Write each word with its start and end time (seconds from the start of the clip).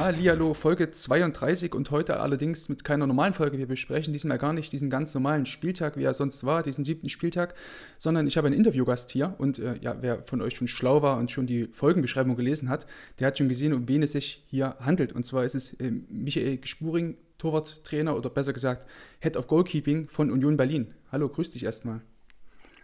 Hallihallo, 0.00 0.54
Folge 0.54 0.90
32 0.90 1.74
und 1.74 1.90
heute 1.90 2.20
allerdings 2.20 2.70
mit 2.70 2.84
keiner 2.84 3.06
normalen 3.06 3.34
Folge. 3.34 3.58
Wir 3.58 3.66
besprechen 3.66 4.14
diesmal 4.14 4.38
gar 4.38 4.54
nicht 4.54 4.72
diesen 4.72 4.88
ganz 4.88 5.12
normalen 5.12 5.44
Spieltag, 5.44 5.98
wie 5.98 6.04
er 6.04 6.14
sonst 6.14 6.42
war, 6.46 6.62
diesen 6.62 6.84
siebten 6.84 7.10
Spieltag, 7.10 7.54
sondern 7.98 8.26
ich 8.26 8.38
habe 8.38 8.46
einen 8.46 8.56
Interviewgast 8.56 9.10
hier 9.10 9.34
und 9.36 9.58
äh, 9.58 9.74
ja, 9.82 9.98
wer 10.00 10.22
von 10.22 10.40
euch 10.40 10.56
schon 10.56 10.68
schlau 10.68 11.02
war 11.02 11.18
und 11.18 11.30
schon 11.30 11.46
die 11.46 11.66
Folgenbeschreibung 11.66 12.34
gelesen 12.34 12.70
hat, 12.70 12.86
der 13.18 13.26
hat 13.26 13.36
schon 13.36 13.50
gesehen, 13.50 13.74
um 13.74 13.88
wen 13.88 14.02
es 14.02 14.12
sich 14.12 14.42
hier 14.46 14.74
handelt. 14.80 15.12
Und 15.12 15.26
zwar 15.26 15.44
ist 15.44 15.54
es 15.54 15.74
äh, 15.74 15.90
Michael 16.08 16.60
Spuring, 16.64 17.18
Torwarttrainer 17.36 18.16
oder 18.16 18.30
besser 18.30 18.54
gesagt 18.54 18.86
Head 19.20 19.36
of 19.36 19.48
Goalkeeping 19.48 20.08
von 20.08 20.30
Union 20.30 20.56
Berlin. 20.56 20.94
Hallo, 21.12 21.28
grüß 21.28 21.50
dich 21.50 21.64
erstmal. 21.64 22.00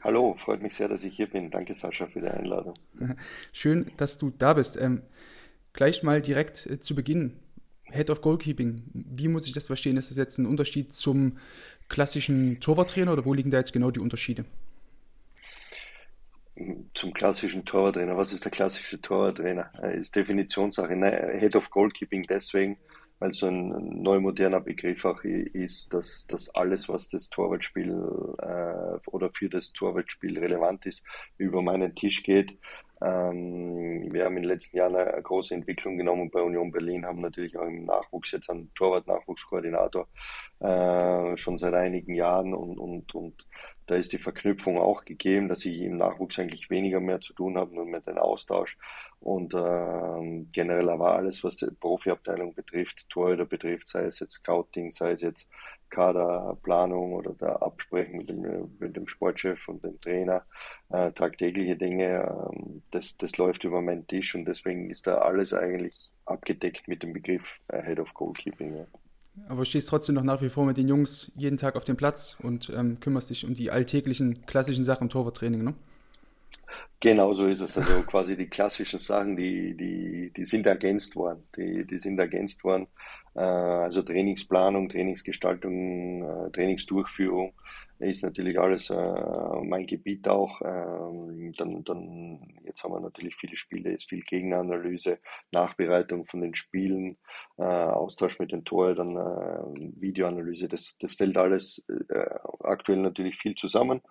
Hallo, 0.06 0.36
freut 0.38 0.62
mich 0.62 0.74
sehr, 0.74 0.86
dass 0.86 1.02
ich 1.02 1.16
hier 1.16 1.26
bin. 1.26 1.50
Danke, 1.50 1.74
Sascha, 1.74 2.06
für 2.06 2.20
die 2.20 2.28
Einladung. 2.28 2.74
Schön, 3.52 3.90
dass 3.96 4.18
du 4.18 4.30
da 4.38 4.52
bist. 4.54 4.76
Ähm, 4.80 5.02
gleich 5.76 6.02
mal 6.02 6.20
direkt 6.20 6.66
äh, 6.66 6.80
zu 6.80 6.96
Beginn. 6.96 7.34
Head 7.84 8.10
of 8.10 8.20
Goalkeeping, 8.20 8.82
wie 8.92 9.28
muss 9.28 9.46
ich 9.46 9.52
das 9.52 9.68
verstehen? 9.68 9.96
Ist 9.96 10.10
das 10.10 10.16
jetzt 10.16 10.38
ein 10.38 10.46
Unterschied 10.46 10.92
zum 10.92 11.38
klassischen 11.88 12.58
Torwarttrainer 12.58 13.12
oder 13.12 13.24
wo 13.24 13.32
liegen 13.32 13.52
da 13.52 13.58
jetzt 13.58 13.72
genau 13.72 13.92
die 13.92 14.00
Unterschiede? 14.00 14.44
Zum 16.94 17.12
klassischen 17.12 17.64
Torwarttrainer. 17.64 18.16
Was 18.16 18.32
ist 18.32 18.44
der 18.44 18.50
klassische 18.50 19.00
Torwarttrainer? 19.00 19.70
Äh, 19.82 19.98
Ist 19.98 20.16
Definitionssache. 20.16 20.96
Ne, 20.96 21.36
Head 21.38 21.54
of 21.54 21.70
Goalkeeping 21.70 22.24
deswegen, 22.28 22.78
weil 23.18 23.32
so 23.32 23.46
ein 23.46 24.02
neu 24.02 24.20
moderner 24.20 24.60
Begriff 24.60 25.04
auch 25.04 25.22
ist, 25.22 25.92
dass, 25.92 26.26
dass 26.26 26.52
alles, 26.54 26.88
was 26.88 27.08
das 27.08 27.28
Torwartspiel 27.28 27.90
äh, 28.38 29.08
oder 29.10 29.30
für 29.32 29.50
das 29.50 29.72
Torwartspiel 29.74 30.38
relevant 30.38 30.86
ist, 30.86 31.04
über 31.36 31.62
meinen 31.62 31.94
Tisch 31.94 32.22
geht. 32.22 32.56
Ähm, 33.02 34.12
wir 34.12 34.24
haben 34.24 34.36
in 34.36 34.42
den 34.42 34.50
letzten 34.50 34.78
Jahren 34.78 34.96
eine, 34.96 35.22
große 35.22 35.54
Entwicklung 35.54 35.98
genommen 35.98 36.30
bei 36.30 36.40
Union 36.40 36.72
Berlin, 36.72 37.04
haben 37.04 37.20
natürlich 37.20 37.56
auch 37.58 37.66
im 37.66 37.84
Nachwuchs 37.84 38.32
jetzt 38.32 38.48
einen 38.48 38.72
Torwart-Nachwuchskoordinator 38.74 40.08
äh, 40.60 41.36
schon 41.36 41.58
seit 41.58 41.74
einigen 41.74 42.14
Jahren 42.14 42.54
und, 42.54 42.78
und, 42.78 43.14
und 43.14 43.46
da 43.86 43.94
ist 43.94 44.12
die 44.12 44.18
Verknüpfung 44.18 44.78
auch 44.78 45.04
gegeben, 45.04 45.48
dass 45.48 45.64
ich 45.64 45.80
im 45.80 45.96
Nachwuchs 45.96 46.38
eigentlich 46.38 46.70
weniger 46.70 47.00
mehr 47.00 47.20
zu 47.20 47.34
tun 47.34 47.56
habe, 47.56 47.74
nur 47.74 47.86
mit 47.86 48.06
dem 48.06 48.18
Austausch. 48.18 48.76
Und 49.20 49.54
äh, 49.54 50.44
generell 50.52 50.88
aber 50.88 51.14
alles, 51.14 51.44
was 51.44 51.56
die 51.56 51.66
Profiabteilung 51.66 52.54
betrifft, 52.54 53.08
Torhüter 53.08 53.44
betrifft, 53.44 53.86
sei 53.88 54.04
es 54.04 54.18
jetzt 54.18 54.34
Scouting, 54.34 54.90
sei 54.90 55.12
es 55.12 55.22
jetzt 55.22 55.48
Kaderplanung 55.90 57.12
oder 57.14 57.32
der 57.32 57.62
Absprechen 57.62 58.18
mit 58.18 58.28
dem, 58.28 58.70
mit 58.78 58.96
dem 58.96 59.08
Sportchef 59.08 59.68
und 59.68 59.82
dem 59.84 60.00
Trainer, 60.00 60.42
äh, 60.90 61.12
tagtägliche 61.12 61.76
Dinge, 61.76 62.04
äh, 62.04 62.80
das, 62.90 63.16
das 63.16 63.36
läuft 63.38 63.64
über 63.64 63.80
meinen 63.80 64.06
Tisch 64.06 64.34
und 64.34 64.44
deswegen 64.44 64.90
ist 64.90 65.06
da 65.06 65.18
alles 65.18 65.52
eigentlich 65.52 66.10
abgedeckt 66.24 66.88
mit 66.88 67.02
dem 67.02 67.12
Begriff 67.12 67.42
äh, 67.68 67.82
Head 67.82 68.00
of 68.00 68.12
Goalkeeping. 68.14 68.76
Ja. 68.76 68.86
Aber 69.48 69.64
stehst 69.64 69.88
trotzdem 69.88 70.14
noch 70.14 70.22
nach 70.22 70.40
wie 70.40 70.48
vor 70.48 70.64
mit 70.64 70.76
den 70.76 70.88
Jungs 70.88 71.30
jeden 71.36 71.58
Tag 71.58 71.76
auf 71.76 71.84
dem 71.84 71.96
Platz 71.96 72.36
und 72.42 72.72
ähm, 72.74 73.00
kümmerst 73.00 73.30
dich 73.30 73.44
um 73.44 73.54
die 73.54 73.70
alltäglichen, 73.70 74.46
klassischen 74.46 74.84
Sachen 74.84 75.04
im 75.04 75.10
Torwarttraining, 75.10 75.62
ne? 75.62 75.74
Genau 77.00 77.32
so 77.32 77.46
ist 77.46 77.60
es. 77.60 77.76
Also 77.76 78.02
quasi 78.02 78.36
die 78.36 78.48
klassischen 78.48 78.98
Sachen, 78.98 79.36
die, 79.36 79.76
die, 79.76 80.32
die 80.34 80.44
sind 80.44 80.66
ergänzt 80.66 81.14
worden. 81.14 81.46
Die, 81.56 81.86
die 81.86 81.98
sind 81.98 82.18
ergänzt 82.18 82.64
worden. 82.64 82.88
Äh, 83.36 83.40
also 83.40 84.02
Trainingsplanung, 84.02 84.88
Trainingsgestaltung, 84.88 86.22
äh, 86.22 86.50
Trainingsdurchführung 86.52 87.52
ist 87.98 88.22
natürlich 88.22 88.58
alles 88.58 88.90
äh, 88.90 89.60
mein 89.62 89.86
Gebiet 89.86 90.28
auch. 90.28 90.60
Ähm, 90.62 91.52
dann, 91.56 91.84
dann, 91.84 92.54
jetzt 92.64 92.82
haben 92.82 92.92
wir 92.92 93.00
natürlich 93.00 93.36
viele 93.36 93.56
Spiele, 93.56 93.92
ist 93.92 94.08
viel 94.08 94.22
Gegenanalyse, 94.22 95.18
Nachbereitung 95.52 96.26
von 96.26 96.40
den 96.40 96.54
Spielen, 96.54 97.18
Austausch 97.56 98.38
mit 98.38 98.52
den 98.52 98.66
Torhütern, 98.66 99.14
Videoanalyse. 99.98 100.68
Das, 100.68 100.98
das 100.98 101.14
fällt 101.14 101.38
alles 101.38 101.86
aktuell 102.60 102.98
natürlich 102.98 103.36
viel 103.36 103.54
zusammen. 103.54 104.02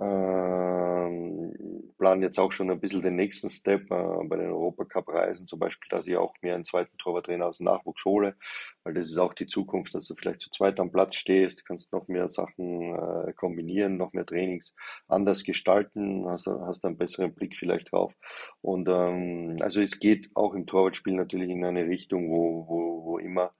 Ähm, 0.00 1.54
planen 1.98 2.22
jetzt 2.22 2.38
auch 2.38 2.52
schon 2.52 2.70
ein 2.70 2.80
bisschen 2.80 3.02
den 3.02 3.16
nächsten 3.16 3.48
Step 3.48 3.90
äh, 3.90 4.24
bei 4.24 4.36
den 4.36 4.50
Europacup-Reisen, 4.50 5.46
zum 5.46 5.58
Beispiel, 5.58 5.88
dass 5.88 6.06
ich 6.06 6.16
auch 6.16 6.34
mir 6.42 6.54
einen 6.54 6.64
zweiten 6.64 6.96
Torwarttrainer 6.98 7.46
aus 7.46 7.58
dem 7.58 7.64
Nachwuchs 7.64 8.04
hole, 8.04 8.36
weil 8.82 8.94
das 8.94 9.06
ist 9.06 9.16
auch 9.18 9.32
die 9.32 9.46
Zukunft, 9.46 9.94
dass 9.94 10.06
du 10.06 10.14
vielleicht 10.14 10.42
zu 10.42 10.50
zweit 10.50 10.78
am 10.80 10.92
Platz 10.92 11.14
stehst, 11.14 11.64
kannst 11.66 11.92
noch 11.92 12.08
mehr 12.08 12.28
Sachen 12.28 12.94
äh, 12.94 13.32
kombinieren, 13.32 13.96
noch 13.96 14.12
mehr 14.12 14.26
Trainings 14.26 14.74
anders 15.08 15.44
gestalten, 15.44 16.26
hast, 16.26 16.46
hast 16.46 16.84
einen 16.84 16.98
besseren 16.98 17.34
Blick 17.34 17.56
vielleicht 17.56 17.92
drauf. 17.92 18.12
Und 18.60 18.88
ähm, 18.88 19.56
also 19.60 19.80
es 19.80 19.98
geht 19.98 20.30
auch 20.34 20.54
im 20.54 20.66
Torwartspiel 20.66 21.14
natürlich 21.14 21.48
in 21.48 21.64
eine 21.64 21.86
Richtung, 21.86 22.30
wo, 22.30 22.66
wo, 22.68 23.04
wo 23.04 23.18
immer 23.18 23.52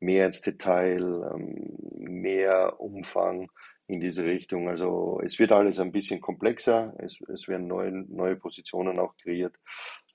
mehr 0.00 0.26
ins 0.26 0.40
Detail, 0.40 1.32
ähm, 1.34 1.76
mehr 1.98 2.80
Umfang, 2.80 3.48
in 3.92 4.00
diese 4.00 4.24
Richtung. 4.24 4.68
Also 4.68 5.20
es 5.22 5.38
wird 5.38 5.52
alles 5.52 5.78
ein 5.78 5.92
bisschen 5.92 6.20
komplexer, 6.20 6.94
es, 6.98 7.20
es 7.32 7.48
werden 7.48 7.66
neue, 7.66 7.92
neue 7.92 8.36
Positionen 8.36 8.98
auch 8.98 9.16
kreiert, 9.16 9.54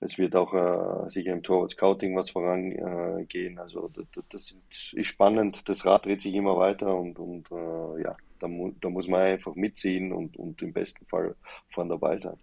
es 0.00 0.18
wird 0.18 0.36
auch 0.36 0.54
äh, 0.54 1.08
sicher 1.08 1.32
im 1.32 1.42
Torwart 1.42 1.70
Scouting 1.70 2.16
was 2.16 2.30
vorangehen. 2.30 3.58
Also 3.58 3.88
das, 3.88 4.06
das, 4.28 4.56
ist 4.92 5.06
spannend, 5.06 5.68
das 5.68 5.84
Rad 5.86 6.06
dreht 6.06 6.20
sich 6.20 6.34
immer 6.34 6.56
weiter 6.56 6.96
und, 6.96 7.18
und 7.18 7.50
äh, 7.50 8.02
ja, 8.02 8.16
da, 8.38 8.48
mu 8.48 8.72
da 8.80 8.90
muss 8.90 9.08
man 9.08 9.20
einfach 9.20 9.54
mitziehen 9.54 10.12
und, 10.12 10.36
und 10.36 10.62
im 10.62 10.72
besten 10.72 11.06
Fall 11.06 11.34
vorne 11.70 11.90
dabei 11.90 12.18
sein. 12.18 12.38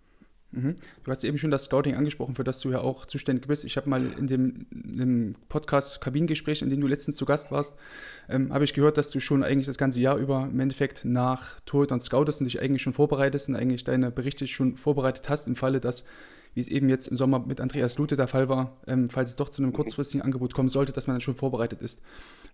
Mhm. 0.56 0.76
Du 1.04 1.12
hast 1.12 1.24
eben 1.24 1.38
schon 1.38 1.52
das 1.52 1.66
Scouting 1.66 1.96
angesprochen, 1.96 2.36
für 2.36 2.44
das 2.44 2.60
du 2.60 2.72
ja 2.72 2.80
auch 2.80 3.06
zuständig 3.06 3.48
bist. 3.48 3.66
Ich 3.66 3.78
habe 3.78 3.90
mal 3.90 4.14
in 4.14 4.28
dem, 4.28 4.66
in 4.72 4.98
dem 4.98 5.34
Podcast 5.50 6.02
Kabinengespräch, 6.02 6.62
in 6.62 6.70
dem 6.70 6.82
du 6.82 6.88
letztens 6.88 7.18
zu 7.18 7.26
Gast 7.26 7.52
warst, 7.52 7.76
ähm, 8.30 8.54
habe 8.54 8.64
ich 8.64 8.74
gehört, 8.74 8.98
dass 8.98 9.10
du 9.10 9.20
schon 9.20 9.44
eigentlich 9.44 9.68
das 9.68 9.78
ganze 9.78 10.00
Jahr 10.00 10.18
über 10.18 10.50
im 10.52 10.60
Endeffekt 10.60 11.06
nach 11.06 11.60
Torhütern 11.62 12.00
scoutest 12.00 12.42
und 12.42 12.46
dich 12.46 12.62
eigentlich 12.62 12.82
schon 12.82 12.94
vorbereitest 12.94 13.50
und 13.50 13.56
eigentlich 13.56 13.84
deine 13.84 14.12
Berichte 14.12 14.48
schon 14.48 14.78
vorbereitet 14.78 15.30
hast 15.30 15.48
im 15.48 15.56
Falle, 15.56 15.80
dass 15.80 16.06
wie 16.56 16.62
es 16.62 16.70
eben 16.70 16.90
jetzt 16.90 17.08
im 17.08 17.18
Sommer 17.18 17.40
mit 17.40 17.62
Andreas 17.62 17.98
Lute 17.98 18.16
der 18.16 18.28
Fall 18.28 18.50
war, 18.50 18.78
ähm, 18.88 19.10
falls 19.10 19.32
es 19.32 19.36
doch 19.36 19.50
zu 19.50 19.62
einem 19.62 19.74
kurzfristigen 19.74 20.24
Angebot 20.24 20.54
kommen 20.54 20.70
sollte, 20.70 20.94
dass 20.94 21.06
man 21.06 21.16
dann 21.16 21.22
schon 21.22 21.36
vorbereitet 21.36 21.82
ist. 21.82 22.02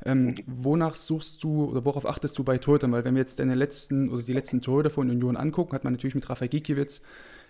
Ähm, 0.03 0.33
wonach 0.47 0.95
suchst 0.95 1.43
du 1.43 1.65
oder 1.65 1.85
worauf 1.85 2.07
achtest 2.07 2.37
du 2.37 2.43
bei 2.43 2.57
Torhütern? 2.57 2.91
Weil 2.91 3.05
wenn 3.05 3.13
wir 3.13 3.21
jetzt 3.21 3.39
deine 3.39 3.53
letzten 3.53 4.09
oder 4.09 4.23
die 4.23 4.33
letzten 4.33 4.61
Torhüter 4.61 4.89
von 4.89 5.09
Union 5.09 5.37
angucken, 5.37 5.73
hat 5.73 5.83
man 5.83 5.93
natürlich 5.93 6.15
mit 6.15 6.27
Rafael 6.29 6.49
Gikiewicz 6.49 7.01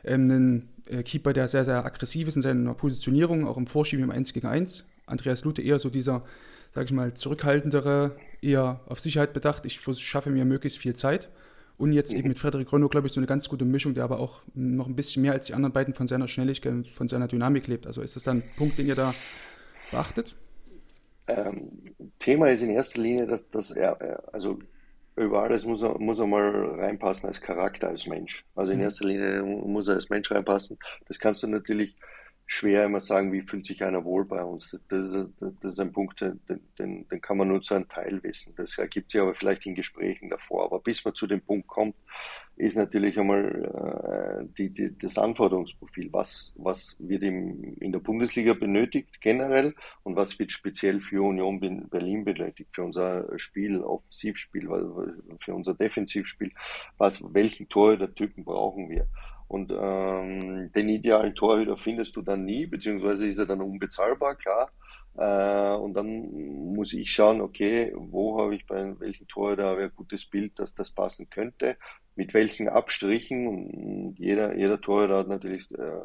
einen 0.04 0.70
äh, 0.88 1.04
Keeper, 1.04 1.34
der 1.34 1.48
sehr, 1.48 1.66
sehr 1.66 1.86
aggressiv 1.86 2.28
ist 2.28 2.36
in 2.36 2.42
seiner 2.42 2.74
Positionierung, 2.74 3.48
auch 3.48 3.58
im 3.58 3.68
Vorschieben 3.68 4.04
im 4.04 4.12
1 4.12 4.34
gegen 4.34 4.48
1. 4.48 4.86
Andreas 5.06 5.44
Lute 5.44 5.62
eher 5.62 5.80
so 5.80 5.90
dieser, 5.90 6.24
sag 6.74 6.86
ich 6.86 6.92
mal, 6.92 7.14
zurückhaltendere, 7.14 8.16
eher 8.42 8.82
auf 8.88 9.00
Sicherheit 9.00 9.34
bedacht. 9.34 9.66
Ich 9.66 9.82
schaffe 10.00 10.30
mir 10.30 10.46
möglichst 10.46 10.80
viel 10.80 10.96
Zeit. 10.96 11.30
Und 11.78 11.94
jetzt 11.94 12.14
eben 12.14 12.28
mit 12.28 12.38
Frederik 12.38 12.72
Rönno, 12.72 12.90
glaube 12.90 13.08
ich, 13.08 13.14
so 13.14 13.20
eine 13.20 13.26
ganz 13.26 13.50
gute 13.50 13.66
Mischung, 13.66 13.96
der 13.96 14.04
aber 14.04 14.20
auch 14.20 14.42
noch 14.54 14.88
ein 14.88 14.96
bisschen 14.96 15.24
mehr 15.24 15.32
als 15.32 15.48
die 15.48 15.56
anderen 15.56 15.74
beiden 15.74 15.96
von 15.96 16.06
seiner 16.06 16.28
Schnelligkeit 16.28 16.88
von 16.88 17.08
seiner 17.08 17.28
Dynamik 17.28 17.66
lebt. 17.66 17.88
Also 17.88 18.04
ist 18.04 18.16
das 18.16 18.22
dann 18.22 18.38
ein 18.38 18.44
Punkt, 18.56 18.78
den 18.78 18.86
ihr 18.86 18.94
da 18.94 19.16
beachtet? 19.90 20.36
Ähm, 21.28 21.72
Thema 22.20 22.50
ist 22.50 22.62
in 22.62 22.70
erster 22.70 23.02
Linie, 23.02 23.26
dass, 23.26 23.50
dass 23.50 23.72
er, 23.72 24.32
also 24.32 24.60
über 25.24 25.44
alles 25.44 25.66
muss 25.66 25.84
er, 25.84 25.98
muss 26.00 26.20
er 26.20 26.28
mal 26.28 26.76
reinpassen 26.80 27.28
als 27.28 27.42
Charakter, 27.42 27.88
als 27.88 28.08
Mensch. 28.08 28.46
Also 28.56 28.72
in 28.72 28.82
erster 28.82 29.06
Linie 29.06 29.44
muss 29.44 29.88
er 29.88 29.96
als 29.96 30.10
Mensch 30.10 30.32
reinpassen. 30.32 30.78
Das 31.08 31.20
kannst 31.20 31.44
du 31.44 31.48
natürlich 31.48 31.96
schwer 32.52 32.84
immer 32.84 33.00
sagen, 33.00 33.32
wie 33.32 33.42
fühlt 33.42 33.66
sich 33.66 33.82
einer 33.82 34.04
wohl 34.04 34.26
bei 34.26 34.44
uns. 34.44 34.72
Das, 34.72 34.86
das, 34.88 35.14
ist, 35.14 35.30
das 35.40 35.74
ist 35.74 35.80
ein 35.80 35.94
Punkt, 35.94 36.20
den, 36.20 36.40
den, 36.78 37.08
den 37.08 37.22
kann 37.22 37.38
man 37.38 37.48
nur 37.48 37.62
zu 37.62 37.76
einem 37.76 37.88
Teil 37.88 38.22
wissen. 38.24 38.54
Das 38.58 38.78
ergibt 38.78 39.12
sich 39.12 39.22
aber 39.22 39.34
vielleicht 39.34 39.66
in 39.66 39.74
Gesprächen 39.74 40.30
davor. 40.30 40.66
Aber 40.66 40.82
bis 40.82 41.04
man 41.06 41.16
zu 41.16 41.28
dem 41.28 41.40
Punkt 41.40 41.68
kommt, 41.68 41.96
ist 42.58 42.76
natürlich 42.76 43.18
einmal 43.18 44.44
äh, 44.44 44.46
die, 44.58 44.70
die, 44.70 44.98
das 44.98 45.18
Anforderungsprofil. 45.18 46.10
Was, 46.12 46.54
was 46.58 46.98
wird 47.00 47.24
im, 47.24 47.78
in 47.80 47.94
der 47.94 48.00
Bundesliga 48.00 48.54
benötigt 48.54 49.22
generell 49.22 49.74
und 50.04 50.18
was 50.18 50.38
wird 50.38 50.52
speziell 50.52 51.00
für 51.00 51.24
Union 51.24 51.88
Berlin 51.90 52.26
benötigt, 52.26 52.72
für 52.74 52.84
unser 52.84 53.40
Spiel, 53.40 53.82
Offensivspiel, 53.82 54.68
für 55.40 55.54
unser 55.56 55.74
Defensivspiel, 55.74 56.52
was, 56.98 57.24
welchen 57.34 57.70
Torhüter-Typen 57.70 58.44
brauchen 58.44 58.90
wir. 58.90 59.08
Und 59.52 59.70
ähm, 59.78 60.72
den 60.72 60.88
idealen 60.88 61.36
Torhüter 61.36 61.76
findest 61.76 62.16
du 62.16 62.22
dann 62.22 62.46
nie, 62.46 62.68
beziehungsweise 62.68 63.28
ist 63.28 63.38
er 63.38 63.46
dann 63.46 63.60
unbezahlbar, 63.60 64.36
klar. 64.36 64.72
Äh, 65.18 65.76
und 65.76 65.94
dann 65.94 66.74
muss 66.74 66.94
ich 66.94 67.12
schauen, 67.12 67.42
okay, 67.42 67.92
wo 67.94 68.40
habe 68.40 68.56
ich 68.56 68.66
bei 68.66 68.98
welchem 69.02 69.28
Torhüter 69.28 69.78
ein 69.78 69.92
gutes 69.94 70.26
Bild, 70.26 70.58
dass 70.58 70.74
das 70.74 70.92
passen 70.92 71.30
könnte, 71.30 71.76
mit 72.16 72.34
welchen 72.34 72.70
Abstrichen. 72.70 73.46
Und 73.46 74.16
jeder, 74.18 74.56
jeder 74.56 74.80
Torhüter 74.80 75.18
hat 75.18 75.28
natürlich 75.28 75.70
äh, 75.72 76.00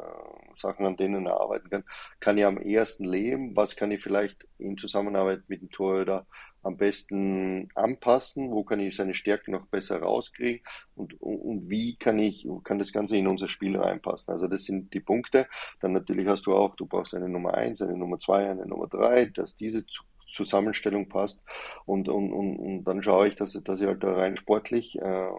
Sachen, 0.57 0.85
an 0.85 0.97
denen 0.97 1.25
er 1.25 1.39
arbeiten 1.39 1.69
kann. 1.69 1.85
Kann 2.19 2.37
ich 2.37 2.43
am 2.43 2.57
ersten 2.57 3.05
leben? 3.05 3.55
Was 3.55 3.77
kann 3.77 3.91
ich 3.91 4.03
vielleicht 4.03 4.45
in 4.57 4.77
Zusammenarbeit 4.77 5.43
mit 5.47 5.61
dem 5.61 5.71
Torhüter 5.71 6.27
am 6.67 6.77
besten 6.77 7.69
anpassen, 7.75 8.51
wo 8.51 8.63
kann 8.63 8.79
ich 8.81 8.95
seine 8.95 9.13
Stärken 9.13 9.51
noch 9.51 9.67
besser 9.67 10.01
rauskriegen 10.01 10.61
und, 10.95 11.19
und, 11.21 11.69
wie 11.69 11.95
kann 11.95 12.19
ich, 12.19 12.47
kann 12.63 12.77
das 12.77 12.91
Ganze 12.91 13.15
in 13.15 13.27
unser 13.27 13.47
Spiel 13.47 13.77
reinpassen. 13.77 14.33
Also 14.33 14.47
das 14.47 14.65
sind 14.65 14.93
die 14.93 14.99
Punkte. 14.99 15.47
Dann 15.79 15.93
natürlich 15.93 16.27
hast 16.27 16.45
du 16.45 16.55
auch, 16.55 16.75
du 16.75 16.85
brauchst 16.85 17.15
eine 17.15 17.29
Nummer 17.29 17.53
eins, 17.53 17.81
eine 17.81 17.97
Nummer 17.97 18.19
zwei, 18.19 18.49
eine 18.49 18.65
Nummer 18.65 18.87
drei, 18.87 19.25
dass 19.25 19.55
diese 19.55 19.85
Zusammenstellung 20.27 21.07
passt 21.07 21.41
und, 21.85 22.09
und, 22.09 22.33
und, 22.33 22.57
und 22.57 22.83
dann 22.83 23.01
schaue 23.01 23.29
ich, 23.29 23.35
dass, 23.35 23.53
dass 23.53 23.79
ich 23.79 23.87
halt 23.87 24.03
da 24.03 24.13
rein 24.13 24.35
sportlich 24.35 24.99
äh, 24.99 25.29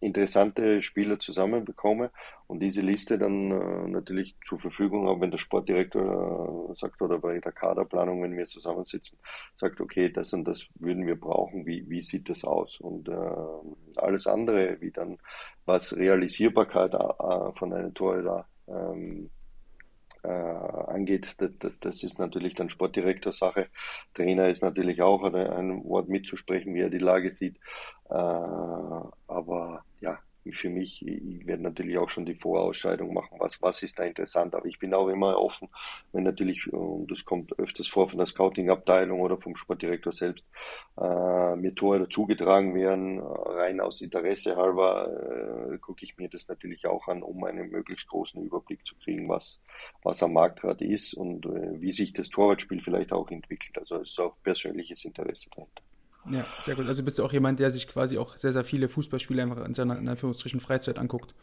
interessante 0.00 0.82
Spieler 0.82 1.18
zusammenbekomme 1.18 2.10
und 2.46 2.60
diese 2.60 2.82
Liste 2.82 3.18
dann 3.18 3.50
äh, 3.50 3.88
natürlich 3.88 4.36
zur 4.44 4.58
Verfügung 4.58 5.08
habe, 5.08 5.20
wenn 5.22 5.30
der 5.30 5.38
Sportdirektor 5.38 6.70
äh, 6.70 6.74
sagt 6.74 7.00
oder 7.02 7.18
bei 7.18 7.38
der 7.40 7.52
Kaderplanung, 7.52 8.22
wenn 8.22 8.36
wir 8.36 8.46
zusammensitzen, 8.46 9.18
sagt, 9.56 9.80
okay, 9.80 10.10
das 10.10 10.32
und 10.32 10.44
das 10.44 10.66
würden 10.74 11.06
wir 11.06 11.18
brauchen, 11.18 11.66
wie, 11.66 11.88
wie 11.88 12.02
sieht 12.02 12.28
das 12.28 12.44
aus? 12.44 12.78
Und 12.80 13.08
äh, 13.08 13.12
alles 13.96 14.26
andere, 14.26 14.80
wie 14.80 14.90
dann 14.90 15.18
was 15.64 15.96
Realisierbarkeit 15.96 16.94
äh, 16.94 17.52
von 17.58 17.72
einem 17.72 17.94
Torhüter 17.94 18.46
ähm, 18.68 19.30
äh, 19.30 19.35
angeht, 20.26 21.34
das, 21.38 21.50
das, 21.80 22.02
ist 22.02 22.18
natürlich 22.18 22.54
dann 22.54 22.68
Sportdirektor-Sache. 22.68 23.68
Trainer 24.14 24.48
ist 24.48 24.62
natürlich 24.62 25.02
auch 25.02 25.22
ein 25.22 25.84
Wort 25.84 26.08
mitzusprechen, 26.08 26.74
wie 26.74 26.80
er 26.80 26.90
die 26.90 26.98
Lage 26.98 27.30
sieht. 27.30 27.56
Äh, 28.08 28.14
aber 28.14 29.84
ja, 30.00 30.18
für 30.52 30.70
mich, 30.70 31.06
ich 31.06 31.46
werde 31.46 31.62
natürlich 31.62 31.98
auch 31.98 32.08
schon 32.08 32.26
die 32.26 32.34
Vorausscheidung 32.34 33.12
machen, 33.12 33.38
was, 33.38 33.60
was 33.62 33.82
ist 33.82 33.98
da 33.98 34.04
interessant. 34.04 34.54
Aber 34.54 34.66
ich 34.66 34.78
bin 34.78 34.94
auch 34.94 35.08
immer 35.08 35.38
offen, 35.38 35.68
wenn 36.12 36.24
natürlich, 36.24 36.72
und 36.72 37.10
das 37.10 37.24
kommt 37.24 37.58
öfters 37.58 37.88
vor 37.88 38.08
von 38.08 38.18
der 38.18 38.26
Scouting-Abteilung 38.26 39.20
oder 39.20 39.38
vom 39.38 39.56
Sportdirektor 39.56 40.12
selbst, 40.12 40.44
äh, 40.98 41.56
mir 41.56 41.74
Tore 41.74 42.08
zugetragen 42.08 42.74
werden, 42.74 43.20
rein 43.20 43.80
aus 43.80 44.00
Interesse 44.00 44.56
halber, 44.56 45.72
äh, 45.72 45.78
gucke 45.78 46.04
ich 46.04 46.16
mir 46.16 46.28
das 46.28 46.48
natürlich 46.48 46.86
auch 46.86 47.08
an, 47.08 47.22
um 47.22 47.42
einen 47.44 47.70
möglichst 47.70 48.08
großen 48.08 48.42
Überblick 48.42 48.86
zu 48.86 48.94
kriegen, 48.96 49.28
was, 49.28 49.60
was 50.02 50.22
am 50.22 50.32
Markt 50.32 50.60
gerade 50.60 50.84
ist 50.84 51.14
und 51.14 51.46
äh, 51.46 51.80
wie 51.80 51.92
sich 51.92 52.12
das 52.12 52.28
Torwartspiel 52.28 52.80
vielleicht 52.82 53.12
auch 53.12 53.30
entwickelt. 53.30 53.78
Also 53.78 53.96
es 53.96 54.10
ist 54.10 54.20
auch 54.20 54.36
persönliches 54.42 55.04
Interesse 55.04 55.48
dahinter. 55.50 55.85
Ja, 56.30 56.46
sehr 56.60 56.74
gut. 56.74 56.86
Also 56.88 57.02
bist 57.04 57.18
du 57.18 57.24
auch 57.24 57.32
jemand, 57.32 57.60
der 57.60 57.70
sich 57.70 57.86
quasi 57.86 58.18
auch 58.18 58.36
sehr, 58.36 58.52
sehr 58.52 58.64
viele 58.64 58.88
Fußballspiele 58.88 59.42
einfach 59.42 59.64
in 59.64 59.74
seiner, 59.74 59.98
in 59.98 60.08
Anführungsstrichen, 60.08 60.60
Freizeit 60.60 60.98
anguckt. 60.98 61.34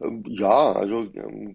Ähm, 0.00 0.24
ja, 0.26 0.72
also 0.72 1.06
ähm, 1.14 1.54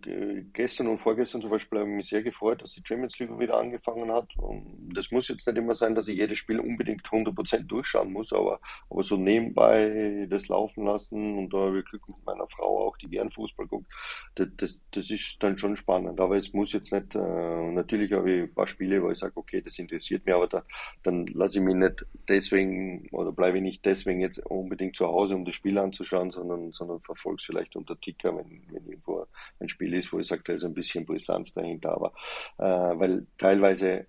gestern 0.54 0.88
und 0.88 1.00
vorgestern 1.00 1.42
zum 1.42 1.52
Beispiel 1.52 1.80
habe 1.80 1.90
ich 1.90 1.96
mich 1.96 2.10
sehr 2.10 2.24
gefreut, 2.24 2.62
dass 2.62 2.74
die 2.74 2.82
Champions 2.84 3.20
League 3.20 3.38
wieder 3.40 3.58
angefangen 3.58 4.12
hat. 4.12 4.30
Und 4.38 4.92
das 4.94 5.12
muss 5.12 5.28
jetzt 5.28 5.46
nicht 5.48 5.58
immer 5.58 5.76
sein, 5.76 5.96
dass 5.96 6.08
ich 6.08 6.18
jedes 6.18 6.38
Spiel 6.38 6.60
unbedingt 6.60 7.06
100% 7.06 7.68
durchschauen 7.68 8.14
muss, 8.14 8.32
aber, 8.34 8.60
aber 8.90 9.04
so 9.04 9.18
nebenbei 9.18 10.28
das 10.30 10.48
laufen 10.48 10.86
lassen 10.86 11.38
und 11.38 11.54
da 11.54 11.58
habe 11.58 11.80
ich 11.80 11.86
Glück 11.86 12.08
mit 12.08 12.26
meiner 12.26 12.48
Frau 12.48 12.88
auch, 12.88 12.98
die 12.98 13.10
gern 13.10 13.32
Fußball 13.32 13.68
guckt, 13.68 13.88
das, 14.36 14.48
das, 14.58 14.82
das 14.92 15.10
ist 15.12 15.38
dann 15.42 15.58
schon 15.58 15.76
spannend. 15.76 16.20
Aber 16.20 16.38
es 16.38 16.54
muss 16.54 16.72
jetzt 16.74 16.94
nicht, 16.94 17.16
äh, 17.16 17.72
natürlich 17.72 18.14
habe 18.14 18.32
ich 18.32 18.42
ein 18.44 18.54
paar 18.54 18.68
Spiele, 18.68 19.02
wo 19.04 19.10
ich 19.10 19.18
sage, 19.18 19.34
okay, 19.36 19.62
das 19.62 19.78
interessiert 19.80 20.26
mich, 20.26 20.36
aber 20.36 20.48
da, 20.48 20.64
dann 21.04 21.28
lasse 21.28 21.60
ich 21.60 21.66
mich 21.66 21.76
nicht 21.76 22.06
deswegen 22.28 23.08
oder 23.12 23.32
bleibe 23.32 23.58
ich 23.58 23.64
nicht 23.64 23.86
deswegen 23.86 24.22
jetzt 24.22 24.40
unbedingt 24.46 24.96
zu 24.96 25.08
Hause, 25.08 25.36
um 25.36 25.46
das 25.46 25.56
Spiel 25.56 25.78
anzuschauen, 25.78 26.32
sondern, 26.32 26.72
sondern 26.72 27.02
verfolge 27.02 27.38
es 27.40 27.46
vielleicht 27.46 27.76
unter 27.76 27.89
Ticker 27.96 28.30
sicher, 28.30 28.38
wenn, 28.38 28.62
wenn 28.72 28.86
irgendwo 28.86 29.26
ein 29.60 29.70
Spiel 29.70 29.94
ist, 29.94 30.12
wo 30.14 30.20
ich 30.20 30.28
sage, 30.28 30.44
da 30.46 30.54
ist 30.54 30.66
ein 30.66 30.74
bisschen 30.74 31.06
Brisanz 31.06 31.54
dahinter. 31.54 31.92
Aber 31.94 32.14
äh, 32.58 33.00
weil 33.00 33.28
teilweise 33.38 34.08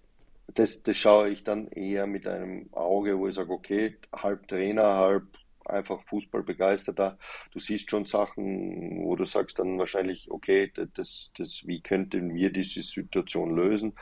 das, 0.55 0.83
das 0.83 0.97
schaue 0.97 1.31
ich 1.31 1.45
dann 1.45 1.69
eher 1.69 2.07
mit 2.07 2.27
einem 2.27 2.73
Auge, 2.73 3.19
wo 3.19 3.29
ich 3.29 3.35
sage, 3.35 3.53
okay, 3.53 3.97
halb 4.13 4.49
Trainer, 4.49 4.97
halb 4.97 5.25
einfach 5.65 6.03
Fußballbegeisterter. 6.07 7.17
Du 7.53 7.61
siehst 7.61 7.89
schon 7.89 8.03
Sachen, 8.03 9.05
wo 9.05 9.15
du 9.15 9.25
sagst 9.25 9.61
dann 9.61 9.79
wahrscheinlich, 9.79 10.29
okay, 10.29 10.73
das, 10.75 11.31
das, 11.39 11.63
wie 11.67 11.81
könnten 11.81 12.35
wir 12.35 12.51
diese 12.51 12.83
Situation 12.83 13.55
lösen? 13.55 13.93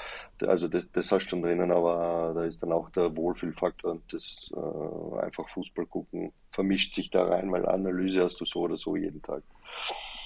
Also 0.41 0.69
das, 0.69 0.91
das 0.91 1.13
hast 1.13 1.27
du 1.27 1.31
schon 1.31 1.43
drinnen, 1.43 1.71
aber 1.71 2.33
da 2.35 2.45
ist 2.45 2.63
dann 2.63 2.73
auch 2.73 2.89
der 2.91 3.15
Wohlfühlfaktor 3.15 3.91
und 3.91 4.11
das 4.11 4.51
äh, 4.55 5.19
einfach 5.21 5.47
Fußball 5.51 5.85
gucken 5.85 6.33
vermischt 6.59 6.97
sich 6.97 7.09
da 7.11 7.25
rein, 7.25 7.53
weil 7.53 7.67
Analyse 7.67 8.25
hast 8.25 8.41
du 8.41 8.45
so 8.45 8.63
oder 8.63 8.77
so 8.77 8.97
jeden 8.97 9.23
Tag. 9.23 9.45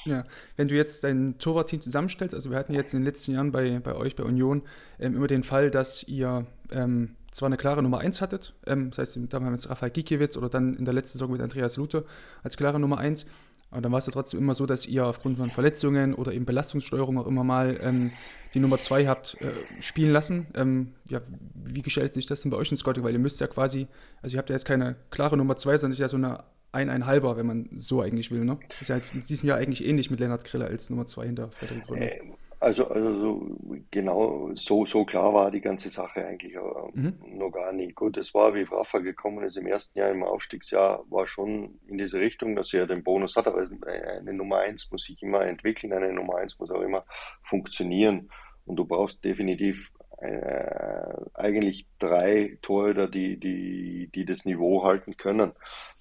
Ja, 0.04 0.24
wenn 0.56 0.66
du 0.66 0.74
jetzt 0.74 1.04
dein 1.04 1.38
Torwartteam 1.38 1.80
zusammenstellst, 1.80 2.34
also 2.34 2.50
wir 2.50 2.58
hatten 2.58 2.74
jetzt 2.74 2.92
in 2.92 3.00
den 3.00 3.06
letzten 3.06 3.32
Jahren 3.32 3.52
bei, 3.52 3.78
bei 3.78 3.94
euch, 3.94 4.16
bei 4.16 4.24
Union, 4.24 4.62
ähm, 4.98 5.14
immer 5.14 5.28
den 5.28 5.44
Fall, 5.44 5.70
dass 5.70 6.02
ihr 6.04 6.46
ähm, 6.72 7.14
zwar 7.30 7.46
eine 7.46 7.56
klare 7.56 7.82
Nummer 7.82 7.98
1 7.98 8.20
hattet, 8.20 8.54
ähm, 8.66 8.90
das 8.90 8.98
heißt, 8.98 9.18
da 9.28 9.36
haben 9.40 9.54
Rafael 9.54 9.92
Gikiewicz 9.92 10.36
oder 10.36 10.48
dann 10.48 10.74
in 10.74 10.84
der 10.84 10.94
letzten 10.94 11.18
Saison 11.18 11.30
mit 11.30 11.40
Andreas 11.40 11.76
Lute 11.76 12.04
als 12.42 12.56
klare 12.56 12.80
Nummer 12.80 12.98
1, 12.98 13.26
aber 13.72 13.80
dann 13.80 13.92
war 13.92 14.00
es 14.00 14.06
ja 14.06 14.12
trotzdem 14.12 14.38
immer 14.38 14.54
so, 14.54 14.66
dass 14.66 14.86
ihr 14.86 15.06
aufgrund 15.06 15.38
von 15.38 15.50
Verletzungen 15.50 16.14
oder 16.14 16.32
eben 16.32 16.44
Belastungssteuerung 16.44 17.18
auch 17.18 17.26
immer 17.26 17.42
mal 17.42 17.78
ähm, 17.80 18.10
die 18.52 18.60
Nummer 18.60 18.78
2 18.78 19.06
habt 19.06 19.40
äh, 19.40 19.52
spielen 19.80 20.12
lassen. 20.12 20.46
Ähm, 20.54 20.92
ja, 21.08 21.22
wie 21.54 21.80
gestaltet 21.80 22.12
sich 22.12 22.26
das 22.26 22.42
denn 22.42 22.50
bei 22.50 22.58
euch 22.58 22.70
in 22.70 22.76
Scouting? 22.76 23.02
Weil 23.02 23.14
ihr 23.14 23.18
müsst 23.18 23.40
ja 23.40 23.46
quasi, 23.46 23.86
also 24.20 24.36
ihr 24.36 24.38
habt 24.40 24.50
ja 24.50 24.56
jetzt 24.56 24.66
keine 24.66 24.96
klare 25.10 25.38
Nummer 25.38 25.56
2, 25.56 25.78
sondern 25.78 25.92
es 25.92 25.96
ist 25.96 26.02
ja 26.02 26.08
so 26.08 26.18
eine 26.18 26.44
ein, 26.72 26.88
ein 26.88 27.06
halber, 27.06 27.36
wenn 27.36 27.46
man 27.46 27.68
so 27.76 28.00
eigentlich 28.00 28.30
will. 28.30 28.44
Ne? 28.44 28.58
Ist 28.80 28.88
ja 28.88 28.96
halt 28.96 29.04
in 29.14 29.24
diesem 29.24 29.48
Jahr 29.48 29.58
eigentlich 29.58 29.86
ähnlich 29.86 30.10
mit 30.10 30.20
Lennart 30.20 30.44
Kriller 30.44 30.66
als 30.66 30.90
Nummer 30.90 31.06
zwei 31.06 31.26
hinter 31.26 31.50
Frederik 31.50 31.86
Gröner. 31.86 32.02
Äh, 32.02 32.20
also, 32.60 32.88
also 32.88 33.56
genau, 33.90 34.50
so, 34.54 34.86
so 34.86 35.04
klar 35.04 35.34
war 35.34 35.50
die 35.50 35.60
ganze 35.60 35.90
Sache 35.90 36.24
eigentlich 36.24 36.54
äh, 36.54 36.60
mhm. 36.94 37.14
noch 37.36 37.50
gar 37.50 37.72
nicht. 37.72 37.96
Gut, 37.96 38.16
es 38.16 38.32
war, 38.34 38.54
wie 38.54 38.62
Rafa 38.62 38.98
gekommen 38.98 39.44
ist 39.44 39.56
im 39.56 39.66
ersten 39.66 39.98
Jahr, 39.98 40.10
im 40.10 40.22
Aufstiegsjahr, 40.22 41.04
war 41.10 41.26
schon 41.26 41.80
in 41.88 41.98
diese 41.98 42.20
Richtung, 42.20 42.54
dass 42.54 42.72
er 42.72 42.86
den 42.86 43.02
Bonus 43.02 43.34
hat, 43.34 43.48
aber 43.48 43.66
eine 43.86 44.32
Nummer 44.32 44.58
eins 44.58 44.88
muss 44.92 45.04
sich 45.04 45.20
immer 45.24 45.44
entwickeln, 45.44 45.92
eine 45.92 46.12
Nummer 46.12 46.36
eins 46.36 46.56
muss 46.60 46.70
auch 46.70 46.82
immer 46.82 47.04
funktionieren. 47.42 48.30
Und 48.64 48.76
du 48.76 48.84
brauchst 48.84 49.24
definitiv 49.24 49.90
äh, 50.18 51.16
eigentlich 51.34 51.86
drei 51.98 52.58
Torhüter, 52.62 53.08
die, 53.08 53.38
die, 53.38 54.08
die 54.14 54.24
das 54.24 54.44
Niveau 54.44 54.84
halten 54.84 55.16
können. 55.16 55.50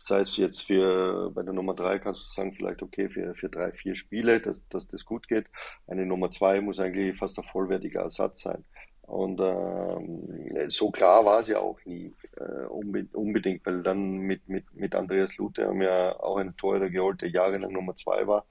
Das 0.01 0.17
heißt 0.17 0.37
jetzt 0.37 0.63
für 0.63 1.31
bei 1.31 1.43
der 1.43 1.53
Nummer 1.53 1.75
drei 1.75 1.99
kannst 1.99 2.23
du 2.23 2.33
sagen, 2.33 2.53
vielleicht 2.53 2.81
okay, 2.81 3.09
für, 3.09 3.35
für 3.35 3.49
drei, 3.49 3.71
vier 3.71 3.95
Spiele, 3.95 4.39
dass, 4.39 4.67
dass 4.69 4.87
das 4.87 5.05
gut 5.05 5.27
geht. 5.27 5.45
Eine 5.87 6.05
Nummer 6.05 6.31
zwei 6.31 6.59
muss 6.61 6.79
eigentlich 6.79 7.17
fast 7.17 7.37
ein 7.37 7.45
vollwertiger 7.45 8.01
Ersatz 8.01 8.41
sein. 8.41 8.63
Und 9.03 9.41
ähm, 9.41 10.69
so 10.69 10.89
klar 10.89 11.25
war 11.25 11.41
es 11.41 11.49
ja 11.49 11.59
auch 11.59 11.77
nie 11.85 12.13
äh, 12.37 12.65
unbedingt, 12.65 13.65
weil 13.65 13.83
dann 13.83 14.19
mit, 14.19 14.47
mit, 14.47 14.73
mit 14.73 14.95
Andreas 14.95 15.37
Lute 15.37 15.67
haben 15.67 15.81
wir 15.81 16.23
auch 16.23 16.37
einen 16.37 16.55
Torhüter 16.55 16.89
geholt, 16.89 17.21
der 17.21 17.29
jahrelang 17.29 17.73
Nummer 17.73 17.95
zwei 17.95 18.25
war. 18.25 18.45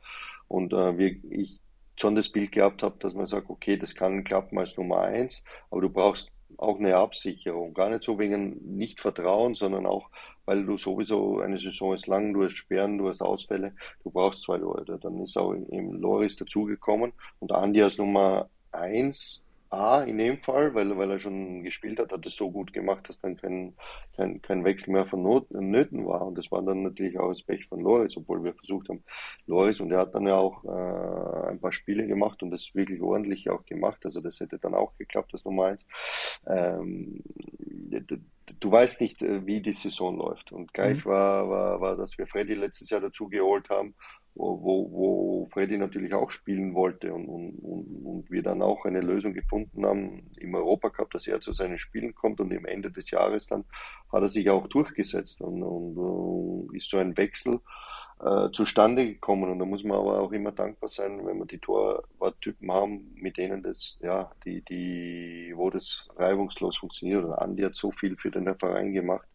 Und 0.49 0.73
äh, 0.73 0.99
wir, 0.99 1.17
ich 1.31 1.61
schon 1.97 2.15
das 2.15 2.29
Bild 2.29 2.53
gehabt 2.53 2.83
habe, 2.83 2.97
dass 2.99 3.15
man 3.15 3.27
sagt, 3.27 3.51
okay, 3.51 3.77
das 3.77 3.95
kann 3.95 4.25
klappen 4.25 4.59
als 4.59 4.77
Nummer 4.77 5.01
eins, 5.01 5.45
aber 5.71 5.83
du 5.83 5.91
brauchst 5.91 6.31
auch 6.61 6.79
eine 6.79 6.97
Absicherung. 6.97 7.75
Gar 7.75 7.91
nicht 7.91 8.03
so 8.03 8.19
wegen 8.19 8.77
Nicht-Vertrauen, 8.77 9.55
sondern 9.55 9.87
auch, 9.87 10.11
weil 10.45 10.65
du 10.65 10.77
sowieso 10.77 11.41
eine 11.41 11.59
Saison 11.59 11.95
ist 11.95 12.07
lang, 12.07 12.33
du 12.33 12.45
hast 12.45 12.57
Sperren, 12.57 12.99
du 12.99 13.09
hast 13.09 13.23
Ausfälle, 13.23 13.75
du 14.05 14.11
brauchst 14.11 14.43
zwei 14.43 14.59
Leute. 14.59 14.99
Dann 15.01 15.21
ist 15.23 15.37
auch 15.37 15.55
eben 15.55 16.01
Loris 16.01 16.37
dazugekommen 16.37 17.13
und 17.39 17.53
Andi 17.53 17.83
als 17.83 17.99
Nummer 17.99 18.49
eins 18.73 19.43
A 19.71 20.03
in 20.03 20.19
dem 20.19 20.39
Fall, 20.39 20.75
weil, 20.75 20.97
weil 20.99 21.13
er 21.13 21.21
schon 21.21 21.63
gespielt 21.63 22.01
hat, 22.01 22.13
hat 22.13 22.27
es 22.27 22.35
so 22.35 22.51
gut 22.51 22.73
gemacht, 22.73 23.09
dass 23.09 23.21
dann 23.21 23.37
kein, 23.37 23.75
kein, 24.17 24.43
kein 24.43 24.65
Wechsel 24.65 24.93
mehr 24.93 25.07
von 25.07 25.23
Not, 25.23 25.51
Nöten 25.53 26.05
war. 26.07 26.27
Und 26.27 26.37
das 26.37 26.51
war 26.51 26.61
dann 26.63 26.83
natürlich 26.83 27.19
auch 27.19 27.29
das 27.29 27.43
Pech 27.43 27.67
von 27.67 27.81
Loris, 27.81 28.17
obwohl 28.17 28.43
wir 28.43 28.53
versucht 28.55 28.89
haben, 28.89 29.05
Loris, 29.47 29.81
und 29.81 29.93
er 29.93 30.01
hat 30.01 30.15
dann 30.15 30.27
ja 30.27 30.37
auch 30.37 30.65
äh, 30.65 31.51
ein 31.51 31.61
paar 31.61 31.73
Spiele 31.73 32.07
gemacht 32.07 32.43
und 32.43 32.51
das 32.51 32.75
wirklich 32.75 33.01
ordentlich 33.01 33.49
auch 33.49 33.65
gemacht. 33.65 34.05
Also 34.05 34.21
das 34.21 34.41
hätte 34.41 34.59
dann 34.59 34.75
auch 34.75 34.97
geklappt, 34.97 35.33
das 35.33 35.45
Nummer 35.45 35.67
eins. 35.67 35.87
Ähm, 36.49 37.23
du 38.59 38.71
weißt 38.71 39.01
nicht, 39.01 39.23
äh, 39.23 39.47
wie 39.47 39.61
die 39.61 39.73
Saison 39.73 40.17
läuft. 40.17 40.53
Und 40.53 40.73
gleich 40.73 41.05
mhm. 41.05 41.11
war, 41.11 41.49
war, 41.49 41.81
war, 41.81 41.97
dass 41.97 42.19
wir 42.19 42.27
Freddy 42.27 42.55
letztes 42.55 42.91
Jahr 42.91 43.01
dazu 43.01 43.29
geholt 43.29 43.71
haben, 43.71 43.95
wo, 44.41 44.91
wo, 44.91 45.45
Freddy 45.53 45.79
natürlich 45.79 46.15
auch 46.15 46.31
spielen 46.31 46.75
wollte 46.75 47.13
und, 47.13 47.27
und, 47.29 47.59
und 47.59 48.31
wir 48.31 48.43
dann 48.43 48.63
auch 48.63 48.85
eine 48.85 49.01
Lösung 49.01 49.33
gefunden 49.33 49.87
haben 49.87 50.31
im 50.37 50.55
Europacup, 50.55 51.11
dass 51.11 51.27
er 51.27 51.41
zu 51.41 51.53
seinen 51.53 51.79
Spielen 51.79 52.15
kommt 52.15 52.41
und 52.41 52.53
im 52.53 52.67
Ende 52.67 52.91
des 52.91 53.11
Jahres 53.11 53.47
dann 53.47 53.65
hat 54.13 54.23
er 54.23 54.29
sich 54.29 54.51
auch 54.51 54.67
durchgesetzt 54.67 55.41
und, 55.41 55.63
und, 55.63 55.97
und 55.97 56.75
ist 56.75 56.91
so 56.91 56.99
ein 56.99 57.17
Wechsel 57.17 57.61
äh, 58.23 58.51
zustande 58.53 59.07
gekommen. 59.07 59.51
Und 59.51 59.59
da 59.59 59.65
muss 59.65 59.85
man 59.85 59.99
aber 59.99 60.21
auch 60.21 60.33
immer 60.33 60.53
dankbar 60.53 60.89
sein, 60.89 61.25
wenn 61.27 61.39
wir 61.39 61.47
die 61.47 61.59
Torwarttypen 61.59 62.71
haben, 62.71 63.13
mit 63.15 63.37
denen 63.39 63.63
das, 63.63 63.99
ja, 64.03 64.31
die, 64.45 64.63
die, 64.63 65.53
wo 65.57 65.71
das 65.71 66.07
reibungslos 66.17 66.77
funktioniert. 66.77 67.25
Und 67.25 67.33
Andi 67.33 67.63
hat 67.63 67.75
so 67.75 67.91
viel 67.91 68.17
für 68.17 68.31
den 68.31 68.55
Verein 68.59 68.93
gemacht. 68.93 69.27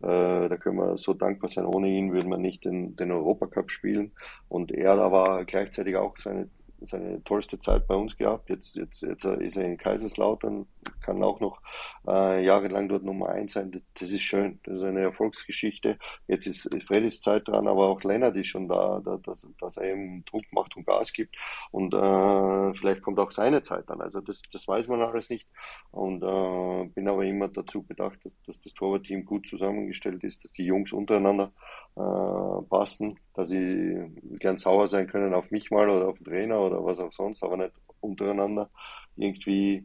Äh, 0.00 0.48
da 0.48 0.56
können 0.56 0.76
wir 0.76 0.98
so 0.98 1.12
dankbar 1.14 1.50
sein. 1.50 1.66
Ohne 1.66 1.88
ihn 1.88 2.12
würden 2.12 2.30
wir 2.30 2.38
nicht 2.38 2.64
den, 2.64 2.96
den 2.96 3.12
Europacup 3.12 3.70
spielen. 3.70 4.12
Und 4.48 4.72
er 4.72 4.96
da 4.96 5.10
war 5.10 5.44
gleichzeitig 5.44 5.96
auch 5.96 6.16
seine 6.16 6.48
seine 6.80 7.22
tollste 7.24 7.58
Zeit 7.58 7.86
bei 7.86 7.94
uns 7.94 8.16
gehabt. 8.16 8.48
Jetzt, 8.48 8.76
jetzt, 8.76 9.02
jetzt 9.02 9.24
ist 9.24 9.56
er 9.56 9.64
in 9.64 9.76
Kaiserslautern, 9.76 10.66
kann 11.00 11.22
auch 11.22 11.40
noch 11.40 11.60
äh, 12.06 12.44
jahrelang 12.44 12.88
dort 12.88 13.04
Nummer 13.04 13.30
eins 13.30 13.54
sein. 13.54 13.70
Das, 13.70 13.82
das, 13.98 14.10
ist 14.10 14.22
schön. 14.22 14.60
Das 14.64 14.76
ist 14.76 14.82
eine 14.82 15.00
Erfolgsgeschichte. 15.00 15.98
Jetzt 16.26 16.46
ist 16.46 16.68
Freddys 16.86 17.20
Zeit 17.20 17.48
dran, 17.48 17.66
aber 17.66 17.88
auch 17.88 18.02
Lennart 18.02 18.36
ist 18.36 18.48
schon 18.48 18.68
da, 18.68 19.00
da 19.04 19.18
dass, 19.18 19.46
dass 19.60 19.76
er 19.76 19.92
eben 19.92 20.24
Druck 20.24 20.44
macht 20.52 20.76
und 20.76 20.86
Gas 20.86 21.12
gibt. 21.12 21.36
Und 21.70 21.94
äh, 21.94 22.74
vielleicht 22.74 23.02
kommt 23.02 23.18
auch 23.18 23.30
seine 23.30 23.62
Zeit 23.62 23.88
dann. 23.88 24.00
Also 24.00 24.20
das, 24.20 24.42
das 24.52 24.66
weiß 24.66 24.88
man 24.88 25.00
alles 25.02 25.30
nicht. 25.30 25.48
Und 25.90 26.22
äh, 26.22 26.84
bin 26.94 27.08
aber 27.08 27.24
immer 27.24 27.48
dazu 27.48 27.82
bedacht, 27.82 28.24
dass, 28.24 28.32
dass 28.46 28.60
das 28.60 28.74
Torwartteam 28.74 29.24
gut 29.24 29.46
zusammengestellt 29.46 30.24
ist, 30.24 30.44
dass 30.44 30.52
die 30.52 30.64
Jungs 30.64 30.92
untereinander 30.92 31.52
äh, 31.96 32.62
passen, 32.68 33.18
dass 33.34 33.48
sie 33.48 33.96
gern 34.38 34.56
sauer 34.56 34.88
sein 34.88 35.06
können 35.06 35.34
auf 35.34 35.50
mich 35.50 35.70
mal 35.70 35.88
oder 35.88 36.08
auf 36.08 36.18
den 36.18 36.24
Trainer 36.24 36.60
oder 36.68 36.84
was 36.84 37.00
auch 37.00 37.12
sonst, 37.12 37.42
aber 37.42 37.56
nicht 37.56 37.72
untereinander 38.00 38.70
irgendwie 39.16 39.84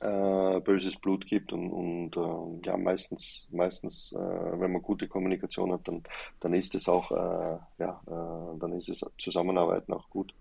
äh, 0.00 0.60
böses 0.60 0.96
Blut 0.96 1.26
gibt 1.26 1.52
und, 1.52 1.70
und 1.70 2.16
äh, 2.16 2.66
ja 2.66 2.76
meistens 2.76 3.46
meistens 3.52 4.12
äh, 4.12 4.60
wenn 4.60 4.72
man 4.72 4.82
gute 4.82 5.06
Kommunikation 5.06 5.72
hat 5.72 5.86
dann 5.86 6.02
dann 6.40 6.54
ist 6.54 6.74
es 6.74 6.88
auch 6.88 7.10
äh, 7.12 7.58
ja 7.78 8.00
äh, 8.06 8.58
dann 8.58 8.72
ist 8.72 8.88
es 8.88 9.04
Zusammenarbeiten 9.18 9.92
auch 9.92 10.08
gut 10.10 10.34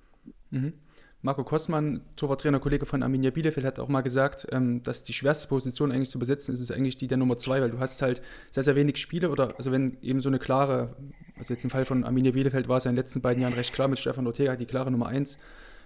mhm. 0.50 0.74
Marco 1.24 1.44
Kostmann, 1.44 2.01
Torwarttrainer, 2.16 2.60
Kollege 2.60 2.88
von 2.88 3.04
Arminia 3.04 3.30
Bielefeld, 3.30 3.66
hat 3.66 3.80
auch 3.80 3.88
mal 3.88 4.01
gesagt, 4.01 4.48
ähm, 4.51 4.82
dass 4.82 5.04
die 5.04 5.13
schwerste 5.13 5.48
Position 5.48 5.92
eigentlich 5.92 6.10
zu 6.10 6.18
besetzen 6.18 6.54
ist, 6.54 6.62
ist 6.62 6.72
eigentlich 6.72 6.98
die 6.98 7.08
der 7.08 7.18
Nummer 7.18 7.38
zwei, 7.38 7.62
weil 7.62 7.70
du 7.70 7.80
hast 7.80 8.01
halt 8.01 8.22
sehr, 8.50 8.63
sehr 8.63 8.75
wenig 8.75 8.98
Spiele 8.98 9.30
oder, 9.30 9.56
also 9.58 9.72
wenn 9.72 9.98
eben 10.01 10.20
so 10.22 10.30
eine 10.30 10.40
klare, 10.40 10.96
also 11.38 11.54
jetzt 11.54 11.63
im 11.63 11.70
Fall 11.70 11.86
von 11.86 12.04
Arminia 12.04 12.32
Bielefeld 12.32 12.68
war 12.68 12.78
es 12.78 12.86
ja 12.86 12.90
in 12.90 12.96
den 12.96 13.01
letzten 13.01 13.22
beiden 13.22 13.42
Jahren 13.42 13.54
recht 13.54 13.72
klar 13.72 13.88
mit 13.88 14.00
Stefan 14.00 14.25
Ortega, 14.25 14.56
die 14.56 14.66
klare 14.66 14.90
Nummer 14.90 15.08
eins. 15.08 15.38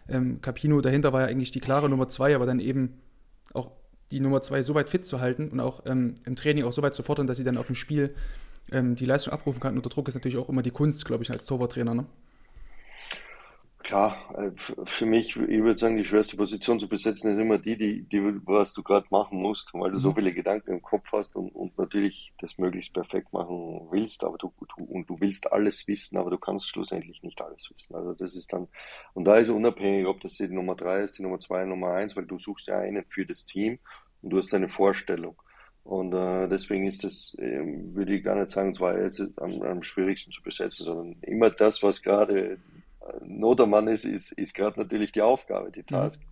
Ähm, 0.08 0.40
Capino 0.42 0.80
dahinter 0.80 1.12
war 1.12 1.22
ja 1.22 1.28
eigentlich 1.28 1.52
die 1.52 1.60
klare 1.60 1.90
Nummer 1.90 2.08
zwei, 2.08 2.34
aber 2.34 2.46
dann 2.46 2.60
eben 2.60 3.02
auch 3.54 3.72
die 4.12 4.22
Nummer 4.22 4.42
zwei 4.42 4.62
so 4.64 4.74
weit 4.74 4.90
fit 4.90 5.06
zu 5.06 5.20
halten 5.20 5.50
und 5.50 5.60
auch 5.60 5.86
ähm, 5.86 6.16
im 6.26 6.38
Training 6.38 6.64
auch 6.64 6.72
so 6.72 6.82
weit 6.82 6.94
zu 6.94 7.04
fordern, 7.04 7.28
dass 7.28 7.38
sie 7.38 7.44
dann 7.44 7.58
auch 7.58 7.68
im 7.68 7.76
Spiel 7.76 8.16
ähm, 8.72 8.96
die 8.96 9.06
Leistung 9.06 9.34
abrufen 9.34 9.60
kann. 9.60 9.76
Unter 9.76 9.90
Druck 9.90 10.08
ist 10.08 10.16
natürlich 10.16 10.38
auch 10.38 10.48
immer 10.48 10.62
die 10.62 10.72
Kunst, 10.72 11.06
glaube 11.06 11.24
ich, 11.24 11.32
als 11.32 11.46
Torwarttrainer. 11.46 11.94
Ne? 11.94 12.06
Klar, 13.86 14.18
äh, 14.36 14.50
für 14.86 15.06
mich, 15.06 15.36
ich 15.36 15.62
würde 15.62 15.78
sagen, 15.78 15.96
die 15.96 16.06
schwerste 16.06 16.38
Position 16.38 16.80
zu 16.80 16.90
besetzen 16.90 17.32
ist 17.32 17.40
immer 17.40 17.60
die, 17.60 17.78
die, 17.78 18.02
die 18.02 18.20
was 18.48 18.74
du 18.74 18.82
gerade 18.82 19.06
machen 19.12 19.40
musst, 19.40 19.72
weil 19.76 19.92
du 19.92 20.00
so 20.00 20.10
mhm. 20.10 20.16
viele 20.16 20.34
Gedanken 20.34 20.72
im 20.72 20.82
Kopf 20.82 21.12
hast 21.14 21.36
und, 21.36 21.50
und 21.50 21.78
natürlich 21.78 22.34
das 22.40 22.58
möglichst 22.58 22.96
perfekt 22.96 23.32
machen 23.32 23.88
willst, 23.92 24.24
aber 24.24 24.40
du, 24.40 24.52
du, 24.76 24.86
und 24.86 25.08
du 25.08 25.22
willst 25.22 25.52
alles 25.54 25.88
wissen, 25.88 26.18
aber 26.18 26.32
du 26.32 26.40
kannst 26.40 26.68
schlussendlich 26.68 27.22
nicht 27.22 27.40
alles 27.40 27.70
wissen. 27.76 27.94
Also 27.94 28.14
das 28.14 28.36
ist 28.36 28.54
dann, 28.54 28.68
und 29.14 29.26
da 29.26 29.38
ist 29.38 29.50
unabhängig, 29.50 30.08
ob 30.08 30.20
das 30.20 30.34
die 30.34 30.48
Nummer 30.48 30.74
drei 30.74 31.02
ist, 31.02 31.20
die 31.20 31.22
Nummer 31.22 31.38
zwei, 31.38 31.64
Nummer 31.64 31.92
eins, 31.92 32.16
weil 32.16 32.26
du 32.26 32.40
suchst 32.40 32.66
ja 32.66 32.80
einen 32.80 33.06
für 33.10 33.28
das 33.28 33.46
Team 33.46 33.78
und 34.24 34.32
du 34.32 34.40
hast 34.40 34.52
eine 34.56 34.68
Vorstellung. 34.68 35.40
Und 35.84 36.12
äh, 36.16 36.48
deswegen 36.48 36.88
ist 36.88 37.04
das, 37.04 37.36
äh, 37.38 37.62
würde 37.94 38.16
ich 38.16 38.24
gar 38.24 38.34
nicht 38.34 38.50
sagen, 38.50 38.74
zwar 38.74 38.98
ist 38.98 39.20
es 39.20 39.38
am, 39.38 39.62
am 39.62 39.84
schwierigsten 39.84 40.32
zu 40.32 40.42
besetzen, 40.42 40.86
sondern 40.86 41.18
immer 41.22 41.52
das, 41.52 41.84
was 41.84 42.02
gerade 42.02 42.58
Nodermann 43.24 43.88
ist, 43.88 44.06
ist, 44.06 44.32
ist 44.34 44.54
gerade 44.54 44.80
natürlich 44.80 45.12
die 45.12 45.22
Aufgabe, 45.22 45.72
die 45.72 45.84
Task. 45.84 46.22
Mhm. 46.22 46.28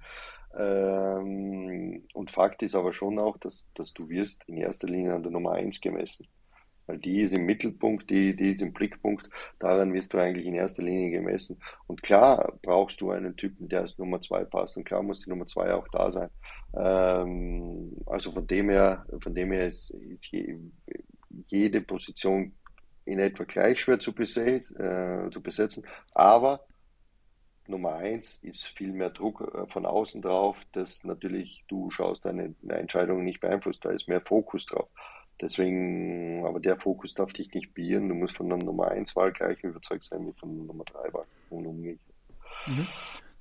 Ähm, 0.55 2.03
und 2.13 2.31
Fakt 2.31 2.61
ist 2.61 2.75
aber 2.75 2.93
schon 2.93 3.19
auch, 3.19 3.37
dass, 3.37 3.69
dass 3.73 3.93
du 3.93 4.09
wirst 4.09 4.43
in 4.47 4.57
erster 4.57 4.87
Linie 4.87 5.13
an 5.13 5.23
der 5.23 5.31
Nummer 5.31 5.53
1 5.53 5.81
gemessen. 5.81 6.27
Weil 6.85 6.97
die 6.97 7.21
ist 7.21 7.33
im 7.33 7.45
Mittelpunkt, 7.45 8.09
die, 8.09 8.35
die 8.35 8.51
ist 8.51 8.61
im 8.61 8.73
Blickpunkt, 8.73 9.29
daran 9.57 9.93
wirst 9.93 10.13
du 10.13 10.17
eigentlich 10.17 10.45
in 10.45 10.53
erster 10.53 10.83
Linie 10.83 11.11
gemessen. 11.11 11.57
Und 11.87 12.03
klar 12.03 12.59
brauchst 12.61 12.99
du 12.99 13.11
einen 13.11 13.37
Typen, 13.37 13.69
der 13.69 13.81
als 13.81 13.97
Nummer 13.97 14.19
2 14.19 14.43
passt. 14.45 14.75
Und 14.75 14.83
klar 14.83 15.01
muss 15.01 15.21
die 15.21 15.29
Nummer 15.29 15.45
2 15.45 15.73
auch 15.73 15.87
da 15.87 16.11
sein. 16.11 16.29
Ähm, 16.75 17.95
also 18.05 18.33
von 18.33 18.45
dem 18.45 18.69
her, 18.69 19.05
von 19.21 19.33
dem 19.33 19.53
her 19.53 19.67
ist, 19.67 19.91
ist 19.91 20.29
jede 21.45 21.81
Position 21.81 22.53
in 23.05 23.19
etwa 23.19 23.43
gleich 23.43 23.81
schwer 23.81 23.99
zu, 23.99 24.13
besetzen, 24.13 24.79
äh, 24.79 25.29
zu 25.31 25.41
besetzen. 25.41 25.85
Aber 26.13 26.65
Nummer 27.67 27.95
eins 27.95 28.39
ist 28.41 28.65
viel 28.65 28.91
mehr 28.91 29.09
Druck 29.09 29.41
äh, 29.41 29.71
von 29.71 29.85
außen 29.85 30.21
drauf, 30.21 30.57
dass 30.71 31.03
natürlich 31.03 31.63
du 31.67 31.89
schaust 31.89 32.25
deine, 32.25 32.55
Entscheidung 32.67 33.23
nicht 33.23 33.39
beeinflusst. 33.39 33.85
Da 33.85 33.91
ist 33.91 34.07
mehr 34.07 34.21
Fokus 34.21 34.65
drauf. 34.65 34.89
Deswegen, 35.41 36.45
aber 36.45 36.59
der 36.59 36.79
Fokus 36.79 37.15
darf 37.15 37.33
dich 37.33 37.53
nicht 37.53 37.73
bieren. 37.73 38.07
Du 38.07 38.15
musst 38.15 38.37
von 38.37 38.49
der 38.49 38.57
Nummer 38.57 38.89
1 38.89 39.15
Wahl 39.15 39.31
gleich 39.31 39.63
überzeugt 39.63 40.03
sein 40.03 40.27
wie 40.27 40.33
von 40.33 40.55
der 40.55 40.65
Nummer 40.65 40.83
3 40.85 41.13
Wahl. 41.13 41.25
Mhm. 41.49 42.87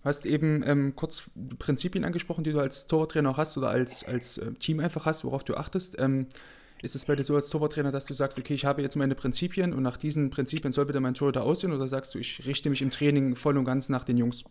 Du 0.02 0.08
hast 0.08 0.26
eben 0.26 0.64
ähm, 0.66 0.96
kurz 0.96 1.30
Prinzipien 1.58 2.04
angesprochen, 2.04 2.42
die 2.42 2.52
du 2.52 2.58
als 2.58 2.86
Torwarttrainer 2.86 3.36
hast 3.36 3.56
oder 3.56 3.68
als, 3.68 4.04
als 4.04 4.38
äh, 4.38 4.52
Team 4.54 4.80
einfach 4.80 5.06
hast, 5.06 5.24
worauf 5.24 5.44
du 5.44 5.54
achtest. 5.56 5.98
Ähm, 6.00 6.26
ist 6.82 6.96
es 6.96 7.06
bei 7.06 7.14
dir 7.14 7.22
so 7.22 7.36
als 7.36 7.48
Torwarttrainer, 7.48 7.92
dass 7.92 8.06
du 8.06 8.14
sagst, 8.14 8.38
okay, 8.38 8.54
ich 8.54 8.64
habe 8.64 8.82
jetzt 8.82 8.96
meine 8.96 9.14
Prinzipien 9.14 9.72
und 9.72 9.82
nach 9.82 9.96
diesen 9.96 10.30
Prinzipien 10.30 10.72
soll 10.72 10.86
bitte 10.86 11.00
mein 11.00 11.14
Torhüter 11.14 11.44
aussehen 11.44 11.72
oder 11.72 11.86
sagst 11.86 12.14
du, 12.14 12.18
ich 12.18 12.44
richte 12.44 12.68
mich 12.70 12.82
im 12.82 12.90
Training 12.90 13.36
voll 13.36 13.56
und 13.56 13.64
ganz 13.64 13.88
nach 13.88 14.04
den 14.04 14.18
Jungs? 14.18 14.44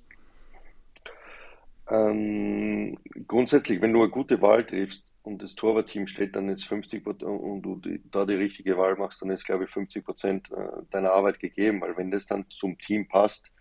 Ähm, 1.89 2.97
grundsätzlich, 3.27 3.81
wenn 3.81 3.91
du 3.91 3.99
eine 3.99 4.09
gute 4.09 4.41
Wahl 4.41 4.65
triffst 4.65 5.11
und 5.23 5.43
das 5.43 5.55
Torwartteam 5.55 6.07
steht 6.07 6.37
dann 6.37 6.47
jetzt 6.47 6.63
50% 6.63 7.25
und 7.25 7.61
du 7.63 7.75
die, 7.75 8.01
da 8.09 8.25
die 8.25 8.35
richtige 8.35 8.77
Wahl 8.77 8.95
machst, 8.95 9.21
dann 9.21 9.29
ist, 9.29 9.45
glaube 9.45 9.65
ich, 9.65 9.69
50 9.69 10.05
Prozent 10.05 10.51
äh, 10.51 10.83
deiner 10.89 11.11
Arbeit 11.11 11.39
gegeben, 11.41 11.81
weil 11.81 11.97
wenn 11.97 12.09
das 12.09 12.27
dann 12.27 12.45
zum 12.49 12.77
Team 12.77 13.09
passt, 13.09 13.51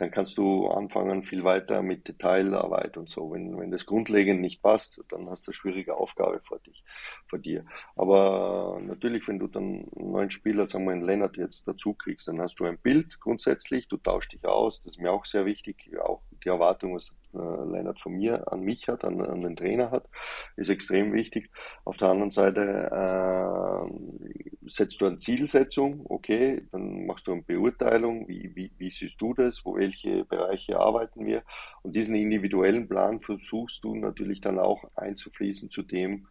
dann 0.00 0.10
kannst 0.10 0.38
du 0.38 0.68
anfangen 0.68 1.24
viel 1.24 1.44
weiter 1.44 1.82
mit 1.82 2.08
Detailarbeit 2.08 2.96
und 2.96 3.10
so. 3.10 3.32
Wenn, 3.32 3.58
wenn 3.58 3.70
das 3.70 3.84
grundlegend 3.84 4.40
nicht 4.40 4.62
passt, 4.62 5.02
dann 5.08 5.28
hast 5.28 5.46
du 5.46 5.50
eine 5.50 5.54
schwierige 5.54 5.96
Aufgabe 5.96 6.40
vor, 6.40 6.58
dich, 6.58 6.82
vor 7.26 7.38
dir. 7.38 7.66
Aber 7.96 8.80
natürlich, 8.82 9.28
wenn 9.28 9.38
du 9.38 9.46
dann 9.46 9.86
einen 9.94 10.12
neuen 10.12 10.30
Spieler, 10.30 10.64
sagen 10.64 10.86
wir 10.86 10.92
einen 10.92 11.04
Lennart 11.04 11.36
jetzt 11.36 11.68
dazu 11.68 11.92
kriegst, 11.92 12.28
dann 12.28 12.40
hast 12.40 12.58
du 12.60 12.64
ein 12.64 12.78
Bild 12.78 13.20
grundsätzlich, 13.20 13.88
du 13.88 13.98
tauschst 13.98 14.32
dich 14.32 14.46
aus, 14.46 14.82
das 14.82 14.94
ist 14.94 15.02
mir 15.02 15.12
auch 15.12 15.26
sehr 15.26 15.44
wichtig, 15.44 15.90
auch 16.02 16.22
die 16.44 16.48
Erwartung, 16.48 16.94
was 16.94 17.12
äh, 17.34 17.38
Lennart 17.38 18.00
von 18.00 18.12
mir 18.12 18.52
an 18.52 18.60
mich 18.60 18.88
hat, 18.88 19.04
an, 19.04 19.20
an 19.20 19.42
den 19.42 19.56
Trainer 19.56 19.90
hat, 19.90 20.08
ist 20.56 20.68
extrem 20.68 21.12
wichtig. 21.12 21.50
Auf 21.84 21.96
der 21.96 22.08
anderen 22.08 22.30
Seite 22.30 22.90
äh, 22.90 24.68
setzt 24.68 25.00
du 25.00 25.06
eine 25.06 25.18
Zielsetzung, 25.18 26.04
okay, 26.08 26.66
dann 26.72 27.06
machst 27.06 27.26
du 27.26 27.32
eine 27.32 27.42
Beurteilung, 27.42 28.28
wie, 28.28 28.50
wie, 28.54 28.72
wie 28.78 28.90
siehst 28.90 29.20
du 29.20 29.34
das, 29.34 29.64
wo 29.64 29.76
welche 29.76 30.24
Bereiche 30.24 30.78
arbeiten 30.78 31.26
wir 31.26 31.42
und 31.82 31.94
diesen 31.94 32.14
individuellen 32.14 32.88
Plan 32.88 33.20
versuchst 33.20 33.84
du 33.84 33.94
natürlich 33.94 34.40
dann 34.40 34.58
auch 34.58 34.84
einzufließen 34.96 35.70
zu 35.70 35.82
dem, 35.82 36.26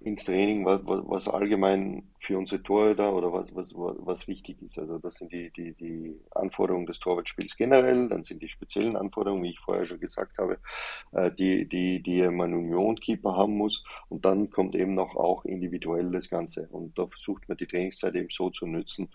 ins 0.00 0.24
Training, 0.24 0.64
was, 0.64 0.80
was 0.84 1.28
allgemein 1.28 2.04
für 2.20 2.38
unsere 2.38 2.62
Torhüter 2.62 3.14
oder 3.14 3.32
was, 3.32 3.54
was, 3.54 3.74
was 3.74 4.28
wichtig 4.28 4.62
ist. 4.62 4.78
Also 4.78 4.98
das 4.98 5.16
sind 5.16 5.32
die, 5.32 5.50
die, 5.50 5.74
die 5.74 6.20
Anforderungen 6.30 6.86
des 6.86 7.00
Torwartspiels 7.00 7.56
generell, 7.56 8.08
dann 8.08 8.22
sind 8.22 8.42
die 8.42 8.48
speziellen 8.48 8.96
Anforderungen, 8.96 9.42
wie 9.42 9.50
ich 9.50 9.60
vorher 9.60 9.86
schon 9.86 10.00
gesagt 10.00 10.38
habe, 10.38 10.58
äh, 11.12 11.30
die, 11.32 11.68
die, 11.68 12.02
die 12.02 12.22
man 12.28 12.54
Union-Keeper 12.54 13.36
haben 13.36 13.56
muss 13.56 13.84
und 14.08 14.24
dann 14.24 14.50
kommt 14.50 14.74
eben 14.74 14.94
noch 14.94 15.16
auch 15.16 15.44
individuell 15.44 16.10
das 16.10 16.28
Ganze 16.28 16.68
und 16.70 16.98
da 16.98 17.06
versucht 17.06 17.48
man 17.48 17.58
die 17.58 17.66
Trainingszeit 17.66 18.14
eben 18.14 18.30
so 18.30 18.50
zu 18.50 18.66
nutzen, 18.66 19.08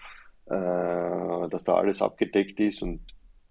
äh, 0.45 1.49
dass 1.49 1.63
da 1.63 1.75
alles 1.75 2.01
abgedeckt 2.01 2.59
ist 2.59 2.81
und 2.81 3.01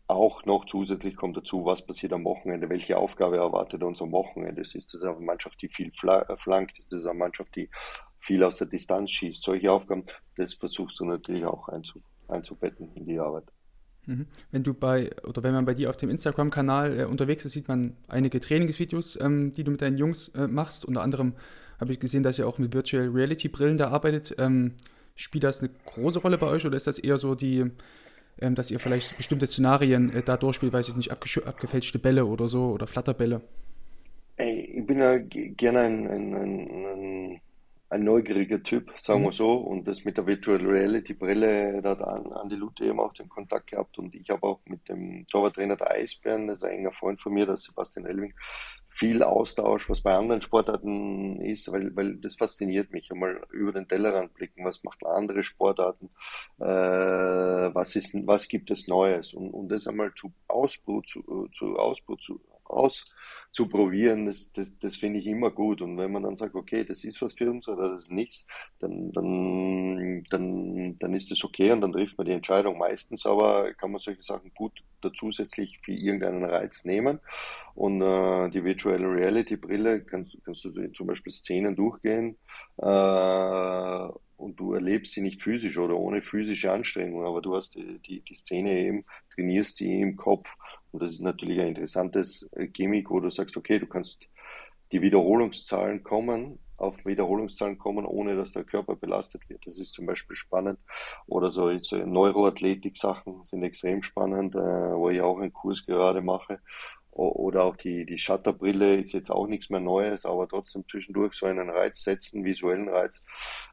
auch 0.06 0.44
noch 0.44 0.66
zusätzlich 0.66 1.16
kommt 1.16 1.36
dazu, 1.36 1.64
was 1.64 1.84
passiert 1.84 2.12
am 2.12 2.24
Wochenende, 2.24 2.68
welche 2.68 2.98
Aufgabe 2.98 3.36
erwartet 3.36 3.82
uns 3.82 4.02
am 4.02 4.12
Wochenende. 4.12 4.60
Ist 4.60 4.94
das 4.94 5.02
eine 5.02 5.18
Mannschaft, 5.20 5.60
die 5.62 5.68
viel 5.68 5.90
äh, 6.02 6.36
flankt? 6.36 6.78
Ist 6.78 6.92
das 6.92 7.06
eine 7.06 7.18
Mannschaft, 7.18 7.54
die 7.56 7.70
viel 8.20 8.42
aus 8.42 8.56
der 8.56 8.66
Distanz 8.66 9.10
schießt? 9.10 9.42
Solche 9.42 9.72
Aufgaben, 9.72 10.04
das 10.36 10.54
versuchst 10.54 11.00
du 11.00 11.04
natürlich 11.04 11.44
auch 11.44 11.68
einzubetten 12.28 12.92
in 12.94 13.06
die 13.06 13.18
Arbeit. 13.18 13.44
Mhm. 14.06 14.26
Wenn 14.50 14.64
du 14.64 14.74
bei, 14.74 15.10
oder 15.22 15.42
wenn 15.42 15.54
man 15.54 15.64
bei 15.64 15.74
dir 15.74 15.88
auf 15.88 15.96
dem 15.96 16.10
Instagram-Kanal 16.10 17.00
äh, 17.00 17.04
unterwegs 17.04 17.44
ist, 17.44 17.52
sieht 17.52 17.68
man 17.68 17.96
einige 18.08 18.40
Trainingsvideos, 18.40 19.18
ähm, 19.20 19.54
die 19.54 19.64
du 19.64 19.70
mit 19.70 19.80
deinen 19.80 19.96
Jungs 19.96 20.28
äh, 20.28 20.48
machst. 20.48 20.84
Unter 20.84 21.02
anderem 21.02 21.34
habe 21.80 21.92
ich 21.92 22.00
gesehen, 22.00 22.22
dass 22.22 22.38
ihr 22.38 22.48
auch 22.48 22.58
mit 22.58 22.74
Virtual 22.74 23.08
Reality 23.08 23.48
Brillen 23.48 23.76
da 23.76 23.90
arbeitet. 23.90 24.34
Ähm, 24.38 24.74
spielt 25.14 25.44
das 25.44 25.60
eine 25.60 25.70
große 25.84 26.18
Rolle 26.20 26.38
bei 26.38 26.46
euch 26.46 26.66
oder 26.66 26.76
ist 26.76 26.86
das 26.86 26.98
eher 26.98 27.18
so 27.18 27.34
die, 27.34 27.70
ähm, 28.40 28.54
dass 28.54 28.70
ihr 28.70 28.78
vielleicht 28.78 29.16
bestimmte 29.16 29.46
Szenarien 29.46 30.12
äh, 30.12 30.22
da 30.22 30.36
durchspielt, 30.36 30.72
weiß 30.72 30.88
ich 30.88 30.96
nicht, 30.96 31.10
abgefälschte 31.10 31.98
Bälle 31.98 32.26
oder 32.26 32.48
so 32.48 32.70
oder 32.70 32.86
Flatterbälle? 32.86 33.42
Ey, 34.36 34.60
ich 34.74 34.86
bin 34.86 34.98
ja 34.98 35.18
gerne 35.18 35.80
ein, 35.80 36.08
ein, 36.08 36.34
ein, 36.34 37.40
ein 37.90 38.04
neugieriger 38.04 38.62
Typ, 38.62 38.92
sagen 38.98 39.20
mhm. 39.20 39.26
wir 39.26 39.32
so. 39.32 39.52
Und 39.52 39.86
das 39.86 40.04
mit 40.04 40.16
der 40.16 40.26
Virtual 40.26 40.58
Reality 40.58 41.14
Brille, 41.14 41.80
da 41.82 41.90
hat 41.90 42.02
Andi 42.02 42.56
Lute 42.56 42.86
eben 42.86 42.98
auch 42.98 43.12
den 43.12 43.28
Kontakt 43.28 43.68
gehabt. 43.68 43.98
Und 43.98 44.14
ich 44.14 44.30
habe 44.30 44.42
auch 44.44 44.60
mit 44.64 44.88
dem 44.88 45.26
Torwarttrainer 45.26 45.76
der 45.76 45.90
Eisbären, 45.90 46.46
das 46.46 46.58
ist 46.58 46.64
ein 46.64 46.78
enger 46.78 46.92
Freund 46.92 47.20
von 47.20 47.34
mir, 47.34 47.46
der 47.46 47.56
Sebastian 47.56 48.06
Elving, 48.06 48.34
viel 48.94 49.22
Austausch, 49.22 49.88
was 49.88 50.02
bei 50.02 50.14
anderen 50.14 50.42
Sportarten 50.42 51.40
ist, 51.40 51.72
weil, 51.72 51.94
weil 51.96 52.16
das 52.16 52.36
fasziniert 52.36 52.92
mich. 52.92 53.10
Einmal 53.10 53.40
über 53.50 53.72
den 53.72 53.88
Tellerrand 53.88 54.34
blicken, 54.34 54.64
was 54.64 54.84
macht 54.84 55.04
andere 55.04 55.42
Sportarten, 55.42 56.10
äh, 56.58 56.64
was, 56.64 57.96
ist, 57.96 58.14
was 58.26 58.48
gibt 58.48 58.70
es 58.70 58.86
Neues 58.88 59.34
und, 59.34 59.50
und 59.50 59.68
das 59.68 59.86
einmal 59.86 60.12
zu 60.14 60.32
Ausbruch, 60.48 61.04
zu, 61.06 61.48
zu 61.56 61.76
Ausbruch, 61.76 62.18
zu, 62.20 62.40
aus, 62.72 63.04
zu 63.52 63.68
probieren, 63.68 64.24
das, 64.26 64.50
das, 64.52 64.78
das 64.78 64.96
finde 64.96 65.18
ich 65.18 65.26
immer 65.26 65.50
gut. 65.50 65.82
Und 65.82 65.98
wenn 65.98 66.10
man 66.10 66.22
dann 66.22 66.36
sagt, 66.36 66.54
okay, 66.54 66.84
das 66.84 67.04
ist 67.04 67.20
was 67.20 67.34
für 67.34 67.50
uns 67.50 67.68
oder 67.68 67.90
das 67.90 68.04
ist 68.04 68.10
nichts, 68.10 68.46
dann, 68.78 69.12
dann, 69.12 70.24
dann, 70.30 70.98
dann 70.98 71.14
ist 71.14 71.30
das 71.30 71.44
okay 71.44 71.70
und 71.70 71.82
dann 71.82 71.92
trifft 71.92 72.16
man 72.16 72.26
die 72.26 72.32
Entscheidung. 72.32 72.78
Meistens 72.78 73.26
aber 73.26 73.74
kann 73.74 73.92
man 73.92 73.98
solche 73.98 74.22
Sachen 74.22 74.52
gut 74.54 74.82
zusätzlich 75.14 75.80
für 75.84 75.92
irgendeinen 75.92 76.44
Reiz 76.44 76.84
nehmen. 76.84 77.20
Und 77.74 78.00
äh, 78.00 78.48
die 78.50 78.64
Virtual 78.64 79.04
Reality 79.04 79.56
Brille 79.56 80.02
kannst, 80.02 80.36
kannst 80.44 80.64
du 80.64 80.92
zum 80.92 81.06
Beispiel 81.06 81.32
Szenen 81.32 81.76
durchgehen 81.76 82.38
äh, 82.78 84.08
und 84.42 84.58
du 84.58 84.74
erlebst 84.74 85.14
sie 85.14 85.20
nicht 85.20 85.42
physisch 85.42 85.78
oder 85.78 85.96
ohne 85.96 86.20
physische 86.20 86.72
Anstrengung, 86.72 87.24
aber 87.24 87.40
du 87.40 87.56
hast 87.56 87.74
die, 87.74 87.98
die, 88.00 88.20
die 88.20 88.34
Szene 88.34 88.78
eben, 88.78 89.04
trainierst 89.34 89.76
sie 89.76 90.00
im 90.00 90.16
Kopf 90.16 90.48
und 90.90 91.02
das 91.02 91.14
ist 91.14 91.20
natürlich 91.20 91.60
ein 91.60 91.68
interessantes 91.68 92.48
äh, 92.52 92.66
Gimmick, 92.66 93.10
wo 93.10 93.20
du 93.20 93.30
sagst, 93.30 93.56
okay, 93.56 93.78
du 93.78 93.86
kannst 93.86 94.28
die 94.92 95.00
Wiederholungszahlen 95.00 96.02
kommen, 96.02 96.58
auf 96.76 96.96
Wiederholungszahlen 97.06 97.78
kommen, 97.78 98.04
ohne 98.04 98.36
dass 98.36 98.52
der 98.52 98.64
Körper 98.64 98.96
belastet 98.96 99.48
wird. 99.48 99.66
Das 99.66 99.78
ist 99.78 99.94
zum 99.94 100.04
Beispiel 100.04 100.36
spannend. 100.36 100.78
Oder 101.26 101.50
so, 101.50 101.76
so 101.78 101.96
Neuroathletik-Sachen 101.96 103.44
sind 103.44 103.62
extrem 103.62 104.02
spannend, 104.02 104.54
äh, 104.54 104.58
wo 104.58 105.08
ich 105.08 105.20
auch 105.20 105.38
einen 105.38 105.52
Kurs 105.52 105.86
gerade 105.86 106.20
mache. 106.20 106.60
Oder 107.12 107.64
auch 107.64 107.76
die, 107.76 108.06
die 108.06 108.16
Shutterbrille 108.16 108.96
ist 108.96 109.12
jetzt 109.12 109.30
auch 109.30 109.46
nichts 109.46 109.68
mehr 109.68 109.80
Neues, 109.80 110.24
aber 110.24 110.48
trotzdem 110.48 110.84
zwischendurch 110.90 111.34
so 111.34 111.44
einen 111.44 111.68
Reiz 111.68 112.02
setzen, 112.02 112.42
visuellen 112.42 112.88
Reiz. 112.88 113.22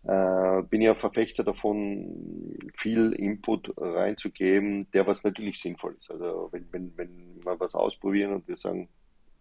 Äh, 0.04 0.62
bin 0.64 0.82
ja 0.82 0.94
Verfechter 0.94 1.46
davon, 1.46 2.58
viel 2.76 3.14
Input 3.14 3.74
reinzugeben, 3.78 4.92
der 4.92 5.08
was 5.08 5.24
natürlich 5.24 5.62
sinnvoll 5.62 5.96
ist. 5.98 6.12
Also 6.12 6.50
wenn, 6.52 6.68
wenn, 6.74 6.98
wenn 6.98 7.40
wir 7.46 7.58
was 7.62 7.76
ausprobieren 7.76 8.34
und 8.34 8.48
wir 8.50 8.58
sagen, 8.58 8.90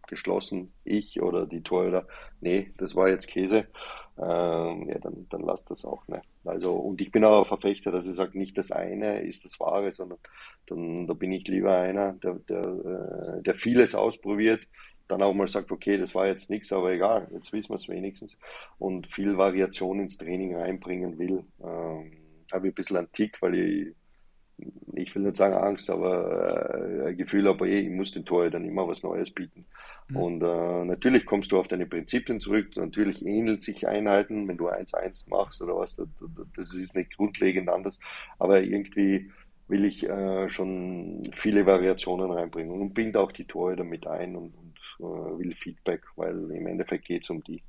geschlossen, 0.06 0.72
ich 0.84 1.20
oder 1.20 1.46
die 1.46 1.62
Torhüter, 1.62 2.06
nee, 2.40 2.72
das 2.78 2.94
war 2.94 3.08
jetzt 3.08 3.26
Käse, 3.26 3.66
ähm, 4.20 4.88
ja, 4.88 4.98
dann, 4.98 5.26
dann 5.28 5.42
lass 5.42 5.64
das 5.64 5.84
auch. 5.84 6.06
Ne? 6.08 6.22
Also, 6.44 6.74
und 6.74 7.00
ich 7.00 7.12
bin 7.12 7.24
auch 7.24 7.46
Verfechter, 7.46 7.90
dass 7.90 8.06
ich 8.06 8.14
sage, 8.14 8.36
nicht 8.38 8.58
das 8.58 8.72
eine 8.72 9.20
ist 9.20 9.44
das 9.44 9.58
Wahre, 9.60 9.92
sondern 9.92 10.18
dann, 10.66 11.06
da 11.06 11.14
bin 11.14 11.32
ich 11.32 11.46
lieber 11.46 11.76
einer, 11.76 12.12
der, 12.14 12.34
der, 12.34 13.38
äh, 13.38 13.42
der 13.42 13.54
vieles 13.54 13.94
ausprobiert, 13.94 14.66
dann 15.06 15.22
auch 15.22 15.34
mal 15.34 15.48
sagt, 15.48 15.70
okay, 15.72 15.96
das 15.96 16.14
war 16.14 16.26
jetzt 16.26 16.50
nichts, 16.50 16.72
aber 16.72 16.92
egal, 16.92 17.28
jetzt 17.32 17.52
wissen 17.52 17.70
wir 17.70 17.76
es 17.76 17.88
wenigstens 17.88 18.36
und 18.78 19.06
viel 19.06 19.36
Variation 19.38 20.00
ins 20.00 20.18
Training 20.18 20.56
reinbringen 20.56 21.18
will. 21.18 21.44
Ähm, 21.62 22.12
habe 22.52 22.68
ich 22.68 22.72
ein 22.72 22.74
bisschen 22.74 23.08
Tick, 23.12 23.40
weil 23.40 23.54
ich 23.54 23.94
ich 24.94 25.14
will 25.14 25.22
nicht 25.22 25.36
sagen 25.36 25.54
Angst, 25.54 25.90
aber 25.90 26.74
äh, 26.74 27.08
ein 27.08 27.16
Gefühl 27.16 27.46
habe, 27.48 27.68
eh, 27.68 27.80
ich 27.80 27.90
muss 27.90 28.10
den 28.10 28.24
Torhütern 28.24 28.64
immer 28.64 28.86
was 28.88 29.02
Neues 29.02 29.30
bieten. 29.30 29.66
Mhm. 30.08 30.16
Und 30.16 30.42
äh, 30.42 30.84
natürlich 30.84 31.26
kommst 31.26 31.52
du 31.52 31.58
auf 31.58 31.68
deine 31.68 31.86
Prinzipien 31.86 32.40
zurück, 32.40 32.76
natürlich 32.76 33.24
ähnelt 33.24 33.62
sich 33.62 33.86
Einheiten, 33.86 34.48
wenn 34.48 34.56
du 34.56 34.68
1-1 34.68 35.28
machst 35.28 35.62
oder 35.62 35.76
was, 35.76 35.96
das, 36.56 36.74
ist 36.74 36.94
nicht 36.94 37.16
grundlegend 37.16 37.68
anders, 37.68 37.98
aber 38.38 38.62
irgendwie 38.62 39.30
will 39.68 39.84
ich 39.84 40.08
äh, 40.08 40.48
schon 40.48 41.30
viele 41.34 41.66
Variationen 41.66 42.30
reinbringen 42.30 42.80
und 42.80 42.94
binde 42.94 43.20
auch 43.20 43.32
die 43.32 43.44
Torhüter 43.44 43.84
mit 43.84 44.06
ein 44.06 44.34
und, 44.34 44.54
und 44.54 44.78
äh, 45.00 45.38
will 45.38 45.54
Feedback, 45.54 46.02
weil 46.16 46.50
im 46.50 46.66
Endeffekt 46.66 47.04
geht 47.04 47.24
es 47.24 47.30
um 47.30 47.44
die. 47.44 47.62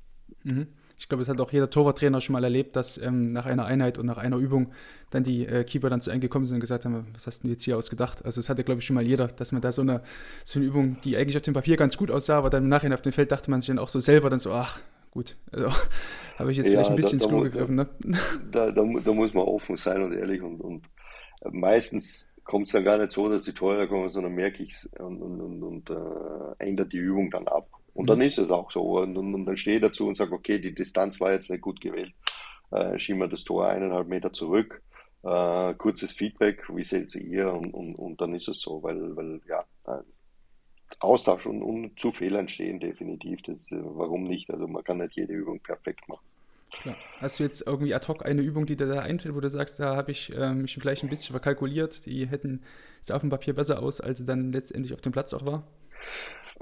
Mhm 0.44 0.66
ich 1.00 1.08
glaube, 1.08 1.22
es 1.22 1.30
hat 1.30 1.40
auch 1.40 1.50
jeder 1.50 1.70
Torwarttrainer 1.70 2.20
schon 2.20 2.34
mal 2.34 2.44
erlebt, 2.44 2.76
dass 2.76 2.98
ähm, 2.98 3.26
nach 3.26 3.46
einer 3.46 3.64
Einheit 3.64 3.96
und 3.96 4.04
nach 4.04 4.18
einer 4.18 4.36
Übung 4.36 4.70
dann 5.08 5.22
die 5.22 5.46
äh, 5.46 5.64
Keeper 5.64 5.88
dann 5.88 6.02
zu 6.02 6.10
einem 6.10 6.20
gekommen 6.20 6.44
sind 6.44 6.56
und 6.56 6.60
gesagt 6.60 6.84
haben, 6.84 7.06
was 7.14 7.26
hast 7.26 7.42
du 7.42 7.48
jetzt 7.48 7.62
hier 7.62 7.78
ausgedacht? 7.78 8.22
Also 8.26 8.38
das 8.38 8.50
hatte, 8.50 8.64
glaube 8.64 8.80
ich, 8.80 8.86
schon 8.86 8.96
mal 8.96 9.06
jeder, 9.06 9.26
dass 9.26 9.50
man 9.50 9.62
da 9.62 9.72
so 9.72 9.80
eine, 9.80 10.02
so 10.44 10.58
eine 10.58 10.68
Übung, 10.68 10.98
die 11.02 11.16
eigentlich 11.16 11.36
auf 11.36 11.42
dem 11.42 11.54
Papier 11.54 11.78
ganz 11.78 11.96
gut 11.96 12.10
aussah, 12.10 12.36
aber 12.36 12.50
dann 12.50 12.64
im 12.64 12.68
Nachhinein 12.68 12.92
auf 12.92 13.00
dem 13.00 13.12
Feld 13.12 13.32
dachte 13.32 13.50
man 13.50 13.62
sich 13.62 13.68
dann 13.68 13.78
auch 13.78 13.88
so 13.88 13.98
selber 13.98 14.28
dann 14.28 14.40
so, 14.40 14.52
ach, 14.52 14.80
gut, 15.10 15.36
also 15.52 15.70
habe 16.38 16.50
ich 16.50 16.58
jetzt 16.58 16.66
ja, 16.66 16.72
vielleicht 16.72 16.90
ein 16.90 16.96
bisschen 16.96 17.18
da, 17.18 17.24
ins 17.24 17.32
Klo 17.32 17.40
gegriffen. 17.40 17.76
Ne? 17.76 17.88
Da, 18.52 18.70
da, 18.70 18.84
da, 19.02 19.12
muss 19.14 19.32
man 19.32 19.44
offen 19.44 19.76
sein 19.76 20.02
und 20.02 20.12
ehrlich 20.12 20.42
und, 20.42 20.60
und 20.60 20.82
meistens 21.50 22.30
kommt 22.44 22.66
es 22.66 22.74
dann 22.74 22.84
gar 22.84 22.98
nicht 22.98 23.12
so, 23.12 23.26
dass 23.30 23.44
die 23.44 23.54
Tore 23.54 23.88
kommen, 23.88 24.10
sondern 24.10 24.34
merke 24.34 24.62
ich 24.62 24.72
es 24.72 24.90
und, 24.98 25.22
und, 25.22 25.40
und, 25.40 25.62
und 25.62 25.90
äh, 25.90 25.94
ändert 26.58 26.92
die 26.92 26.98
Übung 26.98 27.30
dann 27.30 27.48
ab. 27.48 27.70
Und 27.94 28.08
dann 28.08 28.18
mhm. 28.18 28.24
ist 28.24 28.38
es 28.38 28.50
auch 28.50 28.70
so. 28.70 29.00
Und, 29.00 29.16
und, 29.16 29.34
und 29.34 29.46
dann 29.46 29.56
stehe 29.56 29.76
ich 29.76 29.82
dazu 29.82 30.06
und 30.06 30.16
sage, 30.16 30.32
okay, 30.32 30.58
die 30.58 30.74
Distanz 30.74 31.20
war 31.20 31.32
jetzt 31.32 31.50
nicht 31.50 31.62
gut 31.62 31.80
gewählt. 31.80 32.12
Äh, 32.70 32.98
schieben 32.98 33.20
wir 33.20 33.28
das 33.28 33.44
Tor 33.44 33.66
eineinhalb 33.68 34.08
Meter 34.08 34.32
zurück. 34.32 34.82
Äh, 35.22 35.74
kurzes 35.74 36.12
Feedback, 36.12 36.64
wie 36.74 36.84
seht 36.84 37.14
ihr? 37.14 37.52
Und, 37.52 37.74
und, 37.74 37.94
und 37.94 38.20
dann 38.20 38.34
ist 38.34 38.48
es 38.48 38.60
so, 38.60 38.82
weil, 38.82 39.16
weil 39.16 39.40
ja, 39.48 39.64
Austausch 40.98 41.46
und, 41.46 41.62
und 41.62 41.98
zu 41.98 42.10
Fehlern 42.10 42.48
stehen 42.48 42.80
definitiv. 42.80 43.40
Das, 43.42 43.70
äh, 43.70 43.78
warum 43.80 44.24
nicht? 44.24 44.50
Also 44.50 44.66
man 44.66 44.82
kann 44.82 44.98
nicht 44.98 45.16
jede 45.16 45.32
Übung 45.32 45.60
perfekt 45.60 46.08
machen. 46.08 46.24
Klar. 46.82 46.96
Hast 47.18 47.38
du 47.38 47.42
jetzt 47.42 47.66
irgendwie 47.66 47.94
ad 47.94 48.06
hoc 48.06 48.24
eine 48.24 48.42
Übung, 48.42 48.64
die 48.66 48.76
dir 48.76 48.86
da 48.86 49.00
einfällt, 49.00 49.34
wo 49.34 49.40
du 49.40 49.50
sagst, 49.50 49.80
da 49.80 49.96
habe 49.96 50.12
ich 50.12 50.32
äh, 50.34 50.52
mich 50.52 50.74
vielleicht 50.74 51.02
ein 51.02 51.08
bisschen 51.08 51.32
verkalkuliert, 51.32 52.06
die 52.06 52.28
hätten 52.28 52.62
es 53.00 53.10
auf 53.10 53.22
dem 53.22 53.30
Papier 53.30 53.54
besser 53.54 53.82
aus, 53.82 54.00
als 54.00 54.20
sie 54.20 54.24
dann 54.24 54.52
letztendlich 54.52 54.94
auf 54.94 55.00
dem 55.00 55.12
Platz 55.12 55.32
auch 55.32 55.44
war? 55.44 55.64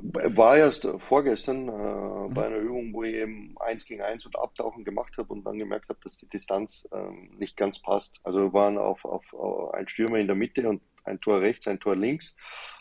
War 0.00 0.56
erst 0.56 0.88
vorgestern 0.98 1.68
äh, 1.68 2.32
bei 2.32 2.46
einer 2.46 2.58
Übung, 2.58 2.94
wo 2.94 3.02
ich 3.02 3.14
eben 3.14 3.56
eins 3.58 3.84
gegen 3.84 4.00
eins 4.00 4.24
und 4.26 4.38
Abtauchen 4.38 4.84
gemacht 4.84 5.18
habe 5.18 5.32
und 5.32 5.44
dann 5.44 5.58
gemerkt 5.58 5.88
habe, 5.88 5.98
dass 6.04 6.16
die 6.18 6.28
Distanz 6.28 6.88
ähm, 6.92 7.30
nicht 7.36 7.56
ganz 7.56 7.82
passt. 7.82 8.20
Also 8.22 8.38
wir 8.38 8.52
waren 8.52 8.78
auf, 8.78 9.04
auf, 9.04 9.34
auf 9.34 9.74
ein 9.74 9.88
Stürmer 9.88 10.18
in 10.18 10.28
der 10.28 10.36
Mitte 10.36 10.68
und 10.68 10.82
ein 11.02 11.20
Tor 11.20 11.40
rechts, 11.40 11.66
ein 11.66 11.80
Tor 11.80 11.96
links. 11.96 12.36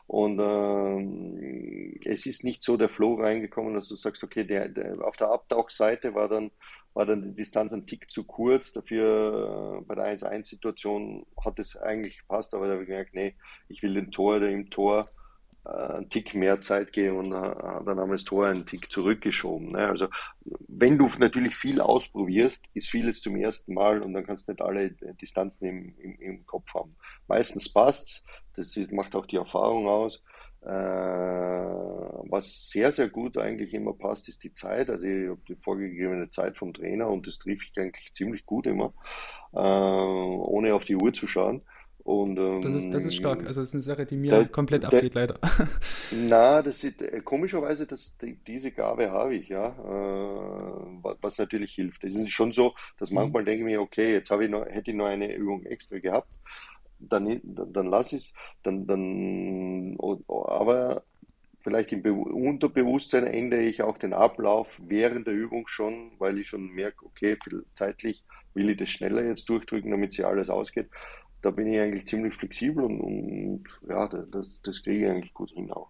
Und 0.06 0.39
ähm, 0.39 1.99
es 2.06 2.27
ist 2.27 2.43
nicht 2.43 2.62
so 2.62 2.77
der 2.77 2.89
Flow 2.89 3.15
reingekommen, 3.15 3.73
dass 3.73 3.88
du 3.88 3.95
sagst, 3.95 4.23
okay, 4.23 4.43
der, 4.43 4.69
der, 4.69 5.01
auf 5.06 5.17
der 5.17 5.32
Abtauchseite 5.32 6.13
war 6.13 6.30
dann, 6.30 6.51
war 6.93 7.06
dann 7.06 7.23
die 7.23 7.36
Distanz 7.36 7.73
ein 7.73 7.88
Tick 7.88 8.12
zu 8.12 8.23
kurz. 8.25 8.73
Dafür 8.73 9.80
äh, 9.80 9.86
bei 9.86 9.95
der 9.95 10.17
1-1-Situation 10.17 11.25
hat 11.43 11.58
es 11.58 11.75
eigentlich 11.75 12.19
gepasst, 12.19 12.53
aber 12.53 12.67
da 12.67 12.73
habe 12.73 12.84
ich 12.84 12.89
gemerkt, 12.89 13.15
nee, 13.15 13.36
ich 13.69 13.82
will 13.82 13.95
den 13.95 14.12
Tor 14.12 14.36
oder 14.36 14.49
im 14.49 14.69
Tor 14.69 15.10
einen 15.67 16.10
Tick 16.10 16.34
mehr 16.34 16.62
Zeit 16.62 16.93
geben 16.93 17.17
und 17.17 17.34
hat 17.34 17.86
dann 17.86 17.99
einmal 17.99 18.15
das 18.15 18.23
Tor 18.23 18.47
einen 18.47 18.65
Tick 18.65 18.91
zurückgeschoben. 18.91 19.73
Ne? 19.73 19.88
Also 19.88 20.08
wenn 20.67 20.97
du 20.97 21.08
natürlich 21.19 21.56
viel 21.56 21.82
ausprobierst, 21.82 22.65
ist 22.73 22.89
vieles 22.89 23.21
zum 23.21 23.36
ersten 23.36 23.73
Mal 23.73 24.01
und 24.01 24.13
dann 24.13 24.25
kannst 24.25 24.47
du 24.47 24.53
nicht 24.53 24.62
alle 24.62 24.91
Distanzen 25.21 25.65
im, 25.65 25.95
im, 25.99 26.19
im 26.19 26.45
Kopf 26.45 26.73
haben. 26.73 26.95
Meistens 27.27 27.71
passt's, 27.71 28.23
das 28.53 28.75
ist, 28.77 28.91
macht 28.91 29.15
auch 29.15 29.25
die 29.25 29.38
Erfahrung 29.38 29.88
aus. 29.88 30.23
Äh, 30.62 30.69
was 30.69 32.69
sehr, 32.69 32.91
sehr 32.91 33.10
gut 33.10 33.38
eigentlich 33.38 33.73
immer 33.73 33.93
passt, 33.93 34.27
ist 34.27 34.43
die 34.43 34.53
Zeit. 34.53 34.89
Also 34.89 35.06
ich 35.06 35.30
habe 35.30 35.41
die 35.47 35.56
vorgegebene 35.56 36.30
Zeit 36.30 36.58
vom 36.58 36.73
Trainer 36.73 37.08
und 37.08 37.27
das 37.27 37.38
trifft 37.38 37.71
ich 37.71 37.82
eigentlich 37.82 38.13
ziemlich 38.13 38.45
gut 38.45 38.65
immer, 38.65 38.93
äh, 39.53 39.60
ohne 39.60 40.73
auf 40.73 40.84
die 40.84 40.95
Uhr 40.95 41.13
zu 41.13 41.27
schauen. 41.27 41.62
Und, 42.08 42.39
ähm, 42.39 42.62
das, 42.62 42.74
ist, 42.74 42.89
das 42.93 43.04
ist 43.04 43.15
stark. 43.17 43.46
Also 43.46 43.60
das 43.60 43.72
ist 43.72 43.74
eine 43.74 43.84
Sache, 43.84 44.06
die 44.06 44.15
mir 44.15 44.32
da, 44.32 44.43
komplett 44.46 44.86
abgeht, 44.86 45.13
da, 45.13 45.20
leider. 45.20 45.39
Na, 46.12 46.62
das 46.62 46.82
ist 46.82 47.02
äh, 47.02 47.20
komischerweise, 47.20 47.86
das, 47.86 48.17
die, 48.17 48.38
diese 48.48 48.72
Gabe 48.72 49.12
habe 49.12 49.36
ich, 49.36 49.50
ja. 49.50 49.67
Äh, 49.67 51.04
was 51.20 51.38
natürlich 51.38 51.74
hilft. 51.74 52.06
Es 52.06 52.15
ist 52.15 52.32
schon 52.32 52.54
so, 52.54 52.74
dass 52.98 53.12
mhm. 53.12 53.15
manchmal 53.15 53.41
mhm. 53.41 53.48
denke 53.48 53.60
ich 53.60 53.65
mir, 53.65 53.82
okay, 53.82 54.13
jetzt 54.13 54.32
habe 54.32 54.46
ich 54.46 54.50
noch, 54.50 54.65
hätte 54.67 54.91
ich 54.91 54.96
noch 54.96 55.08
eine 55.08 55.36
Übung 55.36 55.65
extra 55.65 56.00
gehabt, 56.00 56.32
dann, 56.98 57.41
dann, 57.43 57.74
dann 57.74 57.88
lass 57.88 58.13
ich 58.13 58.20
es, 58.20 58.34
dann, 58.63 58.88
dann, 58.88 59.98
aber 60.30 61.04
vielleicht 61.60 61.91
im 61.91 62.04
Be 62.04 62.13
Unterbewusstsein 62.13 63.26
ändere 63.26 63.63
ich 63.63 63.84
auch 63.84 63.98
den 63.98 64.13
Ablauf 64.13 64.70
während 64.82 65.28
der 65.28 65.34
Übung 65.34 65.67
schon, 65.67 66.13
weil 66.20 66.39
ich 66.39 66.48
schon 66.48 66.70
merke, 66.70 67.06
okay, 67.06 67.38
zeitlich 67.76 68.24
will 68.54 68.70
ich 68.70 68.78
das 68.78 68.88
schneller 68.88 69.26
jetzt 69.26 69.50
durchdrücken, 69.50 69.91
damit 69.91 70.13
sie 70.13 70.24
alles 70.24 70.50
ausgeht 70.50 70.88
da 71.41 71.52
bin 71.52 71.67
ich 71.67 71.80
eigentlich 71.80 72.08
ziemlich 72.08 72.36
flexibel 72.36 72.84
und, 72.84 73.00
und 73.00 73.63
ja, 73.88 74.08
das, 74.08 74.60
das 74.62 74.84
kriege 74.84 75.06
ich 75.06 75.12
eigentlich 75.12 75.34
gut 75.34 75.52
hin 75.52 75.71
auch. 75.71 75.89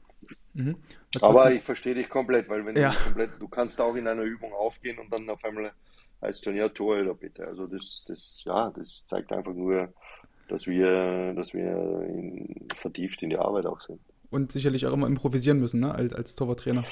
Mhm. 0.54 0.76
Aber 1.22 1.52
ich 1.52 1.62
verstehe 1.62 1.96
dich 1.96 2.10
komplett, 2.10 2.50
weil 2.50 2.66
wenn 2.66 2.76
ja. 2.76 2.92
du 2.92 2.98
komplett, 2.98 3.32
du 3.40 3.48
kannst 3.48 3.80
auch 3.80 3.96
in 3.96 4.08
einer 4.08 4.24
Übung 4.24 4.52
aufgehen 4.54 5.00
und 5.00 5.12
dann 5.12 5.30
auf 5.30 5.44
einmal 5.44 5.72
heißt 6.22 6.44
schon, 6.44 6.56
ja, 6.56 6.70
Tor 6.70 7.00
oder 7.00 7.14
bitte. 7.14 7.48
Also 7.48 7.68
das, 7.68 8.04
das, 8.08 8.44
ja, 8.46 8.72
das 8.72 9.06
zeigt 9.06 9.32
einfach 9.32 9.54
nur, 9.54 9.94
dass 10.48 10.68
wir, 10.68 11.34
dass 11.34 11.54
wir 11.54 12.06
in, 12.08 12.68
vertieft 12.82 13.22
in 13.22 13.30
die 13.30 13.38
Arbeit 13.38 13.66
auch 13.66 13.82
sind. 13.82 14.00
Und 14.30 14.52
sicherlich 14.52 14.86
auch 14.86 14.94
immer 14.94 15.08
improvisieren 15.08 15.60
müssen, 15.60 15.80
ne, 15.80 15.94
als, 15.94 16.14
als 16.14 16.36
Torwarttrainer. 16.36 16.84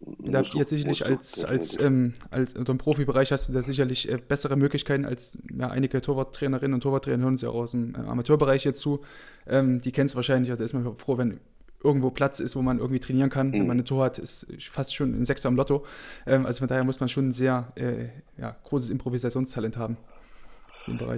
Da 0.00 0.38
habt 0.38 0.54
ihr 0.54 0.64
sicherlich 0.64 1.04
als, 1.04 1.44
als, 1.44 1.78
ähm, 1.78 2.14
als 2.30 2.54
im 2.54 2.78
Profibereich 2.78 3.32
hast 3.32 3.48
du 3.48 3.52
da 3.52 3.60
sicherlich 3.62 4.08
äh, 4.08 4.16
bessere 4.16 4.56
Möglichkeiten 4.56 5.04
als 5.04 5.36
ja, 5.54 5.68
einige 5.68 6.00
Torwarttrainerinnen 6.00 6.74
und 6.74 6.80
Torwarttrainer 6.80 7.18
hören 7.22 7.34
uns 7.34 7.42
ja 7.42 7.50
auch 7.50 7.62
aus 7.62 7.72
dem 7.72 7.94
äh, 7.94 7.98
Amateurbereich 7.98 8.64
jetzt 8.64 8.80
zu. 8.80 9.00
Ähm, 9.46 9.80
die 9.80 9.92
kennen 9.92 10.06
es 10.06 10.16
wahrscheinlich, 10.16 10.50
also 10.50 10.60
da 10.60 10.64
ist 10.64 10.72
man 10.72 10.96
froh, 10.96 11.18
wenn 11.18 11.40
irgendwo 11.82 12.10
Platz 12.10 12.40
ist, 12.40 12.56
wo 12.56 12.62
man 12.62 12.78
irgendwie 12.78 13.00
trainieren 13.00 13.28
kann. 13.28 13.48
Mhm. 13.48 13.52
Wenn 13.52 13.66
man 13.66 13.76
eine 13.76 13.84
Tor 13.84 14.04
hat, 14.04 14.18
ist 14.18 14.46
fast 14.70 14.94
schon 14.94 15.12
ein 15.12 15.24
Sechser 15.26 15.48
am 15.48 15.56
Lotto. 15.56 15.84
Ähm, 16.26 16.46
also 16.46 16.60
von 16.60 16.68
daher 16.68 16.84
muss 16.84 17.00
man 17.00 17.10
schon 17.10 17.28
ein 17.28 17.32
sehr 17.32 17.72
äh, 17.76 18.08
ja, 18.40 18.56
großes 18.64 18.88
Improvisationstalent 18.90 19.76
haben. 19.76 19.98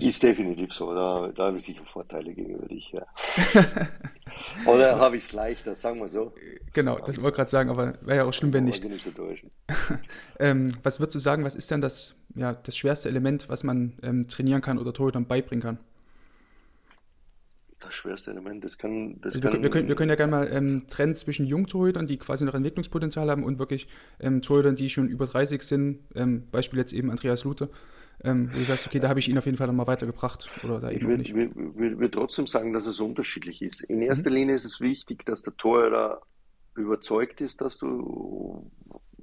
Ist 0.00 0.22
definitiv 0.22 0.72
so. 0.72 0.92
Da, 0.92 1.30
da 1.34 1.46
habe 1.46 1.56
ich 1.56 1.62
sicher 1.62 1.84
Vorteile 1.84 2.34
gegenüber 2.34 2.66
dich. 2.66 2.92
Ja. 2.92 3.06
Oder 4.66 4.98
habe 4.98 5.16
ich 5.16 5.24
es 5.24 5.32
leichter, 5.32 5.74
sagen 5.74 6.00
wir 6.00 6.08
so. 6.08 6.32
Genau, 6.72 6.98
das 6.98 7.16
wollte 7.18 7.28
ich 7.28 7.34
gerade 7.36 7.50
sagen, 7.50 7.70
aber 7.70 7.94
wäre 8.02 8.18
ja 8.18 8.24
auch 8.24 8.32
schlimm, 8.32 8.52
wenn 8.52 8.64
nicht. 8.64 8.84
nicht 8.84 9.04
so 9.04 9.10
ähm, 10.38 10.68
was 10.82 11.00
würdest 11.00 11.14
du 11.14 11.18
sagen, 11.18 11.44
was 11.44 11.54
ist 11.54 11.70
denn 11.70 11.80
das, 11.80 12.16
ja, 12.34 12.54
das 12.54 12.76
schwerste 12.76 13.08
Element, 13.08 13.48
was 13.48 13.62
man 13.62 13.94
ähm, 14.02 14.28
trainieren 14.28 14.62
kann 14.62 14.78
oder 14.78 14.92
Torhütern 14.92 15.26
beibringen 15.26 15.62
kann? 15.62 15.78
Das 17.78 17.94
schwerste 17.94 18.30
Element, 18.30 18.64
das 18.64 18.78
kann. 18.78 19.20
Das 19.20 19.34
also 19.34 19.42
wir, 19.42 19.50
kann, 19.50 19.62
wir, 19.62 19.70
können, 19.70 19.88
wir 19.88 19.96
können 19.96 20.10
ja 20.10 20.16
gerne 20.16 20.30
mal 20.30 20.48
ähm, 20.52 20.86
trennen 20.86 21.14
zwischen 21.14 21.46
Jungtorhütern, 21.46 22.06
die 22.06 22.16
quasi 22.16 22.44
noch 22.44 22.54
Entwicklungspotenzial 22.54 23.28
haben, 23.28 23.42
und 23.42 23.58
wirklich 23.58 23.88
ähm, 24.20 24.40
Torhütern, 24.40 24.76
die 24.76 24.88
schon 24.88 25.08
über 25.08 25.26
30 25.26 25.62
sind. 25.62 25.98
Ähm, 26.14 26.44
Beispiel 26.50 26.78
jetzt 26.78 26.92
eben 26.92 27.10
Andreas 27.10 27.44
Lute. 27.44 27.70
Ähm, 28.24 28.50
wo 28.52 28.58
du 28.58 28.64
sagst, 28.64 28.86
okay, 28.86 29.00
da 29.00 29.08
habe 29.08 29.18
ich 29.18 29.28
ihn 29.28 29.36
auf 29.36 29.46
jeden 29.46 29.58
Fall 29.58 29.66
nochmal 29.66 29.88
weitergebracht 29.88 30.48
oder 30.62 30.78
da 30.78 30.90
eben 30.90 31.20
ich 31.20 31.34
würde 31.34 31.54
würd, 31.56 31.98
würd 31.98 32.14
trotzdem 32.14 32.46
sagen, 32.46 32.72
dass 32.72 32.86
es 32.86 33.00
unterschiedlich 33.00 33.62
ist. 33.62 33.82
In 33.82 34.00
erster 34.00 34.30
mhm. 34.30 34.36
Linie 34.36 34.54
ist 34.54 34.64
es 34.64 34.80
wichtig, 34.80 35.24
dass 35.26 35.42
der 35.42 35.56
Torhüter 35.56 36.22
überzeugt 36.76 37.40
ist, 37.40 37.60
dass 37.60 37.78
du 37.78 38.70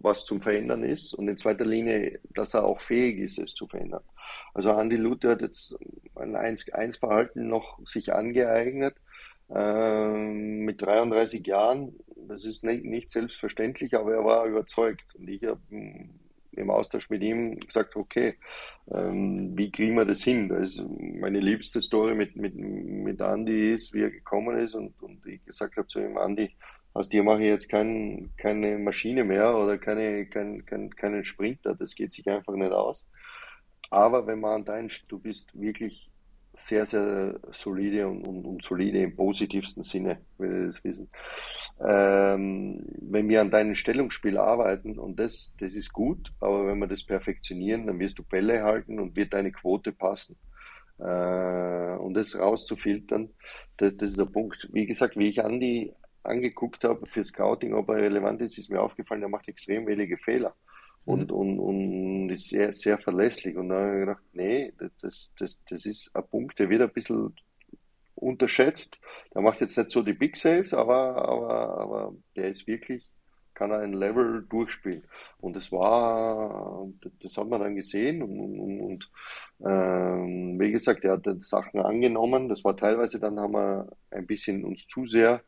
was 0.01 0.25
zum 0.25 0.41
Verändern 0.41 0.83
ist 0.83 1.13
und 1.13 1.27
in 1.27 1.37
zweiter 1.37 1.65
Linie, 1.65 2.19
dass 2.33 2.53
er 2.53 2.63
auch 2.63 2.81
fähig 2.81 3.19
ist, 3.19 3.37
es 3.37 3.53
zu 3.53 3.67
verändern. 3.67 4.03
Also 4.53 4.71
Andy 4.71 4.95
Luther 4.95 5.31
hat 5.31 5.41
jetzt 5.41 5.75
ein 6.15 6.35
1-Verhalten 6.35 7.47
noch 7.47 7.79
sich 7.85 8.13
angeeignet 8.13 8.95
ähm, 9.49 10.59
mit 10.65 10.81
33 10.81 11.45
Jahren. 11.45 11.95
Das 12.27 12.45
ist 12.45 12.63
nicht, 12.63 12.85
nicht, 12.85 13.11
selbstverständlich, 13.11 13.95
aber 13.95 14.13
er 14.13 14.25
war 14.25 14.45
überzeugt 14.45 15.15
und 15.15 15.27
ich 15.27 15.43
habe 15.43 15.59
im 16.59 16.69
Austausch 16.69 17.09
mit 17.09 17.21
ihm 17.23 17.59
gesagt, 17.59 17.95
okay, 17.95 18.35
ähm, 18.91 19.57
wie 19.57 19.71
kriegen 19.71 19.95
wir 19.95 20.05
das 20.05 20.21
hin? 20.23 20.49
Ist 20.51 20.83
meine 20.99 21.39
liebste 21.39 21.81
Story 21.81 22.15
mit, 22.15 22.35
mit, 22.35 22.55
mit 22.55 23.21
Andy 23.21 23.71
ist, 23.71 23.93
wie 23.93 24.03
er 24.03 24.11
gekommen 24.11 24.57
ist 24.57 24.75
und, 24.75 25.01
und 25.01 25.25
ich 25.25 25.43
gesagt 25.45 25.77
habe 25.77 25.87
zu 25.87 25.99
ihm, 25.99 26.17
Andy, 26.17 26.51
aus 26.93 27.09
dir 27.09 27.23
mache 27.23 27.41
ich 27.41 27.47
jetzt 27.47 27.69
kein, 27.69 28.31
keine 28.37 28.77
Maschine 28.77 29.23
mehr 29.23 29.55
oder 29.57 29.77
keine, 29.77 30.25
kein, 30.25 30.65
kein, 30.65 30.89
keinen 30.89 31.23
Sprinter, 31.23 31.75
das 31.75 31.95
geht 31.95 32.11
sich 32.11 32.27
einfach 32.27 32.53
nicht 32.53 32.73
aus. 32.73 33.07
Aber 33.89 34.27
wenn 34.27 34.39
man 34.39 34.53
an 34.53 34.65
deinen, 34.65 34.91
du 35.07 35.19
bist 35.19 35.49
wirklich 35.59 36.08
sehr, 36.67 36.85
sehr 36.85 37.39
solide 37.51 38.07
und, 38.07 38.25
und, 38.25 38.45
und 38.45 38.63
solide 38.63 39.01
im 39.01 39.15
positivsten 39.15 39.83
Sinne, 39.83 40.19
will 40.37 40.69
ich 40.69 40.75
das 40.75 40.83
wissen. 40.83 41.09
Ähm, 41.79 42.85
wenn 43.01 43.29
wir 43.29 43.41
an 43.41 43.51
deinem 43.51 43.75
Stellungsspiel 43.75 44.37
arbeiten, 44.37 44.99
und 44.99 45.19
das, 45.19 45.55
das 45.59 45.73
ist 45.73 45.93
gut, 45.93 46.31
aber 46.39 46.67
wenn 46.67 46.79
wir 46.79 46.87
das 46.87 47.03
perfektionieren, 47.03 47.87
dann 47.87 47.99
wirst 47.99 48.19
du 48.19 48.23
Bälle 48.23 48.63
halten 48.63 48.99
und 48.99 49.15
wird 49.15 49.33
deine 49.33 49.51
Quote 49.51 49.91
passen. 49.91 50.37
Äh, 50.99 51.95
und 51.97 52.13
das 52.13 52.37
rauszufiltern, 52.37 53.29
das, 53.77 53.95
das 53.97 54.11
ist 54.11 54.19
der 54.19 54.25
Punkt. 54.25 54.69
Wie 54.71 54.85
gesagt, 54.85 55.17
wie 55.17 55.29
ich 55.29 55.43
Andi 55.43 55.93
angeguckt 56.23 56.83
habe 56.83 57.05
für 57.07 57.23
Scouting, 57.23 57.73
ob 57.73 57.89
er 57.89 57.95
relevant 57.95 58.41
ist, 58.41 58.57
ist 58.57 58.69
mir 58.69 58.81
aufgefallen, 58.81 59.23
er 59.23 59.29
macht 59.29 59.47
extrem 59.47 59.87
wenige 59.87 60.17
Fehler 60.17 60.55
und, 61.05 61.31
und, 61.31 61.59
und 61.59 62.29
ist 62.29 62.49
sehr, 62.49 62.73
sehr 62.73 62.97
verlässlich. 62.99 63.57
Und 63.57 63.69
dann 63.69 63.79
habe 63.79 63.93
ich 63.93 63.99
gedacht, 64.01 64.23
nee, 64.33 64.73
das, 65.01 65.33
das, 65.37 65.63
das 65.65 65.85
ist 65.85 66.15
ein 66.15 66.27
Punkt, 66.27 66.59
der 66.59 66.69
wird 66.69 66.81
ein 66.81 66.91
bisschen 66.91 67.33
unterschätzt. 68.15 68.99
Der 69.33 69.41
macht 69.41 69.61
jetzt 69.61 69.77
nicht 69.77 69.89
so 69.89 70.01
die 70.01 70.13
Big 70.13 70.37
Saves, 70.37 70.73
aber, 70.73 71.27
aber, 71.27 71.77
aber 71.79 72.13
der 72.35 72.49
ist 72.49 72.67
wirklich, 72.67 73.11
kann 73.53 73.71
ein 73.71 73.93
Level 73.93 74.45
durchspielen. 74.49 75.03
Und 75.39 75.55
das 75.55 75.71
war, 75.71 76.87
das 77.21 77.37
hat 77.37 77.47
man 77.49 77.61
dann 77.61 77.75
gesehen 77.75 78.21
und, 78.21 78.39
und, 78.39 78.79
und 78.79 79.11
ähm, 79.65 80.59
wie 80.59 80.71
gesagt, 80.71 81.03
er 81.03 81.13
hat 81.13 81.25
Sachen 81.41 81.81
angenommen. 81.81 82.49
Das 82.49 82.63
war 82.63 82.77
teilweise, 82.77 83.19
dann 83.19 83.39
haben 83.39 83.53
wir 83.53 83.87
ein 84.11 84.25
bisschen 84.25 84.63
uns 84.63 84.87
zu 84.87 85.05
sehr 85.05 85.41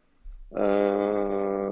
äh, 0.52 1.72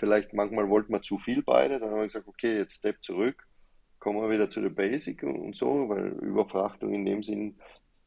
vielleicht 0.00 0.32
manchmal 0.32 0.68
wollten 0.68 0.92
wir 0.92 1.02
zu 1.02 1.18
viel 1.18 1.42
beide, 1.42 1.78
dann 1.78 1.90
haben 1.90 1.98
wir 1.98 2.04
gesagt, 2.04 2.26
okay, 2.26 2.56
jetzt 2.56 2.78
Step 2.78 2.96
zurück, 3.02 3.46
kommen 4.00 4.20
wir 4.20 4.30
wieder 4.30 4.50
zu 4.50 4.60
der 4.60 4.70
Basic 4.70 5.22
und, 5.22 5.54
so, 5.54 5.88
weil 5.88 6.08
Überfrachtung 6.22 6.92
in 6.94 7.04
dem 7.04 7.22
Sinn, 7.22 7.56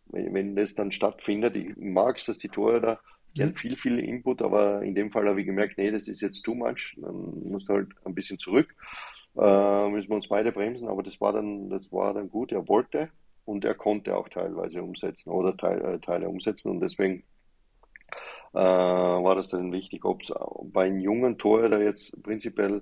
wenn, 0.07 0.33
wenn 0.33 0.55
das 0.55 0.75
dann 0.75 0.91
stattfindet, 0.91 1.55
ich 1.55 1.77
mag 1.77 2.17
es, 2.17 2.25
dass 2.25 2.39
die 2.39 2.49
Tore 2.49 2.81
da 2.81 2.99
gern 3.35 3.49
mhm. 3.49 3.55
viel, 3.55 3.77
viel 3.77 3.99
Input, 3.99 4.41
aber 4.41 4.81
in 4.81 4.95
dem 4.95 5.11
Fall 5.11 5.27
habe 5.27 5.39
ich 5.39 5.45
gemerkt, 5.45 5.77
nee, 5.77 5.91
das 5.91 6.07
ist 6.07 6.21
jetzt 6.21 6.41
too 6.41 6.55
much, 6.55 6.97
dann 6.97 7.23
musst 7.43 7.69
du 7.69 7.73
halt 7.73 7.89
ein 8.05 8.15
bisschen 8.15 8.39
zurück, 8.39 8.75
äh, 9.37 9.89
müssen 9.89 10.09
wir 10.09 10.15
uns 10.15 10.27
beide 10.27 10.51
bremsen, 10.51 10.87
aber 10.87 11.03
das 11.03 11.21
war 11.21 11.31
dann, 11.31 11.69
das 11.69 11.91
war 11.91 12.13
dann 12.13 12.29
gut, 12.29 12.51
er 12.51 12.67
wollte 12.67 13.09
und 13.45 13.65
er 13.65 13.75
konnte 13.75 14.17
auch 14.17 14.29
teilweise 14.29 14.81
umsetzen 14.81 15.29
oder 15.29 15.55
Teile, 15.55 16.01
Teile 16.01 16.27
umsetzen 16.27 16.71
und 16.71 16.79
deswegen 16.79 17.23
äh, 18.53 18.57
war 18.57 19.35
das 19.35 19.49
dann 19.49 19.71
wichtig. 19.71 20.05
Ob 20.05 20.21
es 20.23 20.33
bei 20.71 20.85
einem 20.85 20.99
jungen 20.99 21.37
Torhüter 21.37 21.81
jetzt 21.81 22.21
prinzipiell 22.23 22.81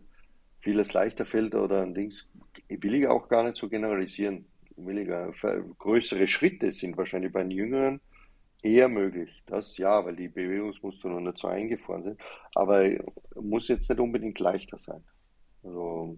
vieles 0.59 0.93
leichter 0.93 1.25
fällt 1.25 1.55
oder 1.55 1.81
ein 1.81 1.93
Dings, 1.93 2.29
will 2.69 2.95
ich 2.95 3.07
auch 3.07 3.27
gar 3.27 3.43
nicht 3.43 3.57
so 3.57 3.69
generalisieren. 3.69 4.45
Will 4.77 4.99
ich 4.99 5.07
gar, 5.07 5.31
größere 5.77 6.27
Schritte 6.27 6.71
sind 6.71 6.97
wahrscheinlich 6.97 7.31
bei 7.31 7.41
den 7.41 7.51
Jüngeren 7.51 8.01
eher 8.61 8.89
möglich. 8.89 9.43
Das 9.45 9.77
ja, 9.77 10.05
weil 10.05 10.15
die 10.15 10.27
Bewegungsmuster 10.27 11.09
noch 11.09 11.19
nicht 11.19 11.37
so 11.37 11.47
eingefahren 11.47 12.03
sind. 12.03 12.21
Aber 12.55 12.87
muss 13.35 13.67
jetzt 13.67 13.89
nicht 13.89 13.99
unbedingt 13.99 14.39
leichter 14.39 14.77
sein. 14.77 15.03
Also 15.63 16.17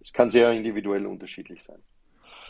es 0.00 0.12
kann 0.12 0.30
sehr 0.30 0.52
individuell 0.52 1.06
unterschiedlich 1.06 1.62
sein. 1.62 1.82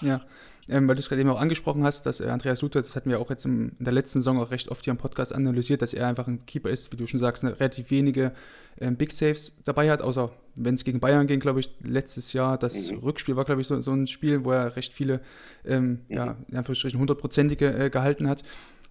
Ja, 0.01 0.23
ähm, 0.69 0.89
weil 0.89 0.95
du 0.95 1.01
es 1.01 1.09
gerade 1.09 1.21
eben 1.21 1.31
auch 1.31 1.41
angesprochen 1.41 1.85
hast, 1.85 2.07
dass 2.07 2.21
äh, 2.21 2.27
Andreas 2.27 2.63
Luther, 2.63 2.81
das 2.81 2.97
hatten 2.97 3.11
wir 3.11 3.21
auch 3.21 3.31
jetzt 3.31 3.45
im, 3.45 3.73
in 3.79 3.85
der 3.85 3.93
letzten 3.93 4.21
Saison 4.21 4.41
auch 4.41 4.51
recht 4.51 4.69
oft 4.69 4.85
hier 4.85 4.93
im 4.93 4.99
Podcast 4.99 5.35
analysiert, 5.35 5.83
dass 5.83 5.93
er 5.93 6.07
einfach 6.07 6.27
ein 6.27 6.47
Keeper 6.47 6.71
ist, 6.71 6.93
wie 6.93 6.97
du 6.97 7.07
schon 7.07 7.21
sagst, 7.21 7.45
eine 7.45 7.59
relativ 7.61 7.91
wenige 7.91 8.33
ähm, 8.81 8.97
Big 8.97 9.13
Saves 9.13 9.57
dabei 9.65 9.91
hat, 9.91 10.01
außer 10.01 10.31
wenn 10.57 10.75
es 10.75 10.85
gegen 10.85 11.01
Bayern 11.01 11.27
ging, 11.27 11.41
glaube 11.41 11.61
ich, 11.61 11.71
letztes 11.83 12.33
Jahr. 12.33 12.57
Das 12.59 12.93
mhm. 12.93 12.99
Rückspiel 12.99 13.37
war, 13.37 13.45
glaube 13.45 13.61
ich, 13.61 13.67
so, 13.67 13.81
so, 13.81 13.93
ein 13.93 14.07
Spiel, 14.07 14.45
wo 14.45 14.53
er 14.53 14.77
recht 14.77 14.93
viele, 14.93 15.21
ähm, 15.65 16.01
mhm. 16.09 16.17
ja, 16.17 16.37
in 16.49 16.57
Anführungsstrichen 16.57 16.99
hundertprozentige 16.99 17.73
äh, 17.75 17.91
gehalten 17.91 18.29
hat. 18.29 18.43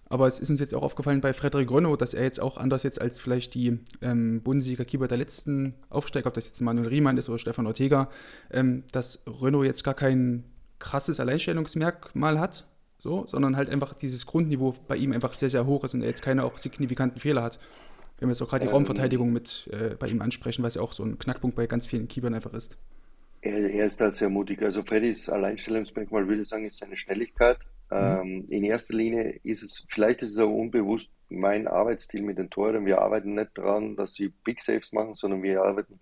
Aber 0.06 0.28
es 0.28 0.38
ist 0.38 0.50
uns 0.50 0.60
jetzt 0.60 0.74
auch 0.74 0.82
aufgefallen 0.82 1.22
bei 1.22 1.32
Frederik 1.32 1.70
Renault, 1.70 2.00
dass 2.00 2.14
er 2.14 2.24
jetzt 2.24 2.38
auch 2.38 2.58
anders 2.58 2.82
jetzt 2.82 3.00
als 3.00 3.18
vielleicht 3.18 3.54
die 3.54 3.80
ähm, 4.02 4.42
Bundesliga-Keeper 4.42 5.08
der 5.08 5.18
letzten 5.18 5.74
Aufsteiger, 5.88 6.28
ob 6.28 6.34
das 6.34 6.46
jetzt 6.46 6.60
Manuel 6.60 6.88
Riemann 6.88 7.16
ist 7.16 7.28
oder 7.28 7.38
Stefan 7.38 7.66
Ortega, 7.66 8.10
ähm, 8.52 8.84
dass 8.92 9.22
Renault 9.26 9.64
jetzt 9.64 9.82
gar 9.82 9.94
keinen 9.94 10.44
krasses 10.84 11.18
Alleinstellungsmerkmal 11.18 12.38
hat, 12.38 12.66
so, 12.98 13.26
sondern 13.26 13.56
halt 13.56 13.70
einfach 13.70 13.94
dieses 13.94 14.26
Grundniveau 14.26 14.74
bei 14.86 14.96
ihm 14.96 15.12
einfach 15.12 15.34
sehr, 15.34 15.50
sehr 15.50 15.66
hoch 15.66 15.82
ist 15.84 15.94
und 15.94 16.02
er 16.02 16.08
jetzt 16.08 16.22
keine 16.22 16.44
auch 16.44 16.58
signifikanten 16.58 17.18
Fehler 17.18 17.42
hat. 17.42 17.58
Wenn 18.18 18.28
wir 18.28 18.32
jetzt 18.32 18.42
auch 18.42 18.48
gerade 18.48 18.64
die 18.64 18.68
ähm, 18.68 18.74
Raumverteidigung 18.74 19.32
mit 19.32 19.68
äh, 19.72 19.96
bei 19.98 20.06
ihm 20.06 20.20
ansprechen, 20.20 20.62
was 20.62 20.74
ja 20.74 20.82
auch 20.82 20.92
so 20.92 21.02
ein 21.02 21.18
Knackpunkt 21.18 21.56
bei 21.56 21.66
ganz 21.66 21.86
vielen 21.86 22.06
Keepern 22.06 22.34
einfach 22.34 22.52
ist. 22.52 22.76
Er, 23.40 23.70
er 23.70 23.86
ist 23.86 24.00
da 24.00 24.10
sehr 24.10 24.28
mutig. 24.28 24.62
Also 24.62 24.82
Freddys 24.82 25.28
Alleinstellungsmerkmal, 25.28 26.28
würde 26.28 26.42
ich 26.42 26.48
sagen, 26.48 26.66
ist 26.66 26.78
seine 26.78 26.96
Schnelligkeit. 26.96 27.58
Mhm. 27.90 27.96
Ähm, 27.96 28.44
in 28.48 28.64
erster 28.64 28.94
Linie 28.94 29.40
ist 29.42 29.62
es, 29.62 29.84
vielleicht 29.88 30.22
ist 30.22 30.32
es 30.32 30.38
auch 30.38 30.50
unbewusst 30.50 31.12
mein 31.28 31.66
Arbeitsstil 31.66 32.22
mit 32.22 32.38
den 32.38 32.50
Toren. 32.50 32.86
Wir 32.86 33.00
arbeiten 33.00 33.34
nicht 33.34 33.58
daran, 33.58 33.96
dass 33.96 34.14
sie 34.14 34.32
Big 34.44 34.60
Saves 34.60 34.92
machen, 34.92 35.14
sondern 35.16 35.42
wir 35.42 35.62
arbeiten, 35.62 35.98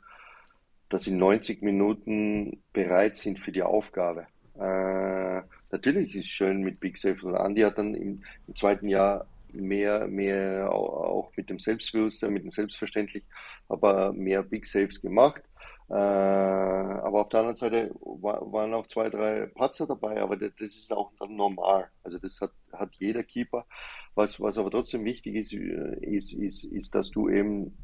dass 0.88 1.04
sie 1.04 1.12
90 1.12 1.62
Minuten 1.62 2.62
bereit 2.72 3.16
sind 3.16 3.38
für 3.38 3.52
die 3.52 3.62
Aufgabe. 3.62 4.26
Äh, 4.62 5.42
natürlich 5.72 6.14
ist 6.14 6.25
es 6.27 6.31
schön 6.31 6.62
mit 6.62 6.79
Big 6.79 6.96
Safe 6.96 7.18
und 7.27 7.35
Andy 7.35 7.62
hat 7.62 7.79
dann 7.79 7.94
im, 7.94 8.22
im, 8.46 8.57
zweiten 8.57 8.88
Jahr 8.88 9.27
mehr, 9.53 10.07
mehr 10.07 10.70
auch 10.72 11.33
mit 11.37 11.51
dem 11.51 11.59
Selbstbewusstsein, 11.59 12.33
mit 12.33 12.44
dem 12.44 12.51
Selbstverständlich, 12.51 13.25
aber 13.68 14.12
mehr 14.12 14.42
Big 14.44 14.66
Saves 14.66 15.01
gemacht. 15.01 15.42
Äh, 15.90 15.94
aber 15.94 17.22
auf 17.22 17.29
der 17.29 17.40
anderen 17.40 17.57
Seite 17.57 17.90
war, 18.01 18.40
waren 18.53 18.72
auch 18.72 18.87
zwei, 18.87 19.11
drei 19.11 19.46
Patzer 19.46 19.87
dabei, 19.87 20.22
aber 20.22 20.37
das, 20.37 20.53
das 20.59 20.68
ist 20.77 20.92
auch 20.92 21.11
dann 21.18 21.35
normal. 21.35 21.90
Also 22.05 22.18
das 22.18 22.40
hat, 22.40 22.53
hat 22.72 22.94
jeder 22.98 23.25
Keeper. 23.25 23.66
Was, 24.14 24.40
was 24.40 24.59
aber 24.59 24.70
trotzdem 24.70 25.05
wichtig 25.05 25.35
ist, 25.35 25.53
äh, 25.53 25.96
ist, 26.01 26.33
ist, 26.33 26.64
ist, 26.64 26.94
dass 26.94 27.11
du 27.11 27.29
eben 27.29 27.77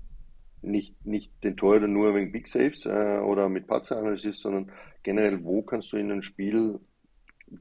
nicht, 0.63 1.05
nicht 1.07 1.33
den 1.45 1.57
Torhüter 1.57 1.89
nur 1.89 2.15
wegen 2.15 2.33
Big 2.33 2.49
Saves 2.49 2.87
äh, 2.87 3.19
oder 3.19 3.49
mit 3.49 3.67
Patzer 3.67 3.99
analysierst, 3.99 4.41
sondern 4.41 4.73
generell, 5.03 5.45
wo 5.45 5.63
kannst 5.63 5.93
du 5.93 5.97
in 5.97 6.11
einem 6.11 6.23
Spiel 6.23 6.81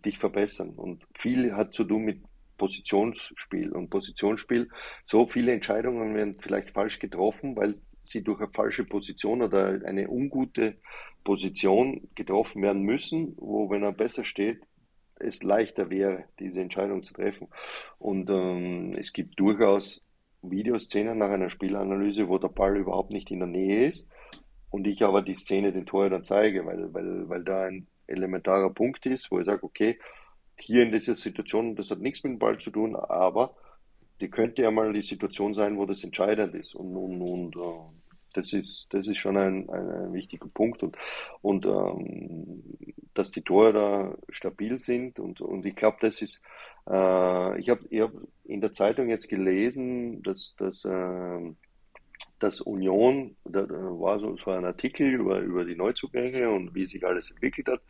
dich 0.05 0.17
verbessern? 0.17 0.71
Und 0.75 1.05
viel 1.17 1.55
hat 1.55 1.73
zu 1.73 1.83
tun 1.83 2.03
mit 2.03 2.21
Positionsspiel. 2.57 3.71
Und 3.71 3.89
Positionsspiel, 3.89 4.69
so 5.05 5.27
viele 5.27 5.53
Entscheidungen 5.53 6.15
werden 6.15 6.33
vielleicht 6.33 6.71
falsch 6.71 6.99
getroffen, 6.99 7.55
weil 7.55 7.75
sie 8.01 8.23
durch 8.23 8.39
eine 8.39 8.51
falsche 8.51 8.85
Position 8.85 9.41
oder 9.41 9.81
eine 9.85 10.09
ungute 10.09 10.77
Position 11.23 12.07
getroffen 12.15 12.61
werden 12.61 12.81
müssen, 12.81 13.33
wo, 13.37 13.69
wenn 13.69 13.83
er 13.83 13.91
besser 13.91 14.23
steht, 14.23 14.61
es 15.19 15.43
leichter 15.43 15.89
wäre, 15.89 16.25
diese 16.39 16.61
Entscheidung 16.61 17.03
zu 17.03 17.13
treffen. 17.13 17.47
Und 17.97 18.29
ähm, 18.29 18.93
es 18.97 19.13
gibt 19.13 19.39
durchaus 19.39 20.03
Videoszenen 20.51 21.17
nach 21.17 21.29
einer 21.29 21.49
Spielanalyse, 21.49 22.27
wo 22.27 22.37
der 22.37 22.49
Ball 22.49 22.77
überhaupt 22.77 23.11
nicht 23.11 23.31
in 23.31 23.39
der 23.39 23.47
Nähe 23.47 23.87
ist 23.87 24.07
und 24.69 24.87
ich 24.87 25.03
aber 25.03 25.21
die 25.21 25.35
Szene 25.35 25.71
den 25.71 25.85
Torhütern 25.85 26.23
zeige, 26.23 26.65
weil, 26.65 26.93
weil, 26.93 27.29
weil 27.29 27.43
da 27.43 27.65
ein 27.65 27.87
elementarer 28.07 28.69
Punkt 28.69 29.05
ist, 29.05 29.31
wo 29.31 29.39
ich 29.39 29.45
sage, 29.45 29.63
okay, 29.63 29.99
hier 30.59 30.83
in 30.83 30.91
dieser 30.91 31.15
Situation, 31.15 31.75
das 31.75 31.91
hat 31.91 31.99
nichts 31.99 32.23
mit 32.23 32.33
dem 32.33 32.39
Ball 32.39 32.57
zu 32.57 32.71
tun, 32.71 32.95
aber 32.95 33.55
die 34.21 34.29
könnte 34.29 34.63
ja 34.63 34.71
mal 34.71 34.91
die 34.93 35.01
Situation 35.01 35.53
sein, 35.53 35.77
wo 35.77 35.85
das 35.85 36.03
entscheidend 36.03 36.55
ist. 36.55 36.73
Und, 36.73 36.95
und, 36.95 37.21
und 37.21 37.55
uh, 37.55 37.91
das, 38.33 38.53
ist, 38.53 38.87
das 38.89 39.07
ist 39.07 39.17
schon 39.17 39.37
ein, 39.37 39.69
ein, 39.69 39.89
ein 39.89 40.13
wichtiger 40.13 40.47
Punkt. 40.47 40.81
Und, 40.81 40.97
und 41.41 41.65
ähm, 41.65 42.63
dass 43.13 43.31
die 43.31 43.41
Tore 43.41 43.73
da 43.73 44.17
stabil 44.29 44.79
sind. 44.79 45.19
Und, 45.19 45.41
und 45.41 45.65
ich 45.65 45.75
glaube, 45.75 45.97
das 46.01 46.21
ist, 46.21 46.43
äh, 46.89 47.59
ich 47.59 47.69
habe 47.69 47.81
ich 47.89 48.01
hab 48.01 48.11
in 48.45 48.61
der 48.61 48.73
Zeitung 48.73 49.09
jetzt 49.09 49.27
gelesen, 49.27 50.23
dass, 50.23 50.55
dass, 50.57 50.85
äh, 50.85 51.53
dass 52.39 52.61
Union, 52.61 53.35
da, 53.43 53.67
war 53.69 54.19
so, 54.19 54.37
so 54.37 54.51
ein 54.51 54.65
Artikel 54.65 55.07
über, 55.13 55.39
über 55.39 55.65
die 55.65 55.75
Neuzugänge 55.75 56.49
und 56.49 56.73
wie 56.75 56.85
sich 56.85 57.05
alles 57.05 57.29
entwickelt 57.31 57.67
hat 57.67 57.81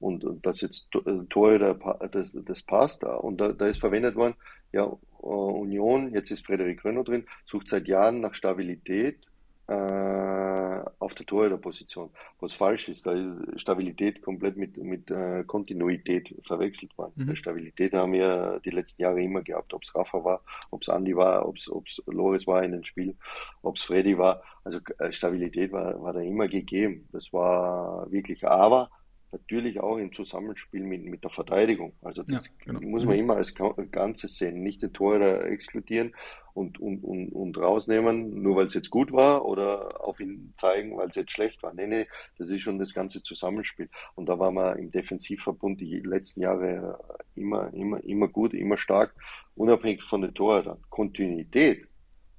und, 0.00 0.24
und 0.24 0.44
dass 0.44 0.60
jetzt 0.60 0.88
äh, 1.06 1.24
Tore 1.28 1.78
das, 2.10 2.32
das 2.34 2.62
passt. 2.62 3.04
Und 3.04 3.40
da, 3.40 3.52
da 3.52 3.66
ist 3.66 3.78
verwendet 3.78 4.16
worden, 4.16 4.34
ja, 4.72 4.84
äh, 4.84 5.26
Union, 5.26 6.12
jetzt 6.14 6.30
ist 6.30 6.44
Frederik 6.44 6.84
Rönno 6.84 7.02
drin, 7.02 7.26
sucht 7.46 7.68
seit 7.68 7.86
Jahren 7.86 8.20
nach 8.20 8.34
Stabilität 8.34 9.26
auf 9.70 11.14
der 11.14 11.26
Torhüterposition, 11.26 12.10
was 12.40 12.52
falsch 12.52 12.88
ist. 12.88 13.06
Da 13.06 13.12
ist 13.12 13.60
Stabilität 13.60 14.22
komplett 14.22 14.56
mit, 14.56 14.76
mit 14.76 15.10
äh, 15.10 15.44
Kontinuität 15.44 16.34
verwechselt 16.46 16.96
worden. 16.98 17.12
Mhm. 17.16 17.36
Stabilität 17.36 17.92
haben 17.94 18.12
wir 18.12 18.60
die 18.64 18.70
letzten 18.70 19.02
Jahre 19.02 19.22
immer 19.22 19.42
gehabt, 19.42 19.72
ob 19.74 19.82
es 19.82 19.94
Rafa 19.94 20.24
war, 20.24 20.42
ob 20.70 20.82
es 20.82 20.88
Andi 20.88 21.16
war, 21.16 21.48
ob 21.48 21.56
es 21.56 22.02
Loris 22.06 22.46
war 22.46 22.62
in 22.62 22.72
den 22.72 22.84
Spiel, 22.84 23.16
ob 23.62 23.76
es 23.76 23.84
Freddy 23.84 24.18
war. 24.18 24.42
Also 24.64 24.78
äh, 24.98 25.10
Stabilität 25.12 25.72
war, 25.72 26.00
war 26.02 26.12
da 26.12 26.20
immer 26.20 26.48
gegeben. 26.48 27.08
Das 27.12 27.32
war 27.32 28.10
wirklich, 28.10 28.46
aber 28.46 28.90
natürlich 29.32 29.80
auch 29.80 29.96
im 29.96 30.12
Zusammenspiel 30.12 30.82
mit, 30.82 31.04
mit 31.04 31.22
der 31.24 31.30
Verteidigung. 31.30 31.92
Also 32.02 32.22
das 32.22 32.46
ja, 32.46 32.52
genau. 32.64 32.80
muss 32.80 33.04
man 33.04 33.14
mhm. 33.14 33.20
immer 33.20 33.36
als 33.36 33.54
Ganzes 33.90 34.36
sehen, 34.38 34.62
nicht 34.62 34.82
den 34.82 34.92
Tor 34.92 35.20
exkludieren 35.20 36.14
und, 36.54 36.80
und, 36.80 37.02
und, 37.04 37.30
und 37.32 37.58
rausnehmen, 37.58 38.42
nur 38.42 38.56
weil 38.56 38.66
es 38.66 38.74
jetzt 38.74 38.90
gut 38.90 39.12
war 39.12 39.44
oder 39.44 40.04
auf 40.04 40.20
ihn 40.20 40.52
zeigen, 40.56 40.96
weil 40.96 41.08
es 41.08 41.14
jetzt 41.14 41.32
schlecht 41.32 41.62
war. 41.62 41.72
Nee, 41.74 41.86
nee, 41.86 42.06
das 42.38 42.48
ist 42.48 42.62
schon 42.62 42.78
das 42.78 42.94
ganze 42.94 43.22
Zusammenspiel. 43.22 43.88
Und 44.14 44.28
da 44.28 44.38
war 44.38 44.50
man 44.50 44.78
im 44.78 44.90
Defensivverbund 44.90 45.80
die 45.80 46.00
letzten 46.00 46.42
Jahre 46.42 46.98
immer, 47.34 47.72
immer, 47.72 48.02
immer 48.04 48.28
gut, 48.28 48.54
immer 48.54 48.78
stark, 48.78 49.14
unabhängig 49.56 50.02
von 50.02 50.22
den 50.22 50.34
Torhütern. 50.34 50.78
Kontinuität, 50.90 51.86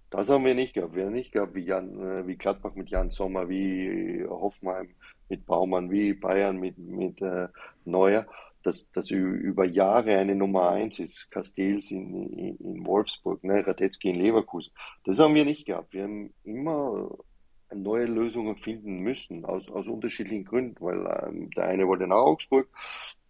das 0.09 0.29
haben 0.29 0.45
wir 0.45 0.55
nicht 0.55 0.73
gehabt. 0.73 0.95
Wir 0.95 1.05
haben 1.05 1.13
nicht 1.13 1.31
gehabt, 1.31 1.55
wie, 1.55 1.63
Jan, 1.63 1.99
äh, 1.99 2.27
wie 2.27 2.35
Gladbach 2.35 2.75
mit 2.75 2.89
Jan 2.89 3.09
Sommer, 3.09 3.47
wie 3.47 4.25
Hoffenheim 4.27 4.89
mit 5.29 5.45
Baumann, 5.45 5.89
wie 5.89 6.13
Bayern 6.13 6.57
mit, 6.57 6.77
mit 6.77 7.21
äh, 7.21 7.47
Neuer, 7.85 8.27
dass 8.63 8.89
das 8.91 9.09
über 9.09 9.65
Jahre 9.65 10.17
eine 10.17 10.35
Nummer 10.35 10.69
eins 10.69 10.99
ist. 10.99 11.29
Castells 11.31 11.91
in, 11.91 12.31
in, 12.33 12.57
in 12.57 12.85
Wolfsburg, 12.85 13.43
ne, 13.43 13.65
Radetzky 13.65 14.09
in 14.09 14.19
Leverkusen. 14.19 14.71
Das 15.05 15.19
haben 15.19 15.35
wir 15.35 15.45
nicht 15.45 15.65
gehabt. 15.65 15.93
Wir 15.93 16.03
haben 16.03 16.33
immer 16.43 17.09
neue 17.73 18.05
Lösungen 18.05 18.57
finden 18.57 18.99
müssen, 18.99 19.45
aus, 19.45 19.69
aus 19.69 19.87
unterschiedlichen 19.87 20.45
Gründen, 20.45 20.75
weil 20.79 20.99
ähm, 21.25 21.49
der 21.51 21.65
eine 21.65 21.87
wollte 21.87 22.07
nach 22.07 22.17
Augsburg, 22.17 22.67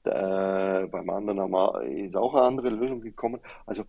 der, 0.04 0.88
beim 0.92 1.10
anderen 1.10 1.52
wir, 1.52 1.84
ist 1.84 2.16
auch 2.16 2.34
eine 2.34 2.48
andere 2.48 2.70
Lösung 2.70 3.02
gekommen. 3.02 3.40
Also 3.66 3.84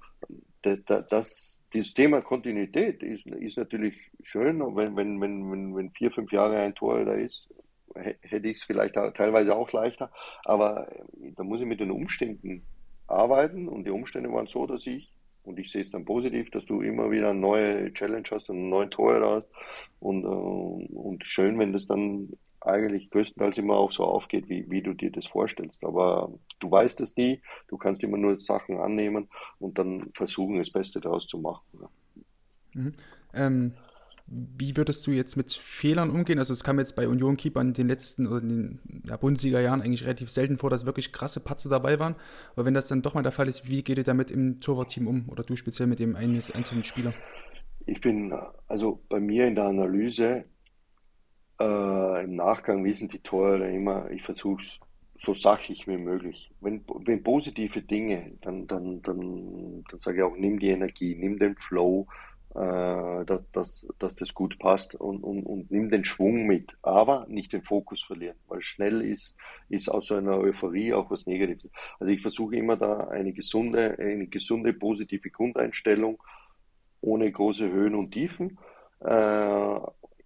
das, 0.62 1.64
dieses 1.72 1.94
Thema 1.94 2.20
Kontinuität 2.20 3.02
ist, 3.02 3.26
ist 3.26 3.56
natürlich 3.56 3.94
schön, 4.22 4.60
wenn, 4.76 4.96
wenn, 4.96 5.20
wenn, 5.20 5.74
wenn 5.74 5.90
vier, 5.90 6.10
fünf 6.12 6.30
Jahre 6.30 6.58
ein 6.58 6.74
Tor 6.74 7.04
da 7.04 7.14
ist, 7.14 7.48
hätte 7.94 8.48
ich 8.48 8.58
es 8.58 8.64
vielleicht 8.64 8.94
teilweise 8.94 9.56
auch 9.56 9.70
leichter, 9.72 10.10
aber 10.44 10.90
äh, 10.92 11.32
da 11.36 11.44
muss 11.44 11.60
ich 11.60 11.66
mit 11.66 11.80
den 11.80 11.90
Umständen 11.90 12.64
arbeiten 13.06 13.68
und 13.68 13.84
die 13.84 13.90
Umstände 13.90 14.32
waren 14.32 14.46
so, 14.46 14.66
dass 14.66 14.86
ich, 14.86 15.12
und 15.44 15.58
ich 15.58 15.70
sehe 15.70 15.82
es 15.82 15.90
dann 15.90 16.04
positiv, 16.04 16.50
dass 16.50 16.64
du 16.66 16.82
immer 16.82 17.10
wieder 17.10 17.30
eine 17.30 17.40
neue 17.40 17.92
Challenge 17.92 18.28
hast 18.30 18.48
und 18.48 18.56
einen 18.56 18.68
neuen 18.68 18.90
Torhüter 18.90 19.30
hast 19.32 19.50
und, 20.00 20.24
äh, 20.24 20.26
und 20.26 21.24
schön, 21.26 21.58
wenn 21.58 21.72
das 21.72 21.86
dann 21.86 22.30
eigentlich 22.64 23.10
größtenteils 23.10 23.58
immer 23.58 23.74
auch 23.74 23.90
so 23.90 24.04
aufgeht, 24.04 24.48
wie, 24.48 24.70
wie 24.70 24.82
du 24.82 24.94
dir 24.94 25.10
das 25.10 25.26
vorstellst. 25.26 25.84
Aber 25.84 26.32
du 26.60 26.70
weißt 26.70 27.00
es 27.00 27.16
nie, 27.16 27.42
du 27.68 27.76
kannst 27.76 28.02
immer 28.04 28.18
nur 28.18 28.38
Sachen 28.38 28.78
annehmen 28.78 29.28
und 29.58 29.78
dann 29.78 30.10
versuchen, 30.14 30.58
das 30.58 30.70
Beste 30.70 31.00
daraus 31.00 31.26
zu 31.26 31.38
machen. 31.38 31.64
Mhm. 32.74 32.94
Ähm, 33.34 33.74
wie 34.34 34.76
würdest 34.78 35.06
du 35.06 35.10
jetzt 35.10 35.36
mit 35.36 35.52
Fehlern 35.52 36.10
umgehen? 36.10 36.38
Also 36.38 36.54
es 36.54 36.64
kam 36.64 36.78
jetzt 36.78 36.96
bei 36.96 37.06
Union-Keepern 37.06 37.68
in 37.68 37.74
den 37.74 37.88
letzten 37.88 38.26
oder 38.26 38.40
in 38.40 38.48
den 38.48 38.80
ja, 39.04 39.16
Bundesliga-Jahren 39.18 39.82
eigentlich 39.82 40.04
relativ 40.04 40.30
selten 40.30 40.56
vor, 40.56 40.70
dass 40.70 40.86
wirklich 40.86 41.12
krasse 41.12 41.40
Patze 41.40 41.68
dabei 41.68 41.98
waren. 41.98 42.16
Aber 42.54 42.64
wenn 42.64 42.72
das 42.72 42.88
dann 42.88 43.02
doch 43.02 43.12
mal 43.14 43.22
der 43.22 43.32
Fall 43.32 43.46
ist, 43.46 43.68
wie 43.68 43.82
geht 43.82 43.98
ihr 43.98 44.04
damit 44.04 44.30
im 44.30 44.60
Torwartteam 44.60 45.06
um? 45.06 45.28
Oder 45.28 45.44
du 45.44 45.54
speziell 45.54 45.86
mit 45.86 45.98
dem 45.98 46.16
einzelnen 46.16 46.84
Spieler? 46.84 47.12
Ich 47.84 48.00
bin, 48.00 48.32
also 48.68 49.02
bei 49.10 49.20
mir 49.20 49.46
in 49.46 49.54
der 49.54 49.64
Analyse, 49.64 50.44
äh, 51.60 52.24
im 52.24 52.36
Nachgang 52.36 52.84
wissen 52.84 53.08
die 53.08 53.18
Torhüter 53.18 53.68
immer, 53.68 54.10
ich 54.10 54.22
versuche 54.22 54.62
es 54.62 54.80
so 55.16 55.34
sachlich 55.34 55.86
wie 55.86 55.98
möglich. 55.98 56.50
Wenn, 56.60 56.82
wenn 57.04 57.22
positive 57.22 57.82
Dinge, 57.82 58.32
dann, 58.40 58.66
dann, 58.66 59.02
dann, 59.02 59.84
dann 59.90 60.00
sage 60.00 60.18
ich 60.18 60.22
auch, 60.22 60.36
nimm 60.36 60.58
die 60.58 60.68
Energie, 60.68 61.14
nimm 61.16 61.38
den 61.38 61.54
Flow, 61.56 62.06
äh, 62.54 63.24
dass, 63.24 63.50
dass, 63.52 63.88
dass 63.98 64.16
das 64.16 64.34
gut 64.34 64.58
passt 64.58 64.94
und, 64.94 65.22
und, 65.22 65.44
und 65.44 65.70
nimm 65.70 65.90
den 65.90 66.04
Schwung 66.04 66.46
mit, 66.46 66.76
aber 66.82 67.26
nicht 67.28 67.52
den 67.52 67.62
Fokus 67.62 68.02
verlieren, 68.02 68.36
weil 68.48 68.62
schnell 68.62 69.00
ist, 69.00 69.36
ist 69.68 69.88
aus 69.88 70.06
so 70.06 70.16
einer 70.16 70.38
Euphorie 70.38 70.92
auch 70.92 71.10
was 71.10 71.26
Negatives. 71.26 71.70
Also 71.98 72.12
ich 72.12 72.20
versuche 72.20 72.56
immer 72.56 72.76
da 72.76 72.98
eine 72.98 73.32
gesunde, 73.32 73.96
eine 73.98 74.26
gesunde, 74.26 74.74
positive 74.74 75.30
Grundeinstellung 75.30 76.22
ohne 77.00 77.30
große 77.32 77.70
Höhen 77.70 77.94
und 77.94 78.12
Tiefen, 78.12 78.58
äh, 79.00 79.78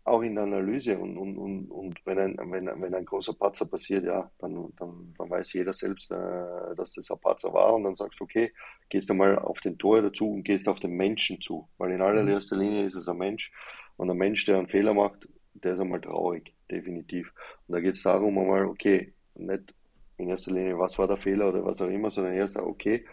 auch 0.06 0.22
in 0.22 0.36
der 0.36 0.44
Analyse 0.44 0.98
und, 0.98 1.16
und, 1.16 1.36
und, 1.36 1.70
und 1.70 2.06
wenn, 2.06 2.18
ein, 2.18 2.36
wenn, 2.50 2.66
wenn 2.80 2.94
ein 2.94 3.04
großer 3.04 3.34
Patzer 3.34 3.66
passiert, 3.66 4.04
ja, 4.04 4.30
dann, 4.38 4.72
dann, 4.76 5.14
dann 5.18 5.30
weiß 5.30 5.52
jeder 5.54 5.72
selbst, 5.72 6.10
äh, 6.12 6.74
dass 6.76 6.92
das 6.92 7.10
ein 7.10 7.18
Patzer 7.18 7.52
war 7.52 7.74
und 7.74 7.84
dann 7.84 7.96
sagst 7.96 8.20
du, 8.20 8.24
okay, 8.24 8.52
gehst 8.88 9.10
du 9.10 9.14
mal 9.14 9.38
auf 9.38 9.60
den 9.60 9.78
Tor 9.78 10.02
dazu 10.02 10.30
und 10.30 10.44
gehst 10.44 10.68
auf 10.68 10.78
den 10.78 10.92
Menschen 10.92 11.40
zu, 11.40 11.68
weil 11.78 11.90
in 11.90 12.00
allererster 12.00 12.56
mhm. 12.56 12.62
Linie 12.62 12.84
ist 12.86 12.94
es 12.94 13.08
ein 13.08 13.18
Mensch 13.18 13.50
und 13.96 14.08
ein 14.08 14.16
Mensch, 14.16 14.44
der 14.44 14.58
einen 14.58 14.68
Fehler 14.68 14.94
macht, 14.94 15.28
der 15.54 15.74
ist 15.74 15.80
einmal 15.80 16.00
traurig, 16.00 16.54
definitiv. 16.70 17.32
Und 17.66 17.74
da 17.74 17.80
geht 17.80 17.94
es 17.94 18.02
darum, 18.02 18.38
einmal, 18.38 18.66
okay, 18.66 19.12
nicht 19.34 19.74
in 20.18 20.28
erster 20.28 20.52
Linie, 20.52 20.78
was 20.78 20.98
war 20.98 21.08
der 21.08 21.16
Fehler 21.16 21.48
oder 21.48 21.64
was 21.64 21.80
auch 21.80 21.88
immer, 21.88 22.10
sondern 22.10 22.34
erst, 22.34 22.56
okay, 22.56 23.04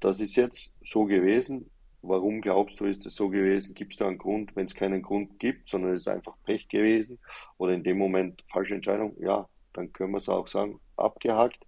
das 0.00 0.20
ist 0.20 0.36
jetzt 0.36 0.76
so 0.84 1.04
gewesen, 1.04 1.70
Warum 2.02 2.40
glaubst 2.40 2.78
du, 2.78 2.84
ist 2.84 3.04
es 3.06 3.16
so 3.16 3.28
gewesen? 3.28 3.74
Gibt 3.74 3.92
es 3.92 3.98
da 3.98 4.06
einen 4.06 4.18
Grund? 4.18 4.54
Wenn 4.54 4.66
es 4.66 4.74
keinen 4.74 5.02
Grund 5.02 5.38
gibt, 5.40 5.68
sondern 5.68 5.94
es 5.94 6.02
ist 6.02 6.08
einfach 6.08 6.34
Pech 6.44 6.68
gewesen 6.68 7.18
oder 7.56 7.72
in 7.72 7.82
dem 7.82 7.98
Moment 7.98 8.44
falsche 8.52 8.74
Entscheidung, 8.74 9.16
ja, 9.20 9.48
dann 9.72 9.92
können 9.92 10.12
wir 10.12 10.18
es 10.18 10.28
auch 10.28 10.46
sagen, 10.46 10.80
abgehakt, 10.96 11.58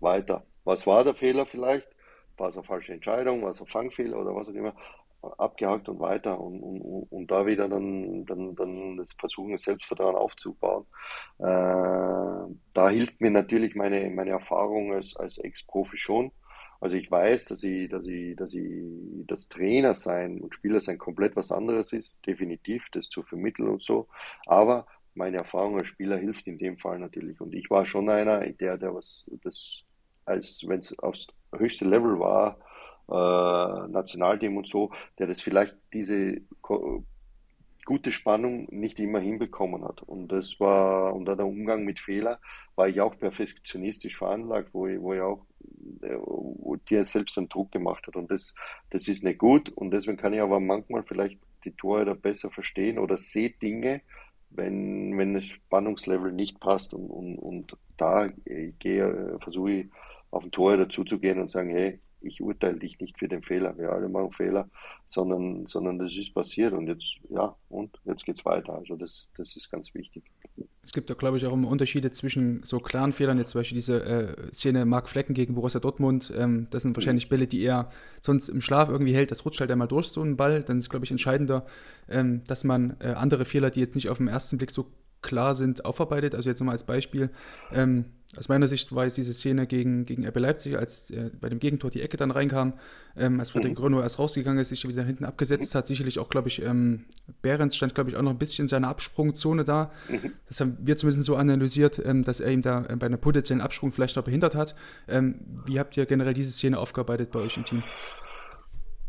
weiter. 0.00 0.44
Was 0.64 0.86
war 0.86 1.04
der 1.04 1.14
Fehler 1.14 1.46
vielleicht? 1.46 1.88
War 2.36 2.48
es 2.48 2.56
eine 2.56 2.64
falsche 2.64 2.92
Entscheidung? 2.92 3.42
War 3.42 3.50
es 3.50 3.60
ein 3.60 3.66
Fangfehler 3.66 4.20
oder 4.20 4.34
was 4.34 4.48
auch 4.48 4.54
immer? 4.54 4.74
Abgehakt 5.38 5.88
und 5.88 5.98
weiter 5.98 6.38
und, 6.38 6.62
und, 6.62 7.06
und 7.10 7.30
da 7.30 7.44
wieder 7.44 7.68
dann, 7.68 8.24
dann, 8.26 8.54
dann 8.54 8.96
das 8.98 9.12
Versuchen, 9.18 9.52
das 9.52 9.62
Selbstvertrauen 9.62 10.14
aufzubauen. 10.14 10.86
Äh, 11.38 11.44
da 12.74 12.88
hilft 12.88 13.20
mir 13.20 13.30
natürlich 13.30 13.74
meine, 13.74 14.08
meine 14.10 14.30
Erfahrung 14.30 14.92
als, 14.92 15.16
als 15.16 15.38
Ex-Profi 15.38 15.96
schon 15.96 16.30
also 16.80 16.96
ich 16.96 17.10
weiß, 17.10 17.46
dass 17.46 17.62
ich, 17.62 17.88
dass 17.88 18.06
ich, 18.06 18.36
dass 18.36 18.54
ich, 18.54 18.84
das 19.26 19.48
Trainer 19.48 19.94
sein 19.94 20.40
und 20.40 20.54
Spieler 20.54 20.80
sein 20.80 20.98
komplett 20.98 21.36
was 21.36 21.50
anderes 21.50 21.92
ist, 21.92 22.24
definitiv, 22.26 22.86
das 22.92 23.08
zu 23.08 23.22
vermitteln 23.22 23.68
und 23.68 23.82
so. 23.82 24.08
Aber 24.46 24.86
meine 25.14 25.38
Erfahrung 25.38 25.76
als 25.76 25.88
Spieler 25.88 26.16
hilft 26.16 26.46
in 26.46 26.58
dem 26.58 26.78
Fall 26.78 26.98
natürlich. 26.98 27.40
Und 27.40 27.54
ich 27.54 27.68
war 27.70 27.84
schon 27.84 28.08
einer, 28.08 28.48
der, 28.52 28.78
der 28.78 28.94
was, 28.94 29.24
das, 29.42 29.84
als 30.24 30.62
wenn 30.66 30.78
es 30.78 30.96
aufs 31.00 31.26
höchste 31.54 31.84
Level 31.84 32.18
war, 32.20 32.58
äh, 33.10 33.88
Nationalteam 33.88 34.56
und 34.56 34.68
so, 34.68 34.92
der 35.18 35.26
das 35.26 35.40
vielleicht 35.40 35.76
diese 35.92 36.40
gute 37.88 38.12
Spannung 38.12 38.68
nicht 38.70 39.00
immer 39.00 39.18
hinbekommen 39.18 39.82
hat. 39.82 40.02
Und 40.02 40.28
das 40.28 40.60
war, 40.60 41.14
und 41.14 41.24
der 41.24 41.44
Umgang 41.44 41.84
mit 41.84 41.98
Fehler 41.98 42.38
war 42.76 42.86
ich 42.86 43.00
auch 43.00 43.18
perfektionistisch 43.18 44.16
veranlagt, 44.16 44.74
wo 44.74 44.86
ich, 44.86 45.00
wo 45.00 45.14
ich 45.14 45.20
auch 45.20 45.47
äh, 46.02 46.16
wo 46.18 46.76
dir 46.76 47.04
selbst 47.04 47.38
einen 47.38 47.48
Druck 47.48 47.72
gemacht 47.72 48.06
hat. 48.06 48.16
Und 48.16 48.30
das, 48.30 48.54
das 48.90 49.08
ist 49.08 49.24
nicht 49.24 49.38
gut. 49.38 49.68
Und 49.70 49.90
deswegen 49.90 50.16
kann 50.16 50.32
ich 50.32 50.40
aber 50.40 50.60
manchmal 50.60 51.02
vielleicht 51.02 51.38
die 51.64 51.72
Torhüter 51.72 52.14
besser 52.14 52.50
verstehen 52.50 52.98
oder 52.98 53.16
seht 53.16 53.60
Dinge, 53.62 54.02
wenn, 54.50 55.16
wenn 55.18 55.34
das 55.34 55.46
Spannungslevel 55.46 56.32
nicht 56.32 56.60
passt. 56.60 56.94
Und, 56.94 57.10
und, 57.10 57.38
und 57.38 57.76
da 57.96 58.26
äh, 58.44 58.72
gehe, 58.78 59.38
versuche 59.40 59.70
ich 59.72 59.86
auf 60.30 60.42
den 60.42 60.52
Torhüter 60.52 60.88
zuzugehen 60.88 61.40
und 61.40 61.50
sagen, 61.50 61.70
hey, 61.70 62.00
ich 62.20 62.42
urteile 62.42 62.78
dich 62.78 62.98
nicht 63.00 63.18
für 63.18 63.28
den 63.28 63.42
Fehler. 63.42 63.76
Wir 63.78 63.92
alle 63.92 64.08
machen 64.08 64.32
Fehler, 64.32 64.68
sondern, 65.06 65.66
sondern 65.66 65.98
das 65.98 66.16
ist 66.16 66.34
passiert 66.34 66.72
und 66.72 66.88
jetzt, 66.88 67.16
ja, 67.30 67.54
und 67.68 67.96
jetzt 68.04 68.24
geht's 68.24 68.44
weiter. 68.44 68.74
Also 68.74 68.96
das, 68.96 69.30
das 69.36 69.56
ist 69.56 69.70
ganz 69.70 69.94
wichtig. 69.94 70.24
Es 70.88 70.92
gibt 70.92 71.10
ja, 71.10 71.14
glaube 71.14 71.36
ich, 71.36 71.44
auch 71.44 71.52
immer 71.52 71.68
Unterschiede 71.68 72.12
zwischen 72.12 72.62
so 72.62 72.80
klaren 72.80 73.12
Fehlern, 73.12 73.36
jetzt 73.36 73.50
zum 73.50 73.58
Beispiel 73.58 73.76
diese 73.76 74.02
äh, 74.04 74.50
Szene 74.50 74.86
Mark 74.86 75.10
Flecken 75.10 75.34
gegen 75.34 75.54
Borussia 75.54 75.80
Dortmund. 75.80 76.32
Ähm, 76.34 76.66
das 76.70 76.80
sind 76.80 76.96
wahrscheinlich. 76.96 77.28
Bälle, 77.28 77.46
die 77.46 77.60
er 77.60 77.90
sonst 78.22 78.48
im 78.48 78.62
Schlaf 78.62 78.88
irgendwie 78.88 79.12
hält. 79.12 79.30
Das 79.30 79.44
rutscht 79.44 79.60
halt 79.60 79.70
einmal 79.70 79.86
durch, 79.86 80.08
so 80.08 80.22
ein 80.22 80.38
Ball. 80.38 80.62
Dann 80.62 80.78
ist, 80.78 80.88
glaube 80.88 81.04
ich, 81.04 81.10
entscheidender, 81.10 81.66
ähm, 82.08 82.40
dass 82.46 82.64
man 82.64 82.96
äh, 83.00 83.08
andere 83.08 83.44
Fehler, 83.44 83.68
die 83.68 83.80
jetzt 83.80 83.96
nicht 83.96 84.08
auf 84.08 84.16
den 84.16 84.28
ersten 84.28 84.56
Blick 84.56 84.70
so 84.70 84.86
klar 85.22 85.54
sind, 85.54 85.84
aufarbeitet. 85.84 86.34
Also 86.34 86.48
jetzt 86.48 86.60
nochmal 86.60 86.74
als 86.74 86.84
Beispiel. 86.84 87.30
Ähm, 87.72 88.06
aus 88.36 88.48
meiner 88.48 88.68
Sicht 88.68 88.94
war 88.94 89.06
es 89.06 89.14
diese 89.14 89.32
Szene 89.32 89.66
gegen, 89.66 90.04
gegen 90.04 90.26
RB 90.26 90.38
Leipzig, 90.38 90.76
als 90.76 91.10
äh, 91.10 91.30
bei 91.40 91.48
dem 91.48 91.60
Gegentor 91.60 91.90
die 91.90 92.02
Ecke 92.02 92.18
dann 92.18 92.30
reinkam, 92.30 92.74
ähm, 93.16 93.40
als 93.40 93.50
Frederik 93.50 93.72
mhm. 93.72 93.80
Grönow 93.80 94.02
erst 94.02 94.18
rausgegangen 94.18 94.60
ist, 94.60 94.68
sich 94.68 94.86
wieder 94.86 95.02
hinten 95.02 95.24
abgesetzt 95.24 95.74
hat. 95.74 95.86
Sicherlich 95.86 96.18
auch, 96.18 96.28
glaube 96.28 96.48
ich, 96.48 96.62
ähm, 96.62 97.06
Behrens 97.40 97.74
stand, 97.74 97.94
glaube 97.94 98.10
ich, 98.10 98.16
auch 98.16 98.22
noch 98.22 98.30
ein 98.30 98.38
bisschen 98.38 98.64
in 98.64 98.68
seiner 98.68 98.88
Absprungzone 98.88 99.64
da. 99.64 99.92
Mhm. 100.10 100.32
Das 100.46 100.60
haben 100.60 100.76
wir 100.78 100.98
zumindest 100.98 101.24
so 101.24 101.36
analysiert, 101.36 102.04
ähm, 102.04 102.22
dass 102.22 102.40
er 102.40 102.52
ihm 102.52 102.60
da 102.60 102.84
äh, 102.84 102.96
bei 102.96 103.06
einer 103.06 103.16
potenziellen 103.16 103.62
Absprung 103.62 103.92
vielleicht 103.92 104.16
noch 104.16 104.24
behindert 104.24 104.54
hat. 104.54 104.74
Ähm, 105.08 105.36
wie 105.64 105.80
habt 105.80 105.96
ihr 105.96 106.04
generell 106.04 106.34
diese 106.34 106.52
Szene 106.52 106.78
aufgearbeitet 106.78 107.30
bei 107.30 107.40
euch 107.40 107.56
im 107.56 107.64
Team? 107.64 107.82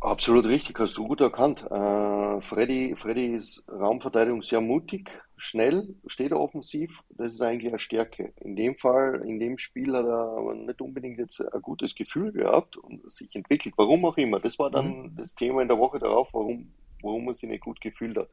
Absolut 0.01 0.45
richtig, 0.45 0.79
hast 0.79 0.97
du 0.97 1.05
gut 1.05 1.19
erkannt. 1.19 1.61
Äh, 1.69 2.41
Freddy, 2.41 2.95
Freddy 2.97 3.35
ist 3.35 3.63
Raumverteidigung 3.67 4.41
sehr 4.41 4.61
mutig, 4.61 5.11
schnell, 5.35 5.93
steht 6.05 6.31
er 6.31 6.39
offensiv. 6.39 6.89
Das 7.09 7.33
ist 7.33 7.41
eigentlich 7.41 7.67
eine 7.67 7.79
Stärke. 7.79 8.31
In 8.39 8.55
dem 8.55 8.77
Fall, 8.77 9.21
in 9.25 9.39
dem 9.41 9.57
Spiel 9.57 9.93
hat 9.93 10.05
er 10.05 10.37
aber 10.37 10.55
nicht 10.55 10.79
unbedingt 10.79 11.19
jetzt 11.19 11.41
ein 11.41 11.61
gutes 11.61 11.95
Gefühl 11.95 12.31
gehabt 12.31 12.77
und 12.77 13.11
sich 13.11 13.35
entwickelt. 13.35 13.73
Warum 13.77 14.05
auch 14.05 14.15
immer. 14.15 14.39
Das 14.39 14.57
war 14.57 14.71
dann 14.71 14.87
mhm. 14.87 15.15
das 15.17 15.35
Thema 15.35 15.61
in 15.61 15.67
der 15.67 15.77
Woche 15.77 15.99
darauf, 15.99 16.29
warum, 16.31 16.71
warum 17.01 17.27
er 17.27 17.33
sich 17.33 17.49
nicht 17.49 17.63
gut 17.63 17.81
gefühlt 17.81 18.17
hat. 18.17 18.29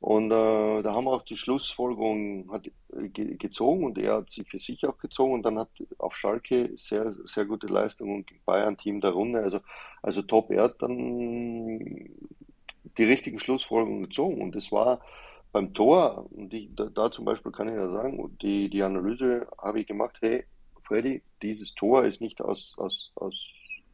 Und 0.00 0.30
äh, 0.30 0.82
da 0.82 0.92
haben 0.92 1.04
wir 1.04 1.12
auch 1.12 1.24
die 1.24 1.36
Schlussfolgerung 1.36 2.50
hat, 2.52 2.66
äh, 2.92 3.08
ge 3.08 3.36
gezogen 3.36 3.84
und 3.84 3.98
er 3.98 4.16
hat 4.16 4.30
sie 4.30 4.44
für 4.44 4.60
sich 4.60 4.84
auch 4.86 4.98
gezogen 4.98 5.32
und 5.32 5.42
dann 5.44 5.58
hat 5.58 5.70
auf 5.98 6.16
Schalke 6.16 6.72
sehr, 6.76 7.14
sehr 7.24 7.46
gute 7.46 7.68
Leistung 7.68 8.16
und 8.16 8.44
Bayern-Team 8.44 9.00
der 9.00 9.12
Runde, 9.12 9.42
also, 9.42 9.60
also 10.02 10.22
top, 10.22 10.50
er 10.50 10.64
hat 10.64 10.82
dann 10.82 11.78
die 12.98 13.04
richtigen 13.04 13.38
Schlussfolgerungen 13.38 14.02
gezogen 14.02 14.42
und 14.42 14.54
das 14.54 14.70
war 14.70 15.00
beim 15.52 15.72
Tor, 15.72 16.26
und 16.32 16.52
ich, 16.52 16.68
da, 16.74 16.86
da, 16.86 17.10
zum 17.12 17.24
Beispiel 17.24 17.52
kann 17.52 17.68
ich 17.68 17.74
ja 17.74 17.88
sagen, 17.88 18.36
die, 18.42 18.68
die 18.68 18.82
Analyse 18.82 19.46
habe 19.56 19.80
ich 19.80 19.86
gemacht, 19.86 20.18
hey, 20.20 20.44
Freddy, 20.82 21.22
dieses 21.42 21.74
Tor 21.74 22.04
ist 22.04 22.20
nicht 22.20 22.42
aus, 22.42 22.74
aus, 22.76 23.12
aus, 23.14 23.52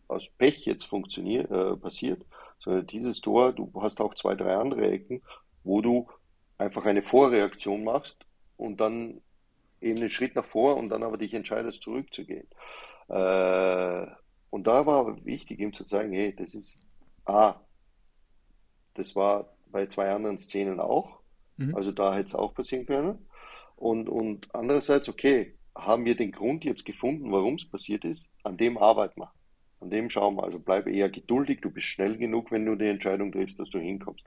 aus 0.08 0.26
Pech 0.38 0.64
jetzt 0.64 0.86
funktioniert, 0.86 1.50
äh, 1.50 1.76
passiert, 1.76 2.24
sondern 2.60 2.86
dieses 2.86 3.20
Tor, 3.20 3.52
du 3.52 3.70
hast 3.80 4.00
auch 4.00 4.14
zwei, 4.14 4.34
drei 4.34 4.56
andere 4.56 4.90
Ecken, 4.90 5.22
wo 5.64 5.81
du 5.81 6.09
einfach 6.59 6.85
eine 6.85 7.03
Vorreaktion 7.03 7.85
machst 7.85 8.27
und 8.57 8.81
dann 8.81 9.20
eben 9.81 9.99
einen 9.99 10.11
Schritt 10.11 10.35
nach 10.35 10.44
vor 10.44 10.77
und 10.77 10.90
dann 10.90 11.03
aber 11.03 11.16
dich 11.16 11.35
entscheidest, 11.35 11.83
zurückzugehen. 11.83 12.46
Äh, 13.09 14.07
und 14.51 14.66
da 14.66 14.87
war 14.87 15.25
wichtig, 15.25 15.61
ihm 15.61 15.73
zu 15.73 15.85
zeigen, 15.85 16.12
hey, 16.12 16.35
das 16.35 16.55
ist 16.55 16.85
A, 17.25 17.55
das 18.94 19.14
war 19.16 19.55
bei 19.70 19.87
zwei 19.87 20.11
anderen 20.11 20.38
Szenen 20.38 20.81
auch, 20.81 21.20
mhm. 21.57 21.75
also 21.75 21.92
da 21.92 22.14
hätte 22.14 22.27
es 22.27 22.35
auch 22.35 22.55
passieren 22.55 22.87
können. 22.87 23.27
Und, 23.77 24.09
und 24.09 24.55
andererseits, 24.55 25.09
okay, 25.09 25.55
haben 25.75 26.05
wir 26.05 26.16
den 26.16 26.33
Grund 26.33 26.64
jetzt 26.64 26.85
gefunden, 26.85 27.33
warum 27.33 27.55
es 27.55 27.68
passiert 27.68 28.05
ist, 28.05 28.31
an 28.42 28.57
dem 28.57 28.77
arbeiten 28.77 29.20
wir. 29.20 29.33
An 29.80 29.90
dem 29.90 30.10
schauen 30.10 30.36
wir. 30.36 30.44
Also 30.44 30.58
bleib 30.58 30.86
eher 30.86 31.08
geduldig, 31.08 31.60
du 31.62 31.70
bist 31.70 31.86
schnell 31.86 32.18
genug, 32.18 32.50
wenn 32.50 32.66
du 32.66 32.74
die 32.76 32.86
Entscheidung 32.86 33.32
triffst, 33.32 33.58
dass 33.58 33.70
du 33.70 33.78
hinkommst. 33.78 34.24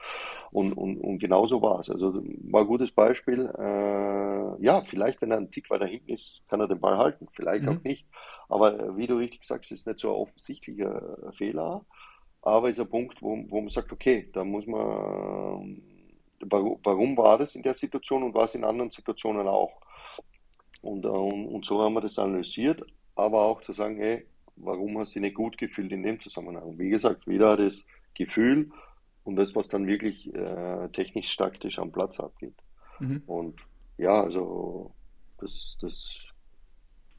Und, 0.51 0.73
und, 0.73 0.97
und 0.97 1.19
genau 1.19 1.45
so 1.45 1.61
war 1.61 1.79
es. 1.79 1.89
Also 1.89 2.13
war 2.15 2.61
ein 2.61 2.67
gutes 2.67 2.91
Beispiel. 2.91 3.45
Äh, 3.57 4.63
ja, 4.63 4.81
vielleicht, 4.85 5.21
wenn 5.21 5.31
er 5.31 5.37
einen 5.37 5.51
Tick 5.51 5.69
weiter 5.69 5.85
hinten 5.85 6.11
ist, 6.11 6.41
kann 6.49 6.59
er 6.59 6.67
den 6.67 6.79
Ball 6.79 6.97
halten, 6.97 7.27
vielleicht 7.33 7.63
mhm. 7.63 7.69
auch 7.69 7.83
nicht. 7.83 8.07
Aber 8.49 8.79
äh, 8.79 8.97
wie 8.97 9.07
du 9.07 9.17
richtig 9.17 9.43
sagst, 9.43 9.71
ist 9.71 9.85
nicht 9.85 9.99
so 9.99 10.09
ein 10.09 10.21
offensichtlicher 10.21 11.27
äh, 11.27 11.31
Fehler. 11.33 11.85
Aber 12.41 12.69
ist 12.69 12.79
ein 12.79 12.89
Punkt, 12.89 13.21
wo, 13.21 13.37
wo 13.47 13.61
man 13.61 13.69
sagt, 13.69 13.91
okay, 13.91 14.29
da 14.33 14.43
muss 14.43 14.65
man, 14.65 15.81
warum, 16.41 16.79
warum 16.83 17.15
war 17.15 17.37
das 17.37 17.55
in 17.55 17.63
der 17.63 17.73
Situation 17.73 18.23
und 18.23 18.33
war 18.33 18.45
es 18.45 18.55
in 18.55 18.65
anderen 18.65 18.89
Situationen 18.89 19.47
auch? 19.47 19.71
Und, 20.81 21.05
äh, 21.05 21.09
und, 21.09 21.47
und 21.47 21.65
so 21.65 21.81
haben 21.81 21.93
wir 21.93 22.01
das 22.01 22.19
analysiert, 22.19 22.83
aber 23.15 23.43
auch 23.43 23.61
zu 23.61 23.71
sagen, 23.71 23.97
hey, 23.97 24.25
warum 24.55 24.97
hast 24.97 25.15
du 25.15 25.19
dich 25.19 25.29
nicht 25.29 25.35
gut 25.35 25.57
gefühlt 25.57 25.91
in 25.91 26.03
dem 26.03 26.19
Zusammenhang? 26.19 26.77
Wie 26.77 26.89
gesagt, 26.89 27.27
wieder 27.27 27.57
das 27.57 27.85
Gefühl 28.13 28.71
und 29.23 29.35
das, 29.35 29.55
was 29.55 29.67
dann 29.67 29.87
wirklich 29.87 30.33
äh, 30.33 30.89
technisch 30.89 31.35
taktisch 31.35 31.79
am 31.79 31.91
Platz 31.91 32.19
abgeht. 32.19 32.55
Mhm. 32.99 33.23
Und 33.25 33.61
ja, 33.97 34.23
also 34.23 34.93
das, 35.39 35.77
das 35.81 36.19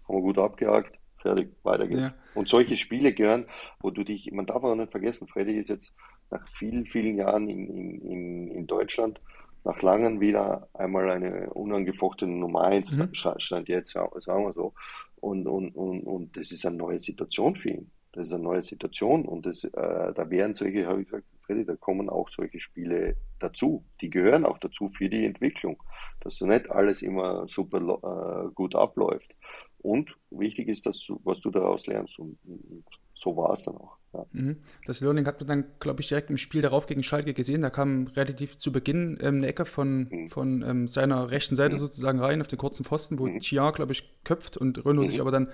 haben 0.06 0.16
wir 0.16 0.22
gut 0.22 0.38
abgehakt, 0.38 0.98
fertig, 1.18 1.50
weiter 1.62 1.86
geht's. 1.86 2.00
Ja. 2.00 2.14
Und 2.34 2.48
solche 2.48 2.76
Spiele 2.76 3.12
gehören, 3.12 3.46
wo 3.80 3.90
du 3.90 4.04
dich, 4.04 4.30
man 4.32 4.46
darf 4.46 4.62
auch 4.62 4.74
nicht 4.74 4.90
vergessen, 4.90 5.28
Freddy 5.28 5.58
ist 5.58 5.68
jetzt 5.68 5.94
nach 6.30 6.46
vielen, 6.58 6.86
vielen 6.86 7.16
Jahren 7.16 7.48
in, 7.48 8.00
in, 8.02 8.50
in 8.50 8.66
Deutschland 8.66 9.20
nach 9.64 9.80
langem 9.80 10.20
wieder 10.20 10.68
einmal 10.74 11.10
eine 11.10 11.50
unangefochtene 11.52 12.32
Nummer 12.32 12.64
1 12.64 12.92
mhm. 12.92 13.08
stand 13.12 13.68
jetzt, 13.68 13.92
sagen 13.92 14.44
wir 14.44 14.52
so. 14.52 14.74
Und, 15.16 15.46
und, 15.46 15.70
und, 15.74 16.02
und 16.02 16.36
das 16.36 16.52
ist 16.52 16.66
eine 16.66 16.76
neue 16.76 17.00
Situation 17.00 17.56
für 17.56 17.70
ihn. 17.70 17.90
Das 18.12 18.28
ist 18.28 18.34
eine 18.34 18.44
neue 18.44 18.62
Situation 18.62 19.24
und 19.24 19.44
das, 19.46 19.64
äh, 19.64 19.70
da 19.72 20.30
wären 20.30 20.54
solche, 20.54 20.86
habe 20.86 21.00
ich 21.00 21.08
gesagt, 21.08 21.26
Freddy, 21.40 21.64
da 21.64 21.74
kommen 21.74 22.08
auch 22.08 22.28
solche 22.28 22.60
Spiele 22.60 23.16
dazu. 23.40 23.84
Die 24.00 24.08
gehören 24.08 24.46
auch 24.46 24.58
dazu 24.58 24.88
für 24.88 25.08
die 25.08 25.26
Entwicklung, 25.26 25.82
dass 26.20 26.36
du 26.36 26.46
nicht 26.46 26.70
alles 26.70 27.02
immer 27.02 27.48
super 27.48 27.78
äh, 27.78 28.52
gut 28.54 28.76
abläuft. 28.76 29.34
Und 29.78 30.16
wichtig 30.30 30.68
ist, 30.68 30.86
dass 30.86 30.98
du, 31.00 31.20
was 31.24 31.40
du 31.40 31.50
daraus 31.50 31.86
lernst. 31.86 32.18
Und, 32.18 32.38
und 32.44 32.84
so 33.14 33.36
war 33.36 33.52
es 33.52 33.64
dann 33.64 33.76
auch. 33.76 33.98
Ja. 34.14 34.26
Mhm. 34.32 34.56
Das 34.86 35.00
Learning 35.00 35.26
hat 35.26 35.40
man 35.40 35.48
dann, 35.48 35.64
glaube 35.80 36.00
ich, 36.00 36.08
direkt 36.08 36.30
im 36.30 36.36
Spiel 36.36 36.62
darauf 36.62 36.86
gegen 36.86 37.02
Schalke 37.02 37.34
gesehen. 37.34 37.62
Da 37.62 37.70
kam 37.70 38.06
relativ 38.08 38.56
zu 38.58 38.72
Beginn 38.72 39.18
ähm, 39.20 39.36
eine 39.36 39.48
Ecke 39.48 39.64
von, 39.64 40.08
mhm. 40.08 40.30
von 40.30 40.62
ähm, 40.62 40.88
seiner 40.88 41.30
rechten 41.30 41.56
Seite 41.56 41.76
mhm. 41.76 41.80
sozusagen 41.80 42.20
rein 42.20 42.40
auf 42.40 42.46
den 42.46 42.58
kurzen 42.58 42.84
Pfosten, 42.84 43.18
wo 43.18 43.26
mhm. 43.26 43.40
Chiar, 43.40 43.72
glaube 43.72 43.92
ich, 43.92 44.08
köpft 44.24 44.56
und 44.56 44.84
Renault 44.86 45.08
sich 45.08 45.16
mhm. 45.16 45.22
aber 45.22 45.30
dann 45.30 45.48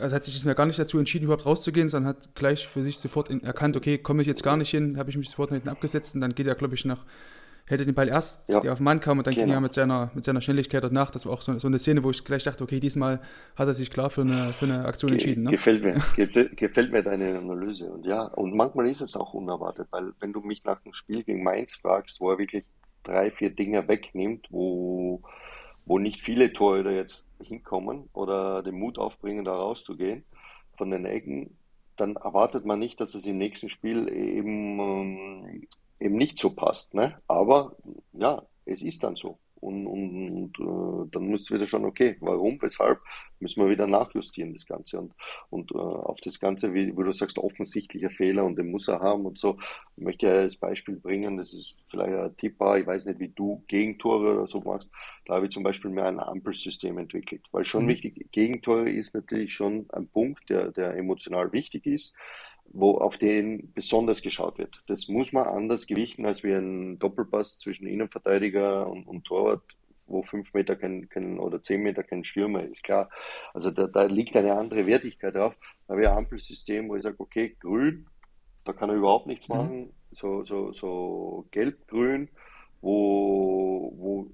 also 0.00 0.16
hat 0.16 0.24
sich 0.24 0.34
jetzt 0.34 0.56
gar 0.56 0.66
nicht 0.66 0.78
dazu 0.78 0.98
entschieden, 0.98 1.26
überhaupt 1.26 1.46
rauszugehen, 1.46 1.88
sondern 1.88 2.16
hat 2.16 2.34
gleich 2.34 2.66
für 2.66 2.82
sich 2.82 2.98
sofort 2.98 3.30
erkannt, 3.30 3.76
okay, 3.76 3.96
komme 3.96 4.22
ich 4.22 4.28
jetzt 4.28 4.42
gar 4.42 4.56
nicht 4.56 4.70
hin, 4.70 4.98
habe 4.98 5.08
ich 5.10 5.16
mich 5.16 5.30
sofort 5.30 5.50
hinten 5.50 5.68
abgesetzt 5.68 6.16
und 6.16 6.20
dann 6.20 6.34
geht 6.34 6.48
er, 6.48 6.56
glaube 6.56 6.74
ich, 6.74 6.84
nach 6.84 7.04
hätte 7.66 7.86
den 7.86 7.94
Ball 7.94 8.08
erst, 8.08 8.48
ja. 8.48 8.60
der 8.60 8.72
auf 8.72 8.78
den 8.78 8.84
Mann 8.84 9.00
kam 9.00 9.18
und 9.18 9.26
dann 9.26 9.34
genau. 9.34 9.46
ging 9.46 9.54
er 9.54 9.60
mit 9.60 9.72
seiner, 9.72 10.10
mit 10.14 10.24
seiner 10.24 10.40
Schnelligkeit 10.40 10.84
danach. 10.84 11.10
Das 11.10 11.24
war 11.24 11.32
auch 11.32 11.40
so, 11.40 11.58
so, 11.58 11.66
eine 11.66 11.78
Szene, 11.78 12.04
wo 12.04 12.10
ich 12.10 12.24
gleich 12.24 12.44
dachte, 12.44 12.62
okay, 12.62 12.78
diesmal 12.78 13.20
hat 13.56 13.68
er 13.68 13.74
sich 13.74 13.90
klar 13.90 14.10
für 14.10 14.20
eine, 14.20 14.52
für 14.52 14.66
eine 14.66 14.84
Aktion 14.84 15.10
Ge 15.10 15.14
entschieden. 15.14 15.44
Ne? 15.44 15.52
Gefällt, 15.52 15.82
mir, 15.82 15.94
gefällt 16.56 16.92
mir 16.92 17.02
deine 17.02 17.38
Analyse. 17.38 17.90
Und 17.90 18.04
ja, 18.04 18.24
und 18.24 18.54
manchmal 18.54 18.88
ist 18.88 19.00
es 19.00 19.16
auch 19.16 19.32
unerwartet, 19.32 19.88
weil 19.90 20.12
wenn 20.20 20.32
du 20.32 20.40
mich 20.40 20.62
nach 20.64 20.80
dem 20.82 20.92
Spiel 20.92 21.24
gegen 21.24 21.42
Mainz 21.42 21.74
fragst, 21.74 22.20
wo 22.20 22.30
er 22.30 22.38
wirklich 22.38 22.64
drei, 23.02 23.30
vier 23.30 23.50
Dinge 23.50 23.88
wegnimmt, 23.88 24.46
wo, 24.50 25.22
wo 25.86 25.98
nicht 25.98 26.20
viele 26.20 26.52
Torhüter 26.52 26.92
jetzt 26.92 27.26
hinkommen 27.42 28.10
oder 28.12 28.62
den 28.62 28.78
Mut 28.78 28.98
aufbringen, 28.98 29.44
da 29.44 29.54
rauszugehen 29.54 30.24
von 30.76 30.90
den 30.90 31.06
Ecken, 31.06 31.56
dann 31.96 32.16
erwartet 32.16 32.64
man 32.64 32.78
nicht, 32.78 33.00
dass 33.00 33.14
es 33.14 33.24
im 33.26 33.38
nächsten 33.38 33.68
Spiel 33.68 34.08
eben 34.08 34.80
ähm, 34.80 35.66
eben 36.00 36.16
nicht 36.16 36.38
so 36.38 36.50
passt. 36.50 36.94
Ne? 36.94 37.18
Aber 37.28 37.76
ja, 38.12 38.42
es 38.64 38.82
ist 38.82 39.02
dann 39.02 39.16
so. 39.16 39.38
Und, 39.64 39.86
und, 39.86 40.52
und 40.58 41.06
äh, 41.06 41.10
dann 41.10 41.26
musst 41.26 41.48
du 41.48 41.54
wieder 41.54 41.66
schauen, 41.66 41.86
okay, 41.86 42.18
warum, 42.20 42.60
weshalb, 42.60 43.00
müssen 43.40 43.62
wir 43.62 43.70
wieder 43.70 43.86
nachjustieren, 43.86 44.52
das 44.52 44.66
Ganze. 44.66 45.00
Und, 45.00 45.14
und 45.48 45.72
äh, 45.72 45.78
auf 45.78 46.20
das 46.20 46.38
Ganze, 46.38 46.74
wie, 46.74 46.94
wie 46.94 47.02
du 47.02 47.12
sagst, 47.12 47.38
offensichtlicher 47.38 48.10
Fehler 48.10 48.44
und 48.44 48.56
den 48.56 48.70
muss 48.70 48.88
er 48.88 49.00
haben 49.00 49.24
und 49.24 49.38
so, 49.38 49.56
ich 49.96 50.04
möchte 50.04 50.26
ja 50.26 50.34
als 50.34 50.56
Beispiel 50.56 50.96
bringen, 50.96 51.38
das 51.38 51.54
ist 51.54 51.74
vielleicht 51.88 52.14
ein 52.14 52.36
Tipp, 52.36 52.56
ich 52.60 52.86
weiß 52.86 53.06
nicht, 53.06 53.20
wie 53.20 53.28
du 53.28 53.64
Gegentore 53.66 54.34
oder 54.34 54.46
so 54.46 54.60
machst, 54.60 54.90
da 55.24 55.36
habe 55.36 55.46
ich 55.46 55.52
zum 55.52 55.62
Beispiel 55.62 55.90
mehr 55.90 56.08
ein 56.08 56.20
Ampelsystem 56.20 56.98
entwickelt, 56.98 57.46
weil 57.50 57.64
schon 57.64 57.84
mhm. 57.84 57.88
wichtig, 57.88 58.32
Gegentore 58.32 58.90
ist 58.90 59.14
natürlich 59.14 59.54
schon 59.54 59.86
ein 59.94 60.08
Punkt, 60.08 60.50
der, 60.50 60.72
der 60.72 60.94
emotional 60.94 61.52
wichtig 61.52 61.86
ist, 61.86 62.14
wo 62.66 62.98
auf 62.98 63.18
den 63.18 63.72
besonders 63.72 64.22
geschaut 64.22 64.58
wird. 64.58 64.82
Das 64.86 65.08
muss 65.08 65.32
man 65.32 65.46
anders 65.46 65.86
gewichten 65.86 66.26
als 66.26 66.42
wie 66.42 66.52
ein 66.52 66.98
Doppelpass 66.98 67.58
zwischen 67.58 67.86
Innenverteidiger 67.86 68.88
und, 68.88 69.06
und 69.06 69.24
Torwart, 69.24 69.62
wo 70.06 70.22
fünf 70.22 70.52
Meter 70.54 70.76
kein, 70.76 71.08
kein 71.08 71.38
oder 71.38 71.62
zehn 71.62 71.82
Meter 71.82 72.02
kein 72.02 72.24
Stürmer 72.24 72.64
ist. 72.64 72.82
Klar, 72.82 73.10
also 73.52 73.70
da, 73.70 73.86
da 73.86 74.04
liegt 74.04 74.36
eine 74.36 74.54
andere 74.54 74.86
Wertigkeit 74.86 75.34
drauf. 75.34 75.54
Da 75.86 75.96
wäre 75.96 76.12
ein 76.12 76.18
Ampelsystem, 76.18 76.88
wo 76.88 76.96
ich 76.96 77.02
sage, 77.02 77.16
okay, 77.18 77.56
grün, 77.60 78.06
da 78.64 78.72
kann 78.72 78.90
er 78.90 78.96
überhaupt 78.96 79.26
nichts 79.26 79.48
mhm. 79.48 79.56
machen. 79.56 79.92
so, 80.12 80.44
so, 80.44 80.72
so 80.72 81.46
gelb-grün, 81.50 82.28
wo, 82.80 83.92
wo 83.96 84.30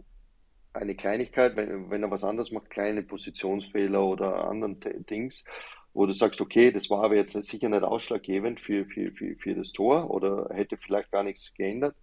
eine 0.72 0.94
Kleinigkeit, 0.94 1.56
wenn, 1.56 1.90
wenn 1.90 2.02
er 2.02 2.10
was 2.10 2.24
anderes 2.24 2.52
macht, 2.52 2.70
kleine 2.70 3.02
Positionsfehler 3.02 4.04
oder 4.04 4.48
anderen 4.48 4.78
Dings, 4.80 5.44
wo 5.92 6.06
du 6.06 6.12
sagst, 6.12 6.40
okay, 6.40 6.70
das 6.70 6.90
war 6.90 7.04
aber 7.04 7.16
jetzt 7.16 7.32
sicher 7.32 7.68
nicht 7.68 7.82
ausschlaggebend 7.82 8.60
für, 8.60 8.84
für, 8.86 9.12
für, 9.12 9.36
für 9.36 9.54
das 9.54 9.72
Tor 9.72 10.10
oder 10.10 10.48
hätte 10.52 10.76
vielleicht 10.76 11.10
gar 11.10 11.22
nichts 11.22 11.52
geändert. 11.54 11.96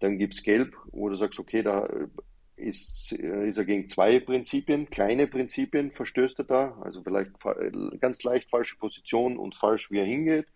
Dann 0.00 0.18
gibt 0.18 0.34
es 0.34 0.42
Gelb, 0.42 0.76
wo 0.86 1.08
du 1.08 1.16
sagst, 1.16 1.38
okay, 1.38 1.62
da 1.62 1.88
ist, 2.56 3.12
ist 3.12 3.58
er 3.58 3.64
gegen 3.64 3.88
zwei 3.88 4.20
Prinzipien, 4.20 4.88
kleine 4.90 5.26
Prinzipien 5.26 5.90
verstößt 5.90 6.38
er 6.40 6.44
da, 6.44 6.78
also 6.82 7.02
vielleicht 7.02 7.30
ganz 8.00 8.22
leicht 8.22 8.50
falsche 8.50 8.76
Position 8.76 9.38
und 9.38 9.56
falsch, 9.56 9.90
wie 9.90 9.98
er 9.98 10.04
hingeht. 10.04 10.46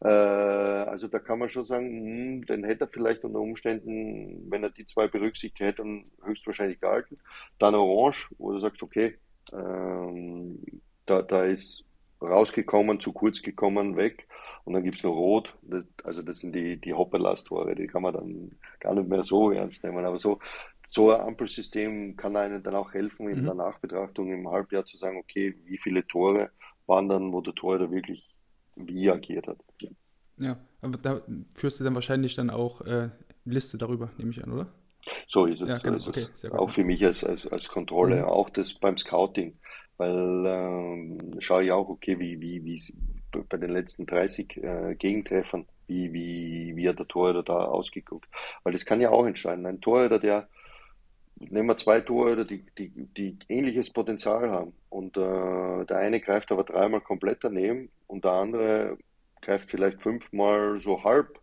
Äh, 0.00 0.08
also 0.08 1.08
da 1.08 1.18
kann 1.18 1.38
man 1.38 1.48
schon 1.48 1.64
sagen, 1.64 1.86
hm, 1.86 2.46
den 2.46 2.64
hätte 2.64 2.84
er 2.84 2.88
vielleicht 2.88 3.24
unter 3.24 3.40
Umständen, 3.40 4.50
wenn 4.50 4.62
er 4.62 4.70
die 4.70 4.84
zwei 4.84 5.08
berücksichtigt 5.08 5.60
hätte, 5.60 5.84
höchstwahrscheinlich 6.22 6.80
gehalten. 6.80 7.18
Dann 7.58 7.74
Orange, 7.74 8.28
wo 8.38 8.52
du 8.52 8.58
sagst, 8.58 8.82
okay, 8.82 9.18
ähm, 9.52 10.60
da, 11.06 11.22
da 11.22 11.44
ist 11.44 11.85
rausgekommen, 12.20 13.00
zu 13.00 13.12
kurz 13.12 13.42
gekommen, 13.42 13.96
weg. 13.96 14.26
Und 14.64 14.72
dann 14.72 14.82
gibt 14.82 14.96
es 14.96 15.04
noch 15.04 15.12
Rot, 15.12 15.54
das, 15.62 15.86
also 16.02 16.22
das 16.22 16.40
sind 16.40 16.52
die, 16.52 16.76
die 16.76 16.92
Hopperlast-Tore, 16.92 17.76
die 17.76 17.86
kann 17.86 18.02
man 18.02 18.14
dann 18.14 18.50
gar 18.80 18.94
nicht 18.94 19.08
mehr 19.08 19.22
so 19.22 19.52
ernst 19.52 19.84
nehmen. 19.84 20.04
Aber 20.04 20.18
so, 20.18 20.40
so 20.84 21.12
ein 21.12 21.20
Ampelsystem 21.20 22.16
kann 22.16 22.36
einem 22.36 22.64
dann 22.64 22.74
auch 22.74 22.92
helfen, 22.92 23.28
in 23.28 23.42
mhm. 23.42 23.44
der 23.44 23.54
Nachbetrachtung 23.54 24.32
im 24.32 24.50
Halbjahr 24.50 24.84
zu 24.84 24.96
sagen, 24.96 25.18
okay, 25.18 25.54
wie 25.66 25.78
viele 25.78 26.04
Tore 26.06 26.50
waren 26.86 27.08
dann, 27.08 27.32
wo 27.32 27.40
der 27.40 27.54
Torhüter 27.54 27.92
wirklich 27.92 28.34
wie 28.74 29.10
agiert 29.10 29.46
hat. 29.46 29.58
Ja, 30.38 30.58
aber 30.82 30.98
da 30.98 31.22
führst 31.54 31.80
du 31.80 31.84
dann 31.84 31.94
wahrscheinlich 31.94 32.34
dann 32.34 32.50
auch 32.50 32.80
äh, 32.82 33.10
Liste 33.44 33.78
darüber, 33.78 34.10
nehme 34.18 34.32
ich 34.32 34.42
an, 34.42 34.52
oder? 34.52 34.66
So 35.28 35.46
ist 35.46 35.62
es. 35.62 35.68
Ja, 35.68 35.78
genau. 35.78 35.98
so 35.98 36.10
ist 36.10 36.24
okay, 36.24 36.30
es. 36.34 36.50
Auch 36.50 36.72
für 36.72 36.84
mich 36.84 37.04
als, 37.04 37.24
als, 37.24 37.46
als 37.46 37.68
Kontrolle, 37.68 38.18
mhm. 38.18 38.24
auch 38.24 38.50
das 38.50 38.74
beim 38.74 38.96
Scouting, 38.96 39.56
weil 39.98 40.44
ähm, 40.46 41.18
schaue 41.40 41.64
ich 41.64 41.72
auch, 41.72 41.88
okay, 41.88 42.18
wie, 42.18 42.40
wie, 42.40 42.64
wie 42.64 42.80
bei 43.48 43.56
den 43.56 43.70
letzten 43.70 44.06
30 44.06 44.56
äh, 44.56 44.94
Gegentreffern, 44.94 45.66
wie, 45.86 46.12
wie, 46.12 46.76
wie 46.76 46.88
hat 46.88 46.98
der 46.98 47.08
Torhüter 47.08 47.42
da 47.42 47.64
ausgeguckt. 47.64 48.28
Weil 48.62 48.72
das 48.72 48.84
kann 48.84 49.00
ja 49.00 49.10
auch 49.10 49.26
entscheiden. 49.26 49.66
Ein 49.66 49.80
Torhüter, 49.80 50.18
der, 50.18 50.48
nehmen 51.38 51.68
wir 51.68 51.76
zwei 51.76 52.00
Torhüter, 52.00 52.44
die, 52.44 52.64
die, 52.78 52.90
die 52.90 53.38
ähnliches 53.48 53.90
Potenzial 53.90 54.50
haben 54.50 54.72
und 54.90 55.16
äh, 55.16 55.84
der 55.84 55.98
eine 55.98 56.20
greift 56.20 56.50
aber 56.52 56.64
dreimal 56.64 57.00
komplett 57.00 57.38
daneben 57.42 57.90
und 58.06 58.24
der 58.24 58.32
andere 58.32 58.98
greift 59.42 59.70
vielleicht 59.70 60.00
fünfmal 60.02 60.78
so 60.78 61.04
halb 61.04 61.38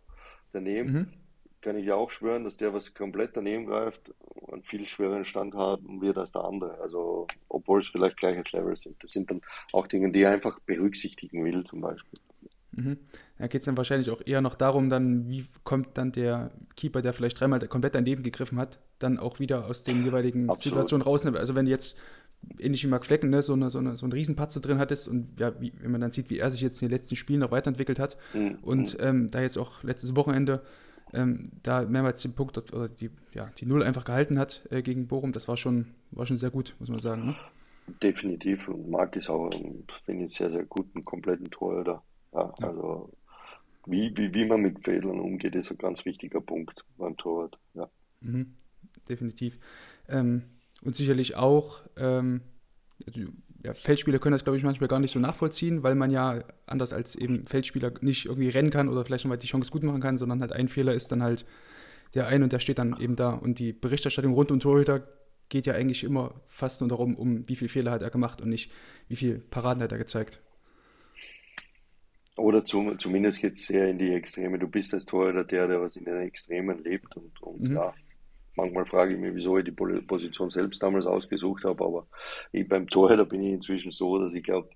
daneben. 0.52 0.92
Mhm 0.92 1.23
kann 1.64 1.78
ich 1.78 1.86
ja 1.86 1.94
auch 1.94 2.10
schwören, 2.10 2.44
dass 2.44 2.58
der, 2.58 2.74
was 2.74 2.92
komplett 2.92 3.36
daneben 3.36 3.64
greift, 3.64 4.12
einen 4.52 4.62
viel 4.62 4.86
schwereren 4.86 5.24
Stand 5.24 5.54
haben 5.54 6.02
wird 6.02 6.18
als 6.18 6.30
der 6.30 6.44
andere. 6.44 6.78
Also, 6.80 7.26
obwohl 7.48 7.80
es 7.80 7.88
vielleicht 7.88 8.18
gleiches 8.18 8.52
Level 8.52 8.76
sind. 8.76 9.02
Das 9.02 9.12
sind 9.12 9.30
dann 9.30 9.40
auch 9.72 9.86
Dinge, 9.86 10.12
die 10.12 10.22
er 10.22 10.30
einfach 10.30 10.60
berücksichtigen 10.60 11.42
will, 11.42 11.64
zum 11.64 11.80
Beispiel. 11.80 12.20
Mhm. 12.72 12.98
Da 13.38 13.46
geht 13.46 13.62
es 13.62 13.64
dann 13.64 13.78
wahrscheinlich 13.78 14.10
auch 14.10 14.20
eher 14.24 14.42
noch 14.42 14.56
darum, 14.56 14.90
dann, 14.90 15.28
wie 15.28 15.46
kommt 15.64 15.96
dann 15.96 16.12
der 16.12 16.50
Keeper, 16.76 17.00
der 17.00 17.14
vielleicht 17.14 17.40
dreimal 17.40 17.60
komplett 17.66 17.94
daneben 17.94 18.22
gegriffen 18.22 18.58
hat, 18.58 18.78
dann 18.98 19.18
auch 19.18 19.38
wieder 19.38 19.66
aus 19.66 19.84
den 19.84 20.04
jeweiligen 20.04 20.50
Absolut. 20.50 20.74
Situationen 20.74 21.02
raus. 21.02 21.24
Also 21.24 21.56
wenn 21.56 21.66
jetzt 21.66 21.98
ähnlich 22.58 22.84
wie 22.84 22.88
Mark 22.88 23.06
Flecken, 23.06 23.30
ne, 23.30 23.40
so, 23.40 23.54
eine, 23.54 23.70
so, 23.70 23.78
eine, 23.78 23.96
so 23.96 24.04
einen 24.04 24.12
Riesenpatze 24.12 24.60
drin 24.60 24.78
hattest 24.78 25.08
und 25.08 25.40
ja, 25.40 25.58
wie, 25.60 25.72
wenn 25.80 25.92
man 25.92 26.00
dann 26.02 26.12
sieht, 26.12 26.28
wie 26.28 26.38
er 26.38 26.50
sich 26.50 26.60
jetzt 26.60 26.82
in 26.82 26.88
den 26.88 26.96
letzten 26.96 27.16
Spielen 27.16 27.40
noch 27.40 27.50
weiterentwickelt 27.50 27.98
hat 27.98 28.18
mhm. 28.34 28.58
und 28.60 28.98
ähm, 29.00 29.30
da 29.30 29.40
jetzt 29.40 29.56
auch 29.56 29.82
letztes 29.82 30.14
Wochenende 30.14 30.60
ähm, 31.14 31.52
da 31.62 31.82
mehrmals 31.82 32.22
den 32.22 32.34
Punkt 32.34 32.72
oder 32.72 32.88
die, 32.88 33.10
ja, 33.32 33.50
die 33.58 33.66
Null 33.66 33.82
einfach 33.82 34.04
gehalten 34.04 34.38
hat 34.38 34.66
äh, 34.70 34.82
gegen 34.82 35.06
Bochum, 35.06 35.32
das 35.32 35.48
war 35.48 35.56
schon, 35.56 35.86
war 36.10 36.26
schon 36.26 36.36
sehr 36.36 36.50
gut, 36.50 36.74
muss 36.78 36.88
man 36.88 37.00
sagen. 37.00 37.26
Ne? 37.26 37.36
Definitiv. 38.02 38.68
Und 38.68 38.90
Marc 38.90 39.16
ist 39.16 39.30
auch, 39.30 39.50
finde 40.04 40.24
ich, 40.24 40.32
sehr, 40.32 40.50
sehr 40.50 40.64
gut, 40.64 40.86
einen 40.94 41.04
kompletten 41.04 41.50
Torhüter. 41.50 42.02
Ja, 42.32 42.52
ja. 42.58 42.68
Also 42.68 43.10
wie, 43.86 44.16
wie, 44.16 44.32
wie 44.32 44.44
man 44.44 44.62
mit 44.62 44.82
Fehlern 44.84 45.20
umgeht, 45.20 45.54
ist 45.54 45.70
ein 45.70 45.78
ganz 45.78 46.04
wichtiger 46.04 46.40
Punkt 46.40 46.84
beim 46.96 47.16
Torwart. 47.16 47.58
Ja. 47.74 47.88
Mhm, 48.20 48.54
definitiv. 49.08 49.58
Ähm, 50.08 50.42
und 50.82 50.96
sicherlich 50.96 51.36
auch, 51.36 51.80
ähm, 51.96 52.40
ja, 53.64 53.72
Feldspieler 53.72 54.18
können 54.18 54.34
das, 54.34 54.44
glaube 54.44 54.58
ich, 54.58 54.62
manchmal 54.62 54.88
gar 54.88 55.00
nicht 55.00 55.10
so 55.10 55.18
nachvollziehen, 55.18 55.82
weil 55.82 55.94
man 55.94 56.10
ja 56.10 56.44
anders 56.66 56.92
als 56.92 57.16
eben 57.16 57.44
Feldspieler 57.46 57.92
nicht 58.02 58.26
irgendwie 58.26 58.50
rennen 58.50 58.70
kann 58.70 58.88
oder 58.88 59.04
vielleicht 59.04 59.24
nochmal 59.24 59.38
die 59.38 59.46
Chance 59.46 59.70
gut 59.70 59.82
machen 59.82 60.02
kann, 60.02 60.18
sondern 60.18 60.42
halt 60.42 60.52
ein 60.52 60.68
Fehler 60.68 60.92
ist 60.92 61.10
dann 61.10 61.22
halt 61.22 61.46
der 62.14 62.26
ein 62.26 62.42
und 62.42 62.52
der 62.52 62.58
steht 62.58 62.78
dann 62.78 63.00
eben 63.00 63.16
da. 63.16 63.30
Und 63.30 63.58
die 63.58 63.72
Berichterstattung 63.72 64.34
rund 64.34 64.50
um 64.50 64.60
Torhüter 64.60 65.08
geht 65.48 65.64
ja 65.64 65.72
eigentlich 65.72 66.04
immer 66.04 66.34
fast 66.46 66.82
nur 66.82 66.88
darum, 66.88 67.16
um 67.16 67.48
wie 67.48 67.56
viele 67.56 67.70
Fehler 67.70 67.90
hat 67.90 68.02
er 68.02 68.10
gemacht 68.10 68.42
und 68.42 68.50
nicht 68.50 68.70
wie 69.08 69.16
viele 69.16 69.38
Paraden 69.38 69.82
hat 69.82 69.92
er 69.92 69.98
gezeigt. 69.98 70.42
Oder 72.36 72.64
zum, 72.64 72.98
zumindest 72.98 73.40
geht 73.40 73.54
es 73.54 73.66
sehr 73.66 73.88
in 73.88 73.98
die 73.98 74.12
Extreme. 74.12 74.58
Du 74.58 74.68
bist 74.68 74.92
als 74.92 75.06
Torhüter 75.06 75.44
der, 75.44 75.68
der 75.68 75.80
was 75.80 75.96
in 75.96 76.04
den 76.04 76.20
Extremen 76.20 76.82
lebt 76.84 77.16
und, 77.16 77.40
und 77.40 77.60
mhm. 77.62 77.76
ja, 77.76 77.94
Manchmal 78.56 78.86
frage 78.86 79.14
ich 79.14 79.20
mich, 79.20 79.34
wieso 79.34 79.58
ich 79.58 79.64
die 79.64 79.72
Position 79.72 80.50
selbst 80.50 80.82
damals 80.82 81.06
ausgesucht 81.06 81.64
habe, 81.64 81.84
aber 81.84 82.06
ich, 82.52 82.68
beim 82.68 82.88
Torhüter 82.88 83.24
bin 83.24 83.42
ich 83.42 83.52
inzwischen 83.54 83.90
so, 83.90 84.18
dass 84.18 84.34
ich 84.34 84.44
glaube, 84.44 84.70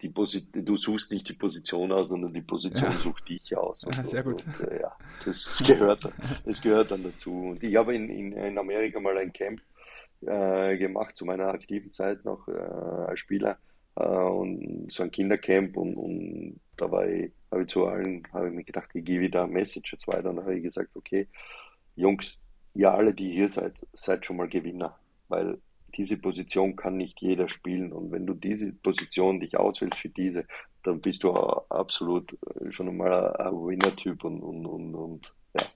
die 0.00 0.12
du 0.12 0.76
suchst 0.76 1.10
nicht 1.10 1.28
die 1.28 1.32
Position 1.32 1.90
aus, 1.90 2.10
sondern 2.10 2.32
die 2.32 2.42
Position 2.42 2.90
ja. 2.90 2.98
sucht 2.98 3.28
dich 3.28 3.56
aus. 3.56 3.86
Ja, 3.92 4.04
sehr 4.06 4.22
gut. 4.22 4.44
Und, 4.46 4.68
äh, 4.68 4.80
ja, 4.82 4.96
das 5.24 5.62
gehört, 5.66 6.08
das 6.44 6.62
gehört 6.62 6.92
dann 6.92 7.02
dazu. 7.02 7.32
Und 7.32 7.62
ich 7.62 7.74
habe 7.74 7.94
in, 7.94 8.08
in, 8.08 8.32
in 8.32 8.58
Amerika 8.58 9.00
mal 9.00 9.18
ein 9.18 9.32
Camp 9.32 9.60
äh, 10.20 10.76
gemacht 10.76 11.16
zu 11.16 11.24
meiner 11.24 11.48
aktiven 11.48 11.92
Zeit 11.92 12.24
noch 12.24 12.46
äh, 12.48 12.52
als 12.52 13.20
Spieler 13.20 13.58
äh, 13.96 14.04
und 14.04 14.92
so 14.92 15.02
ein 15.02 15.10
Kindercamp 15.10 15.76
und, 15.76 15.96
und 15.96 16.60
da 16.76 16.90
war 16.90 17.08
ich, 17.08 17.32
habe 17.50 17.62
ich 17.62 17.68
zu 17.68 17.86
allen, 17.86 18.26
habe 18.32 18.48
ich 18.48 18.54
mir 18.54 18.64
gedacht, 18.64 18.90
ich 18.94 19.04
gebe 19.04 19.30
da 19.30 19.44
ein 19.44 19.50
Message 19.50 19.92
jetzt 19.92 20.06
weiter 20.06 20.30
und 20.30 20.36
dann 20.36 20.44
habe 20.44 20.56
ich 20.56 20.62
gesagt, 20.62 20.90
okay, 20.94 21.26
Jungs, 21.96 22.38
ihr 22.74 22.92
alle, 22.92 23.14
die 23.14 23.32
hier 23.32 23.48
seid, 23.48 23.86
seid 23.92 24.26
schon 24.26 24.36
mal 24.36 24.48
Gewinner, 24.48 24.98
weil 25.28 25.58
diese 25.96 26.16
Position 26.16 26.76
kann 26.76 26.96
nicht 26.96 27.20
jeder 27.20 27.48
spielen 27.48 27.92
und 27.92 28.12
wenn 28.12 28.26
du 28.26 28.34
diese 28.34 28.72
Position 28.72 29.40
dich 29.40 29.58
auswählst 29.58 29.98
für 29.98 30.08
diese, 30.08 30.44
dann 30.84 31.00
bist 31.00 31.24
du 31.24 31.32
absolut 31.32 32.32
äh, 32.32 32.70
schon 32.70 32.88
einmal 32.88 33.36
ein 33.36 33.52
Winner-Typ 33.52 34.24
und, 34.24 34.40
und, 34.42 34.66
und, 34.66 34.94
und 34.94 35.34
ja. 35.58 35.66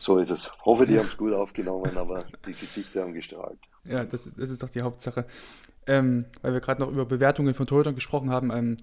So 0.00 0.18
ist 0.18 0.30
es. 0.30 0.52
Hoffe, 0.64 0.86
die 0.86 0.98
haben 0.98 1.06
es 1.06 1.16
gut 1.16 1.32
aufgenommen, 1.32 1.96
aber 1.96 2.26
die 2.46 2.52
Gesichter 2.52 3.02
haben 3.02 3.12
gestrahlt. 3.12 3.58
Ja, 3.84 4.04
das, 4.04 4.30
das 4.36 4.50
ist 4.50 4.62
doch 4.62 4.70
die 4.70 4.82
Hauptsache. 4.82 5.26
Ähm, 5.88 6.24
weil 6.42 6.52
wir 6.52 6.60
gerade 6.60 6.80
noch 6.80 6.90
über 6.90 7.04
Bewertungen 7.04 7.54
von 7.54 7.66
Torhütern 7.66 7.94
gesprochen 7.94 8.30
haben. 8.30 8.50
Ähm, 8.52 8.76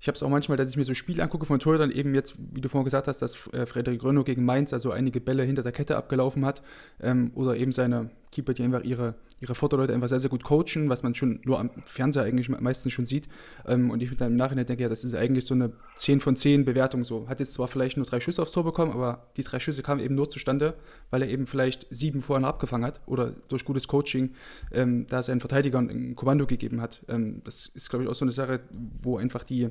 ich 0.00 0.08
habe 0.08 0.16
es 0.16 0.22
auch 0.22 0.30
manchmal, 0.30 0.56
dass 0.56 0.70
ich 0.70 0.78
mir 0.78 0.84
so 0.84 0.94
Spiele 0.94 1.22
angucke 1.22 1.44
von 1.44 1.60
Torhütern, 1.60 1.90
eben 1.90 2.14
jetzt, 2.14 2.36
wie 2.38 2.62
du 2.62 2.70
vorhin 2.70 2.86
gesagt 2.86 3.06
hast, 3.06 3.20
dass 3.20 3.52
äh, 3.52 3.66
Frederik 3.66 4.02
Rönno 4.02 4.24
gegen 4.24 4.46
Mainz 4.46 4.72
also 4.72 4.92
einige 4.92 5.20
Bälle 5.20 5.42
hinter 5.42 5.62
der 5.62 5.72
Kette 5.72 5.98
abgelaufen 5.98 6.46
hat. 6.46 6.62
Ähm, 7.02 7.32
oder 7.34 7.54
eben 7.56 7.70
seine 7.72 8.10
Keeper, 8.32 8.54
die 8.54 8.62
einfach 8.62 8.82
ihre, 8.82 9.14
ihre 9.40 9.54
Vorderleute 9.54 9.92
einfach 9.92 10.08
sehr, 10.08 10.20
sehr 10.20 10.30
gut 10.30 10.42
coachen, 10.42 10.88
was 10.88 11.02
man 11.02 11.14
schon 11.14 11.40
nur 11.44 11.58
am 11.58 11.70
Fernseher 11.84 12.22
eigentlich 12.22 12.48
meistens 12.48 12.92
schon 12.92 13.04
sieht. 13.04 13.28
Ähm, 13.66 13.90
und 13.90 14.02
ich 14.02 14.10
mit 14.10 14.20
im 14.22 14.36
Nachhinein 14.36 14.64
denke, 14.64 14.84
ja, 14.84 14.88
das 14.88 15.04
ist 15.04 15.14
eigentlich 15.14 15.44
so 15.44 15.52
eine 15.52 15.72
10 15.96 16.20
von 16.20 16.34
10 16.34 16.64
Bewertung 16.64 17.04
so. 17.04 17.28
Hat 17.28 17.40
jetzt 17.40 17.52
zwar 17.52 17.68
vielleicht 17.68 17.98
nur 17.98 18.06
drei 18.06 18.20
Schüsse 18.20 18.40
aufs 18.40 18.52
Tor 18.52 18.64
bekommen, 18.64 18.92
aber 18.92 19.26
die 19.36 19.42
drei 19.42 19.60
Schüsse 19.60 19.82
kamen 19.82 20.00
eben 20.00 20.14
nur 20.14 20.30
zustande, 20.30 20.74
weil 21.10 21.20
er 21.20 21.28
eben 21.28 21.46
vielleicht 21.46 21.86
sieben 21.90 22.22
vorher 22.22 22.48
abgefangen 22.48 22.86
hat 22.86 23.02
oder 23.04 23.32
durch 23.48 23.66
gutes 23.66 23.86
Coaching 23.86 24.30
ähm, 24.72 25.06
da 25.08 25.22
seinen 25.22 25.40
Verteidigern 25.40 25.90
ein 25.90 26.16
Kommando 26.16 26.46
gegeben 26.46 26.80
hat. 26.80 27.04
Ähm, 27.08 27.42
das 27.44 27.66
ist, 27.66 27.90
glaube 27.90 28.04
ich, 28.04 28.10
auch 28.10 28.14
so 28.14 28.24
eine 28.24 28.32
Sache, 28.32 28.60
wo 29.02 29.18
einfach 29.18 29.44
die 29.44 29.68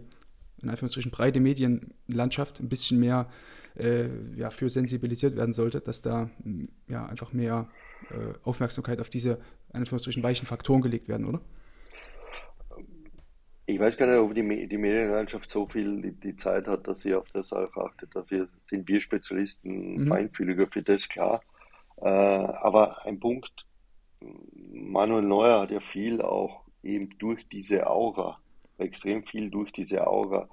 in 0.61 0.69
Anführungsstrichen 0.69 1.11
breite 1.11 1.39
Medienlandschaft 1.39 2.59
ein 2.59 2.69
bisschen 2.69 2.99
mehr 2.99 3.29
äh, 3.77 4.09
ja, 4.35 4.49
für 4.49 4.69
sensibilisiert 4.69 5.35
werden 5.35 5.53
sollte, 5.53 5.79
dass 5.79 6.01
da 6.01 6.29
ja, 6.87 7.05
einfach 7.05 7.33
mehr 7.33 7.69
äh, 8.11 8.33
Aufmerksamkeit 8.43 8.99
auf 8.99 9.09
diese 9.09 9.39
in 9.69 9.79
Anführungsstrichen 9.79 10.23
weichen 10.23 10.47
Faktoren 10.47 10.81
gelegt 10.81 11.07
werden, 11.07 11.25
oder? 11.25 11.41
Ich 13.67 13.79
weiß 13.79 13.97
gar 13.97 14.07
nicht, 14.07 14.17
ob 14.17 14.33
die, 14.33 14.67
die 14.67 14.77
Medienlandschaft 14.77 15.49
so 15.49 15.67
viel 15.67 16.01
die, 16.01 16.11
die, 16.11 16.35
Zeit 16.35 16.67
hat, 16.67 16.87
dass 16.87 17.01
sie 17.01 17.13
auf 17.13 17.27
das 17.31 17.53
auch 17.53 17.75
achtet. 17.77 18.15
Dafür 18.15 18.49
sind 18.63 18.87
wir 18.87 18.99
Spezialisten 18.99 20.05
mhm. 20.05 20.07
feinfühliger 20.07 20.65
für 20.65 20.81
das, 20.81 21.07
klar. 21.07 21.41
Äh, 22.01 22.07
aber 22.07 23.05
ein 23.05 23.19
Punkt, 23.19 23.67
Manuel 24.71 25.21
Neuer 25.21 25.61
hat 25.61 25.71
ja 25.71 25.81
viel 25.81 26.21
auch 26.21 26.63
eben 26.81 27.15
durch 27.19 27.47
diese 27.47 27.87
Aura 27.87 28.39
extrem 28.79 29.23
viel 29.23 29.49
durch 29.49 29.71
diese 29.71 30.07
Aura 30.07 30.49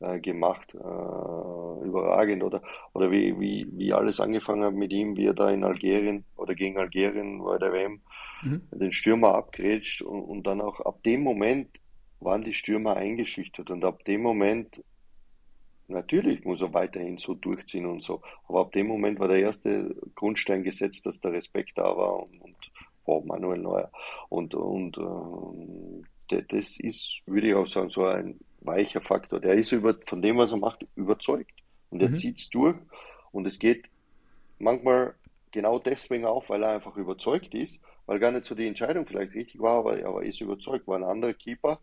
äh, 0.00 0.18
gemacht. 0.20 0.74
Äh, 0.74 0.78
überragend. 0.78 2.42
Oder, 2.42 2.62
oder 2.92 3.10
wie, 3.10 3.38
wie, 3.38 3.66
wie 3.72 3.92
alles 3.92 4.20
angefangen 4.20 4.64
hat 4.64 4.74
mit 4.74 4.92
ihm, 4.92 5.16
wie 5.16 5.26
er 5.26 5.34
da 5.34 5.50
in 5.50 5.64
Algerien 5.64 6.24
oder 6.36 6.54
gegen 6.54 6.78
Algerien 6.78 7.42
bei 7.42 7.58
der 7.58 7.72
WM 7.72 8.00
mhm. 8.42 8.62
den 8.72 8.92
Stürmer 8.92 9.34
abgrätscht 9.34 10.02
und, 10.02 10.22
und 10.22 10.46
dann 10.46 10.60
auch 10.60 10.80
ab 10.80 11.02
dem 11.02 11.22
Moment 11.22 11.80
waren 12.20 12.44
die 12.44 12.54
Stürmer 12.54 12.96
eingeschüchtert 12.96 13.70
und 13.70 13.84
ab 13.84 14.04
dem 14.04 14.22
Moment 14.22 14.82
Natürlich 15.90 16.44
muss 16.44 16.60
er 16.60 16.72
weiterhin 16.72 17.18
so 17.18 17.34
durchziehen 17.34 17.84
und 17.84 18.02
so. 18.02 18.22
Aber 18.46 18.60
ab 18.60 18.72
dem 18.72 18.86
Moment 18.86 19.18
war 19.18 19.26
der 19.26 19.40
erste 19.40 19.96
Grundstein 20.14 20.62
gesetzt, 20.62 21.04
dass 21.04 21.20
der 21.20 21.32
Respekt 21.32 21.72
da 21.74 21.96
war 21.96 22.20
und, 22.22 22.40
und 22.40 22.56
wow, 23.04 23.24
Manuel 23.24 23.58
Neuer. 23.58 23.90
Und, 24.28 24.54
und 24.54 24.98
äh, 24.98 26.02
das 26.30 26.78
ist, 26.78 27.20
würde 27.26 27.48
ich 27.48 27.54
auch 27.54 27.66
sagen, 27.66 27.90
so 27.90 28.04
ein 28.04 28.38
weicher 28.60 29.00
Faktor. 29.00 29.40
Der 29.40 29.54
ist 29.54 29.72
über, 29.72 29.94
von 30.06 30.22
dem, 30.22 30.38
was 30.38 30.52
er 30.52 30.58
macht, 30.58 30.86
überzeugt. 30.96 31.52
Und 31.90 32.02
er 32.02 32.10
mhm. 32.10 32.16
zieht 32.16 32.38
es 32.38 32.50
durch. 32.50 32.76
Und 33.32 33.46
es 33.46 33.58
geht 33.58 33.88
manchmal 34.58 35.14
genau 35.50 35.78
deswegen 35.78 36.26
auf, 36.26 36.48
weil 36.48 36.62
er 36.62 36.72
einfach 36.72 36.96
überzeugt 36.96 37.54
ist, 37.54 37.80
weil 38.06 38.18
gar 38.18 38.32
nicht 38.32 38.44
so 38.44 38.54
die 38.54 38.66
Entscheidung 38.66 39.06
vielleicht 39.06 39.34
richtig 39.34 39.60
war, 39.60 39.78
aber 39.78 39.98
er 39.98 40.22
ist 40.22 40.40
überzeugt, 40.40 40.86
war 40.86 40.96
ein 40.96 41.04
anderer 41.04 41.34
Keeper 41.34 41.78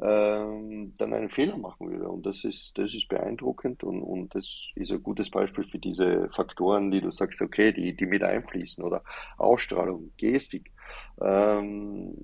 ähm, 0.00 0.94
dann 0.98 1.14
einen 1.14 1.30
Fehler 1.30 1.56
machen 1.56 1.90
würde. 1.90 2.08
Und 2.08 2.26
das 2.26 2.44
ist, 2.44 2.76
das 2.78 2.94
ist 2.94 3.08
beeindruckend 3.08 3.84
und, 3.84 4.02
und 4.02 4.34
das 4.34 4.72
ist 4.74 4.90
ein 4.90 5.02
gutes 5.02 5.30
Beispiel 5.30 5.64
für 5.64 5.78
diese 5.78 6.28
Faktoren, 6.34 6.90
die 6.90 7.00
du 7.00 7.10
sagst, 7.10 7.40
okay, 7.40 7.72
die, 7.72 7.96
die 7.96 8.06
mit 8.06 8.22
einfließen 8.22 8.82
oder 8.82 9.02
Ausstrahlung, 9.36 10.12
Gestik. 10.16 10.72
Ähm, 11.20 12.16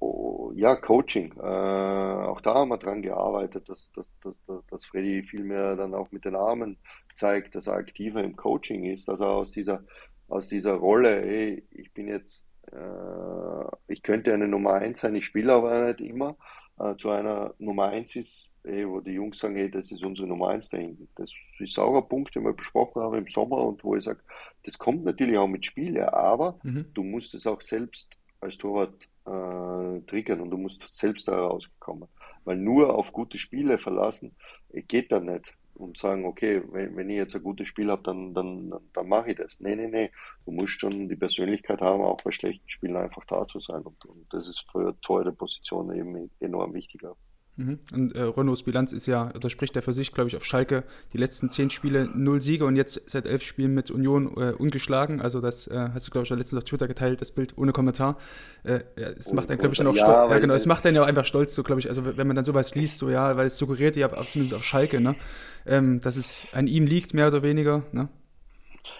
oh, 0.00 0.52
ja, 0.54 0.76
Coaching. 0.76 1.32
Äh, 1.38 1.42
auch 1.42 2.40
da 2.40 2.54
haben 2.54 2.68
wir 2.68 2.78
dran 2.78 3.02
gearbeitet, 3.02 3.68
dass, 3.68 3.92
dass, 3.92 4.12
dass, 4.20 4.36
dass 4.68 4.86
Freddy 4.86 5.22
viel 5.22 5.44
mehr 5.44 5.76
dann 5.76 5.94
auch 5.94 6.10
mit 6.12 6.24
den 6.24 6.36
Armen 6.36 6.76
zeigt, 7.14 7.54
dass 7.54 7.66
er 7.66 7.74
aktiver 7.74 8.22
im 8.22 8.36
Coaching 8.36 8.84
ist, 8.84 9.08
dass 9.08 9.20
er 9.20 9.30
aus 9.30 9.52
dieser, 9.52 9.84
aus 10.28 10.48
dieser 10.48 10.74
Rolle, 10.74 11.22
ey, 11.24 11.64
ich 11.70 11.92
bin 11.92 12.08
jetzt, 12.08 12.50
äh, 12.72 13.92
ich 13.92 14.02
könnte 14.02 14.32
eine 14.34 14.48
Nummer 14.48 14.74
eins 14.74 15.00
sein, 15.00 15.14
ich 15.14 15.24
spiele 15.24 15.52
aber 15.52 15.86
nicht 15.86 16.00
immer, 16.00 16.36
äh, 16.78 16.96
zu 16.96 17.10
einer 17.10 17.54
Nummer 17.58 17.88
1 17.88 18.16
ist, 18.16 18.52
eh, 18.64 18.86
wo 18.86 19.00
die 19.00 19.12
Jungs 19.12 19.38
sagen, 19.38 19.56
hey, 19.56 19.70
das 19.70 19.90
ist 19.90 20.04
unsere 20.04 20.28
Nummer 20.28 20.50
1 20.50 20.68
da 20.68 20.76
hinten. 20.76 21.08
Das 21.14 21.32
ist 21.58 21.78
auch 21.78 21.96
ein 21.96 22.08
Punkt, 22.08 22.34
den 22.34 22.44
wir 22.44 22.52
besprochen 22.52 23.02
haben 23.02 23.16
im 23.16 23.28
Sommer 23.28 23.58
und 23.58 23.82
wo 23.82 23.96
ich 23.96 24.04
sage, 24.04 24.20
das 24.62 24.76
kommt 24.76 25.04
natürlich 25.04 25.38
auch 25.38 25.46
mit 25.46 25.64
Spiele, 25.64 26.12
aber 26.12 26.58
mhm. 26.62 26.86
du 26.92 27.02
musst 27.02 27.34
es 27.34 27.46
auch 27.46 27.60
selbst 27.62 28.18
als 28.40 28.58
Torwart 28.58 29.08
äh, 29.26 30.00
triggern 30.06 30.40
und 30.40 30.50
du 30.50 30.56
musst 30.56 30.82
selbst 30.94 31.28
da 31.28 31.36
rauskommen. 31.36 32.08
Weil 32.44 32.56
nur 32.56 32.94
auf 32.94 33.12
gute 33.12 33.38
Spiele 33.38 33.78
verlassen 33.78 34.36
äh, 34.70 34.82
geht 34.82 35.12
da 35.12 35.20
nicht 35.20 35.54
und 35.74 35.98
sagen, 35.98 36.24
okay, 36.24 36.62
wenn, 36.70 36.96
wenn 36.96 37.10
ich 37.10 37.16
jetzt 37.16 37.34
ein 37.34 37.42
gutes 37.42 37.68
Spiel 37.68 37.90
habe, 37.90 38.02
dann, 38.02 38.34
dann, 38.34 38.72
dann 38.92 39.08
mache 39.08 39.30
ich 39.30 39.36
das. 39.36 39.60
Nee, 39.60 39.76
nee, 39.76 39.88
nee. 39.88 40.10
Du 40.44 40.52
musst 40.52 40.80
schon 40.80 41.08
die 41.08 41.16
Persönlichkeit 41.16 41.80
haben, 41.80 42.02
auch 42.02 42.20
bei 42.22 42.30
schlechten 42.30 42.68
Spielen 42.68 42.96
einfach 42.96 43.24
da 43.26 43.46
zu 43.46 43.60
sein. 43.60 43.82
Und, 43.82 44.04
und 44.06 44.26
das 44.32 44.48
ist 44.48 44.64
für 44.70 44.98
teure 45.00 45.32
Position 45.32 45.94
eben 45.94 46.30
enorm 46.40 46.74
wichtiger. 46.74 47.16
Mhm. 47.56 47.78
Und 47.92 48.14
äh, 48.14 48.22
Renaults 48.22 48.62
Bilanz 48.62 48.92
ist 48.92 49.06
ja, 49.06 49.32
oder 49.34 49.48
spricht 49.48 49.74
er 49.76 49.82
für 49.82 49.94
sich, 49.94 50.12
glaube 50.12 50.28
ich, 50.28 50.36
auf 50.36 50.44
Schalke 50.44 50.84
die 51.12 51.18
letzten 51.18 51.48
zehn 51.48 51.70
Spiele 51.70 52.08
null 52.14 52.42
Siege 52.42 52.66
und 52.66 52.76
jetzt 52.76 53.08
seit 53.08 53.24
elf 53.24 53.42
Spielen 53.42 53.72
mit 53.72 53.90
Union 53.90 54.26
äh, 54.36 54.52
ungeschlagen. 54.52 55.22
Also 55.22 55.40
das 55.40 55.66
äh, 55.66 55.88
hast 55.94 56.06
du, 56.06 56.10
glaube 56.10 56.24
ich, 56.24 56.30
letztens 56.30 56.58
auf 56.58 56.64
Twitter 56.64 56.86
geteilt, 56.86 57.20
das 57.20 57.30
Bild 57.30 57.56
ohne 57.56 57.72
Kommentar. 57.72 58.18
Äh, 58.62 58.80
ja, 58.98 59.08
es 59.08 59.32
macht 59.32 59.48
dann, 59.48 59.58
glaube 59.58 59.72
ich, 59.72 59.78
dann 59.78 59.86
auch 59.86 59.96
ja, 59.96 60.04
stolz. 60.04 60.30
Ja, 60.30 60.38
genau, 60.38 60.54
es 60.54 60.66
macht 60.66 60.84
dann 60.84 60.94
ja 60.94 61.02
auch 61.02 61.06
einfach 61.06 61.24
stolz, 61.24 61.54
so 61.54 61.62
glaube 61.62 61.80
ich, 61.80 61.88
also 61.88 62.16
wenn 62.16 62.26
man 62.26 62.36
dann 62.36 62.44
sowas 62.44 62.74
liest, 62.74 62.98
so 62.98 63.08
ja, 63.08 63.36
weil 63.36 63.46
es 63.46 63.56
suggeriert 63.56 63.96
ja 63.96 64.10
zumindest 64.10 64.54
auf 64.54 64.64
Schalke, 64.64 65.00
ne, 65.00 65.16
ähm, 65.64 66.00
dass 66.00 66.16
es 66.16 66.40
an 66.52 66.66
ihm 66.66 66.86
liegt, 66.86 67.14
mehr 67.14 67.28
oder 67.28 67.42
weniger, 67.42 67.84
ne? 67.92 68.08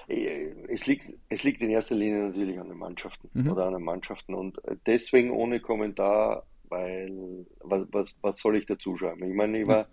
Äh, 0.09 0.53
es 0.69 0.87
liegt, 0.87 1.13
es 1.29 1.45
liegt 1.45 1.61
in 1.61 1.71
erster 1.71 1.95
Linie 1.95 2.29
natürlich 2.29 2.59
an 2.59 2.69
den 2.69 2.79
Mannschaften 2.79 3.29
mhm. 3.35 3.51
oder 3.51 3.67
an 3.67 3.75
den 3.75 3.83
Mannschaften 3.83 4.35
und 4.35 4.65
äh, 4.65 4.77
deswegen 4.87 5.31
ohne 5.31 5.61
Kommentar 5.61 6.45
weil 6.77 7.47
was, 7.61 7.87
was, 7.93 8.17
was 8.23 8.39
soll 8.39 8.57
ich 8.57 8.67
dazu 8.67 8.97
schreiben? 8.97 9.25
Ich 9.25 9.35
meine, 9.35 9.61
ich 9.61 9.67
war, 9.67 9.87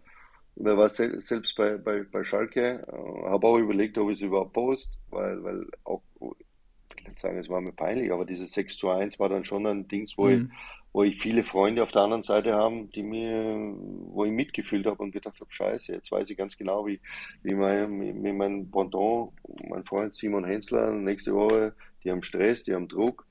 ich 0.56 0.66
war 0.66 0.90
selbst 0.90 1.56
bei, 1.56 1.78
bei, 1.78 2.04
bei 2.04 2.24
Schalke, 2.24 2.86
äh, 2.88 3.30
habe 3.30 3.48
auch 3.48 3.58
überlegt, 3.58 3.98
ob 3.98 4.10
ich 4.10 4.20
es 4.20 4.22
überhaupt 4.22 4.54
post, 4.54 5.00
weil, 5.10 5.44
weil 5.44 5.66
auch, 5.84 6.02
ich 6.16 6.22
will 6.22 7.10
nicht 7.10 7.20
sagen, 7.20 7.38
es 7.38 7.50
war 7.50 7.62
mir 7.62 7.74
peinlich, 7.74 8.12
aber 8.12 8.26
dieses 8.26 8.54
6 8.54 8.78
zu 8.78 8.90
1 8.90 9.20
war 9.20 9.30
dann 9.30 9.46
schon 9.46 9.66
ein 9.66 9.88
Ding, 9.88 10.08
wo, 10.16 10.26
mhm. 10.26 10.32
ich, 10.32 10.58
wo 10.94 11.04
ich 11.04 11.20
viele 11.20 11.44
Freunde 11.44 11.84
auf 11.84 11.92
der 11.92 12.04
anderen 12.04 12.24
Seite 12.24 12.54
haben, 12.54 12.90
die 12.92 13.04
mir, 13.04 13.74
wo 14.08 14.26
ich 14.26 14.32
mitgefühlt 14.32 14.86
habe 14.86 15.02
und 15.02 15.12
gedacht 15.12 15.40
habe, 15.40 15.52
scheiße, 15.52 15.92
jetzt 15.94 16.12
weiß 16.12 16.30
ich 16.30 16.38
ganz 16.38 16.58
genau, 16.58 16.86
wie, 16.86 17.00
wie 17.42 17.56
mein, 17.56 18.24
wie 18.24 18.34
mein 18.34 18.70
Pendant, 18.70 19.32
mein 19.68 19.84
Freund 19.86 20.14
Simon 20.14 20.46
Hensler, 20.46 20.94
nächste 20.94 21.34
Woche, 21.34 21.74
die 22.04 22.12
haben 22.12 22.22
Stress, 22.22 22.64
die 22.64 22.74
haben 22.74 22.88
Druck 22.88 23.26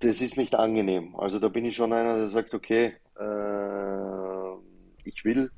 das 0.00 0.20
ist 0.20 0.36
nicht 0.36 0.54
angenehm. 0.54 1.16
Also 1.16 1.38
da 1.38 1.48
bin 1.48 1.64
ich 1.64 1.76
schon 1.76 1.92
einer, 1.92 2.16
der 2.16 2.30
sagt, 2.30 2.54
okay, 2.54 2.94
äh, 3.18 4.52
ich 5.04 5.24
will 5.24 5.50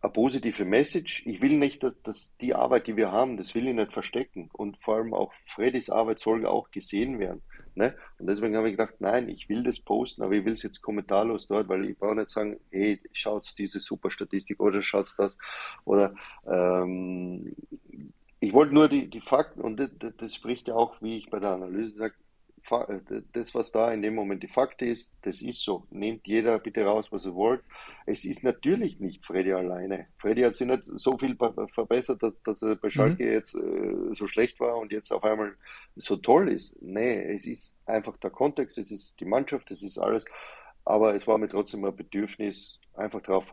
eine 0.00 0.12
positive 0.12 0.64
Message. 0.64 1.22
Ich 1.26 1.40
will 1.40 1.58
nicht, 1.58 1.82
dass, 1.82 2.00
dass, 2.02 2.36
die 2.40 2.54
Arbeit, 2.54 2.86
die 2.86 2.96
wir 2.96 3.12
haben, 3.12 3.36
das 3.36 3.54
will 3.54 3.66
ich 3.66 3.74
nicht 3.74 3.92
verstecken. 3.92 4.50
Und 4.52 4.78
vor 4.78 4.96
allem 4.96 5.14
auch 5.14 5.32
Freddys 5.46 5.90
Arbeit 5.90 6.20
soll 6.20 6.46
auch 6.46 6.70
gesehen 6.70 7.18
werden. 7.18 7.42
Ne? 7.74 7.94
Und 8.18 8.28
deswegen 8.28 8.56
habe 8.56 8.68
ich 8.68 8.76
gedacht, 8.76 8.94
nein, 9.00 9.28
ich 9.28 9.48
will 9.48 9.64
das 9.64 9.80
posten, 9.80 10.22
aber 10.22 10.34
ich 10.34 10.44
will 10.44 10.52
es 10.52 10.62
jetzt 10.62 10.80
kommentarlos 10.80 11.48
dort, 11.48 11.68
weil 11.68 11.84
ich 11.86 11.98
brauche 11.98 12.14
nicht 12.14 12.30
sagen, 12.30 12.60
hey, 12.70 13.00
schaut 13.12 13.52
diese 13.58 13.80
super 13.80 14.10
Statistik 14.10 14.60
oder 14.60 14.82
schaut 14.82 15.12
das 15.18 15.38
oder 15.84 16.14
ähm, 16.46 17.56
ich 18.38 18.52
wollte 18.52 18.74
nur 18.74 18.88
die, 18.88 19.08
die 19.08 19.20
Fakten 19.20 19.60
und 19.60 19.80
das, 19.80 19.90
das, 20.16 20.34
spricht 20.34 20.68
ja 20.68 20.74
auch, 20.74 21.00
wie 21.00 21.16
ich 21.16 21.30
bei 21.30 21.40
der 21.40 21.50
Analyse 21.50 21.96
sage, 21.96 22.14
das, 23.32 23.54
was 23.54 23.72
da 23.72 23.92
in 23.92 24.02
dem 24.02 24.14
Moment 24.14 24.42
die 24.42 24.48
Fakt 24.48 24.80
ist, 24.82 25.12
das 25.22 25.42
ist 25.42 25.62
so. 25.62 25.86
Nehmt 25.90 26.26
jeder 26.26 26.58
bitte 26.58 26.84
raus, 26.84 27.12
was 27.12 27.26
er 27.26 27.34
wollt. 27.34 27.62
Es 28.06 28.24
ist 28.24 28.42
natürlich 28.42 29.00
nicht 29.00 29.24
Freddy 29.24 29.52
alleine. 29.52 30.06
Freddy 30.18 30.42
hat 30.42 30.54
sich 30.54 30.66
nicht 30.66 30.84
so 30.84 31.18
viel 31.18 31.36
verbessert, 31.36 32.22
dass, 32.22 32.40
dass 32.42 32.62
er 32.62 32.76
bei 32.76 32.90
Schalke 32.90 33.24
mhm. 33.24 33.32
jetzt 33.32 33.54
äh, 33.54 34.14
so 34.14 34.26
schlecht 34.26 34.58
war 34.60 34.78
und 34.78 34.92
jetzt 34.92 35.12
auf 35.12 35.24
einmal 35.24 35.54
so 35.96 36.16
toll 36.16 36.48
ist. 36.48 36.76
Nee, 36.80 37.22
es 37.34 37.46
ist 37.46 37.76
einfach 37.86 38.16
der 38.16 38.30
Kontext, 38.30 38.78
es 38.78 38.90
ist 38.90 39.20
die 39.20 39.26
Mannschaft, 39.26 39.70
es 39.70 39.82
ist 39.82 39.98
alles. 39.98 40.24
Aber 40.84 41.14
es 41.14 41.26
war 41.26 41.38
mir 41.38 41.48
trotzdem 41.48 41.84
ein 41.84 41.96
Bedürfnis, 41.96 42.78
einfach 42.94 43.20
darauf 43.22 43.46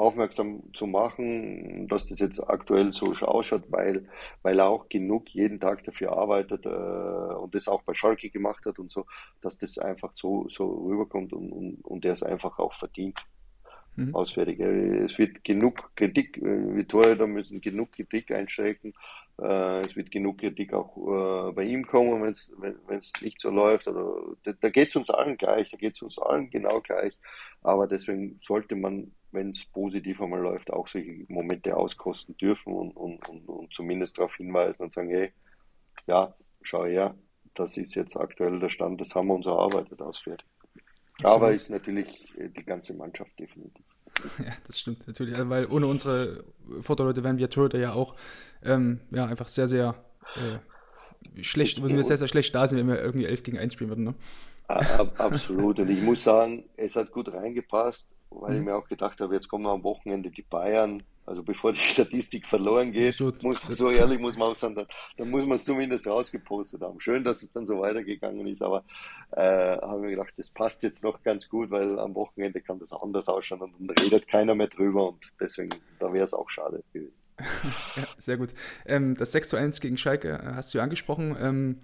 aufmerksam 0.00 0.62
zu 0.74 0.86
machen, 0.86 1.86
dass 1.88 2.08
das 2.08 2.18
jetzt 2.18 2.40
aktuell 2.40 2.92
so 2.92 3.12
ausschaut, 3.12 3.64
weil, 3.68 4.08
weil 4.42 4.58
er 4.58 4.68
auch 4.68 4.88
genug 4.88 5.28
jeden 5.30 5.60
Tag 5.60 5.84
dafür 5.84 6.12
arbeitet 6.12 6.66
äh, 6.66 6.68
und 6.68 7.54
das 7.54 7.68
auch 7.68 7.82
bei 7.82 7.94
Schalke 7.94 8.30
gemacht 8.30 8.64
hat 8.66 8.78
und 8.78 8.90
so, 8.90 9.06
dass 9.40 9.58
das 9.58 9.78
einfach 9.78 10.10
so, 10.14 10.48
so 10.48 10.66
rüberkommt 10.66 11.32
und, 11.32 11.52
und, 11.52 11.84
und 11.84 12.04
er 12.04 12.12
es 12.12 12.22
einfach 12.22 12.58
auch 12.58 12.74
verdient. 12.74 13.18
Mhm. 13.96 14.14
Ausfertig. 14.14 14.60
Es 14.60 15.18
wird 15.18 15.44
genug 15.44 15.94
Kritik, 15.96 16.38
äh, 16.38 16.74
wir 16.74 16.86
Torhüter 16.86 17.26
müssen 17.26 17.60
genug 17.60 17.92
Kritik 17.92 18.30
einstecken. 18.30 18.94
Äh, 19.40 19.80
es 19.82 19.96
wird 19.96 20.10
genug 20.10 20.38
Kritik 20.38 20.72
auch 20.72 20.96
äh, 21.48 21.52
bei 21.52 21.64
ihm 21.64 21.86
kommen, 21.86 22.22
wenn's, 22.22 22.52
wenn 22.58 22.98
es 22.98 23.12
nicht 23.20 23.40
so 23.40 23.50
läuft. 23.50 23.88
Also, 23.88 24.36
da, 24.44 24.52
da 24.52 24.68
geht 24.70 24.88
es 24.88 24.96
uns 24.96 25.10
allen 25.10 25.36
gleich, 25.36 25.70
da 25.70 25.76
geht 25.76 25.94
es 25.94 26.02
uns 26.02 26.18
allen 26.18 26.50
genau 26.50 26.80
gleich. 26.80 27.18
Aber 27.62 27.86
deswegen 27.86 28.38
sollte 28.38 28.76
man 28.76 29.12
wenn 29.32 29.50
es 29.50 29.64
positiv 29.66 30.20
einmal 30.20 30.40
läuft, 30.40 30.72
auch 30.72 30.88
solche 30.88 31.24
Momente 31.28 31.76
auskosten 31.76 32.36
dürfen 32.36 32.72
und, 32.72 32.96
und, 32.96 33.28
und, 33.28 33.48
und 33.48 33.72
zumindest 33.72 34.18
darauf 34.18 34.34
hinweisen 34.36 34.82
und 34.82 34.92
sagen, 34.92 35.10
hey, 35.10 35.32
ja, 36.06 36.34
schau 36.62 36.84
her, 36.84 37.14
das 37.54 37.76
ist 37.76 37.94
jetzt 37.94 38.16
aktuell 38.16 38.58
der 38.58 38.68
Stand, 38.68 39.00
das 39.00 39.14
haben 39.14 39.28
wir 39.28 39.34
uns 39.34 39.46
erarbeitet 39.46 40.00
ausfertig. 40.00 40.46
Aber 41.24 41.52
ist 41.52 41.70
natürlich 41.70 42.32
äh, 42.38 42.48
die 42.48 42.64
ganze 42.64 42.94
Mannschaft 42.94 43.38
definitiv. 43.38 43.84
Ja, 44.38 44.52
das 44.66 44.78
stimmt 44.78 45.06
natürlich, 45.06 45.34
weil 45.48 45.66
ohne 45.66 45.86
unsere 45.86 46.44
Vorderleute 46.82 47.24
wären 47.24 47.38
wir 47.38 47.48
Torhüter 47.48 47.78
ja 47.78 47.92
auch 47.92 48.16
ähm, 48.62 49.00
ja, 49.10 49.24
einfach 49.24 49.48
sehr, 49.48 49.66
sehr 49.66 49.94
äh, 50.36 51.42
schlecht, 51.42 51.80
würden 51.80 51.96
wir 51.96 52.04
sehr, 52.04 52.18
sehr 52.18 52.28
schlecht 52.28 52.54
da 52.54 52.66
sind, 52.66 52.78
wenn 52.78 52.88
wir 52.88 53.00
irgendwie 53.00 53.24
11 53.24 53.44
gegen 53.44 53.58
1 53.58 53.72
spielen 53.72 53.88
würden. 53.88 54.04
Ne? 54.04 54.14
Absolut. 54.66 55.78
Und 55.78 55.88
ich 55.88 56.02
muss 56.02 56.22
sagen, 56.22 56.64
es 56.76 56.96
hat 56.96 57.12
gut 57.12 57.32
reingepasst 57.32 58.06
weil 58.30 58.54
ich 58.54 58.58
mhm. 58.60 58.66
mir 58.66 58.76
auch 58.76 58.88
gedacht 58.88 59.20
habe, 59.20 59.34
jetzt 59.34 59.48
kommen 59.48 59.66
am 59.66 59.82
Wochenende 59.82 60.30
die 60.30 60.42
Bayern. 60.42 61.02
Also 61.30 61.44
bevor 61.44 61.72
die 61.72 61.78
Statistik 61.94 62.46
verloren 62.46 62.90
geht, 62.90 63.14
so, 63.14 63.32
muss, 63.42 63.62
so 63.70 63.88
ehrlich 63.88 64.18
muss 64.18 64.36
man 64.36 64.48
auch 64.48 64.56
sagen, 64.56 64.74
dann, 64.74 64.86
dann 65.16 65.30
muss 65.30 65.46
man 65.46 65.54
es 65.54 65.64
zumindest 65.64 66.08
rausgepostet 66.08 66.82
haben. 66.82 67.00
Schön, 67.00 67.22
dass 67.22 67.42
es 67.42 67.52
dann 67.52 67.66
so 67.66 67.80
weitergegangen 67.80 68.48
ist, 68.48 68.62
aber 68.62 68.82
äh, 69.30 69.40
habe 69.40 70.00
mir 70.00 70.10
gedacht, 70.10 70.34
das 70.36 70.50
passt 70.50 70.82
jetzt 70.82 71.04
noch 71.04 71.22
ganz 71.22 71.48
gut, 71.48 71.70
weil 71.70 72.00
am 72.00 72.16
Wochenende 72.16 72.60
kann 72.60 72.80
das 72.80 72.92
anders 72.92 73.28
ausschauen 73.28 73.62
und 73.62 73.74
dann 73.78 73.96
redet 74.04 74.26
keiner 74.26 74.56
mehr 74.56 74.66
drüber 74.66 75.08
und 75.08 75.24
deswegen, 75.40 75.70
da 76.00 76.12
wäre 76.12 76.24
es 76.24 76.34
auch 76.34 76.50
schade 76.50 76.82
gewesen. 76.92 77.14
ja, 77.96 78.04
sehr 78.16 78.36
gut. 78.36 78.50
Ähm, 78.84 79.16
das 79.16 79.30
6 79.30 79.50
zu 79.50 79.56
1 79.56 79.80
gegen 79.80 79.96
Schalke 79.96 80.30
äh, 80.30 80.54
hast 80.54 80.74
du 80.74 80.78
ja 80.78 80.84
angesprochen. 80.84 81.36
Ähm, 81.40 81.78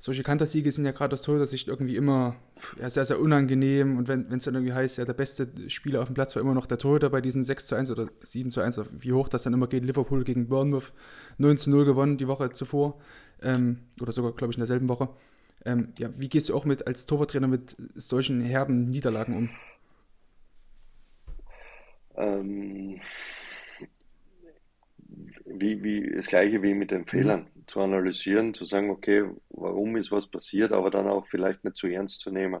solche 0.00 0.22
Kantersiege 0.22 0.72
sind 0.72 0.86
ja 0.86 0.92
gerade 0.92 1.12
aus 1.12 1.20
Torhüter-Sicht 1.20 1.68
irgendwie 1.68 1.94
immer 1.94 2.34
ja, 2.80 2.88
sehr, 2.88 3.04
sehr 3.04 3.20
unangenehm. 3.20 3.98
Und 3.98 4.08
wenn 4.08 4.32
es 4.32 4.44
dann 4.44 4.54
irgendwie 4.54 4.72
heißt, 4.72 4.96
ja, 4.96 5.04
der 5.04 5.12
beste 5.12 5.48
Spieler 5.68 6.00
auf 6.00 6.08
dem 6.08 6.14
Platz 6.14 6.34
war 6.34 6.42
immer 6.42 6.54
noch 6.54 6.64
der 6.64 6.78
Torhüter 6.78 7.10
bei 7.10 7.20
diesem 7.20 7.42
6 7.42 7.66
zu 7.66 7.74
1 7.74 7.90
oder 7.90 8.06
7 8.24 8.50
zu 8.50 8.62
1, 8.62 8.80
wie 8.98 9.12
hoch 9.12 9.28
das 9.28 9.42
dann 9.42 9.52
immer 9.52 9.66
geht. 9.66 9.84
Liverpool 9.84 10.24
gegen 10.24 10.48
Bournemouth 10.48 10.94
9 11.36 11.58
zu 11.58 11.70
0 11.70 11.84
gewonnen 11.84 12.16
die 12.16 12.28
Woche 12.28 12.50
zuvor. 12.50 12.98
Ähm, 13.42 13.80
oder 14.00 14.12
sogar, 14.12 14.32
glaube 14.32 14.52
ich, 14.52 14.56
in 14.56 14.62
derselben 14.62 14.88
Woche. 14.88 15.10
Ähm, 15.66 15.92
ja, 15.98 16.08
wie 16.16 16.30
gehst 16.30 16.48
du 16.48 16.56
auch 16.56 16.64
mit 16.64 16.86
als 16.86 17.04
Torwarttrainer 17.04 17.48
mit 17.48 17.76
solchen 17.94 18.40
herben 18.40 18.86
Niederlagen 18.86 19.36
um? 19.36 19.50
Ähm, 22.16 23.00
wie, 25.44 25.82
wie 25.82 26.10
das 26.16 26.28
gleiche 26.28 26.62
wie 26.62 26.72
mit 26.72 26.90
den 26.90 27.04
Fehlern. 27.04 27.48
Zu 27.70 27.80
analysieren, 27.80 28.54
zu 28.54 28.64
sagen, 28.64 28.90
okay, 28.90 29.24
warum 29.50 29.96
ist 29.96 30.12
was 30.12 30.26
passiert, 30.26 30.72
aber 30.72 30.90
dann 30.90 31.08
auch 31.08 31.26
vielleicht 31.28 31.64
nicht 31.64 31.76
zu 31.76 31.86
ernst 31.86 32.20
zu 32.20 32.30
nehmen 32.30 32.60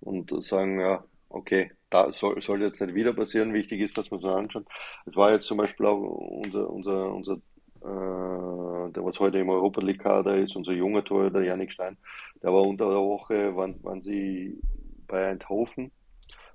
und 0.00 0.32
sagen, 0.44 0.80
ja, 0.80 1.04
okay, 1.28 1.72
da 1.90 2.12
soll, 2.12 2.40
soll 2.40 2.62
jetzt 2.62 2.80
nicht 2.80 2.94
wieder 2.94 3.12
passieren. 3.12 3.52
Wichtig 3.54 3.80
ist, 3.80 3.98
dass 3.98 4.10
man 4.10 4.20
so 4.20 4.28
anschaut. 4.28 4.66
Es 5.04 5.16
war 5.16 5.32
jetzt 5.32 5.46
zum 5.46 5.58
Beispiel 5.58 5.86
auch 5.86 5.98
unser, 5.98 6.70
unser, 6.70 7.12
unser 7.12 7.34
äh, 7.34 8.92
der 8.92 9.04
was 9.04 9.20
heute 9.20 9.38
im 9.38 9.50
Europa 9.50 9.80
League 9.80 10.02
Kader 10.02 10.36
ist, 10.36 10.56
unser 10.56 10.72
junger 10.72 11.04
Torhüter 11.04 11.42
Janik 11.42 11.72
Stein, 11.72 11.96
der 12.42 12.52
war 12.52 12.62
unter 12.62 12.88
der 12.88 13.00
Woche, 13.00 13.54
waren, 13.56 13.82
waren 13.84 14.00
sie 14.00 14.58
bei 15.06 15.28
Eindhoven 15.28 15.92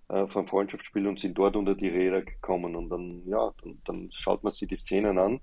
äh, 0.10 0.28
vom 0.28 0.48
Freundschaftsspiel 0.48 1.08
und 1.08 1.20
sind 1.20 1.38
dort 1.38 1.56
unter 1.56 1.76
die 1.76 1.90
Räder 1.90 2.22
gekommen 2.22 2.76
und 2.76 2.90
dann, 2.90 3.22
ja, 3.26 3.52
dann, 3.64 3.82
dann 3.86 4.10
schaut 4.12 4.44
man 4.44 4.52
sich 4.52 4.68
die 4.68 4.76
Szenen 4.76 5.18
an, 5.18 5.40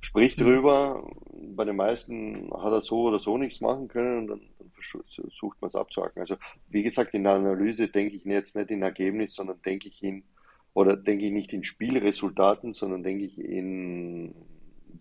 spricht 0.00 0.38
mhm. 0.38 0.44
drüber, 0.44 1.10
bei 1.54 1.64
den 1.64 1.76
meisten 1.76 2.50
hat 2.52 2.72
er 2.72 2.80
so 2.80 3.02
oder 3.02 3.18
so 3.18 3.36
nichts 3.38 3.60
machen 3.60 3.88
können 3.88 4.18
und 4.18 4.26
dann, 4.28 4.40
dann 4.58 4.70
versucht 4.72 5.60
man 5.60 5.68
es 5.68 5.74
abzuhaken. 5.74 6.20
Also 6.20 6.36
wie 6.68 6.82
gesagt, 6.82 7.14
in 7.14 7.24
der 7.24 7.34
Analyse 7.34 7.88
denke 7.88 8.16
ich 8.16 8.24
jetzt 8.24 8.56
nicht 8.56 8.70
in 8.70 8.82
Ergebnis, 8.82 9.34
sondern 9.34 9.60
denke 9.62 9.88
ich 9.88 10.02
in, 10.02 10.24
oder 10.74 10.96
denke 10.96 11.26
ich 11.26 11.32
nicht 11.32 11.52
in 11.52 11.64
Spielresultaten, 11.64 12.72
sondern 12.72 13.02
denke 13.02 13.24
ich 13.24 13.38
in, 13.38 14.34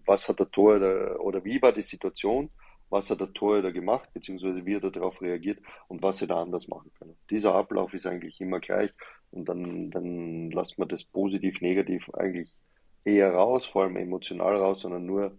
was 0.06 0.28
hat 0.28 0.40
der 0.40 0.52
Tor 0.52 0.76
oder, 0.76 1.20
oder 1.22 1.44
wie 1.46 1.62
war 1.62 1.72
die 1.72 1.84
Situation, 1.84 2.50
was 2.90 3.10
hat 3.10 3.20
der 3.20 3.34
Torhüter 3.34 3.72
gemacht, 3.72 4.10
beziehungsweise 4.14 4.66
wie 4.66 4.76
hat 4.76 4.84
er 4.84 4.92
darauf 4.92 5.22
reagiert 5.22 5.60
und 5.88 6.02
was 6.02 6.22
hätte 6.22 6.34
er 6.34 6.40
anders 6.40 6.68
machen 6.68 6.92
können. 6.98 7.16
Dieser 7.30 7.54
Ablauf 7.54 7.94
ist 7.94 8.08
eigentlich 8.08 8.42
immer 8.42 8.60
gleich 8.60 8.92
und 9.32 9.48
dann, 9.48 9.92
dann 9.92 10.50
lässt 10.52 10.80
man 10.80 10.88
das 10.88 11.04
positiv, 11.04 11.62
negativ 11.62 12.10
eigentlich 12.16 12.56
eher 13.04 13.34
raus, 13.34 13.66
vor 13.66 13.84
allem 13.84 13.98
emotional 13.98 14.56
raus, 14.56 14.82
sondern 14.82 15.06
nur, 15.06 15.38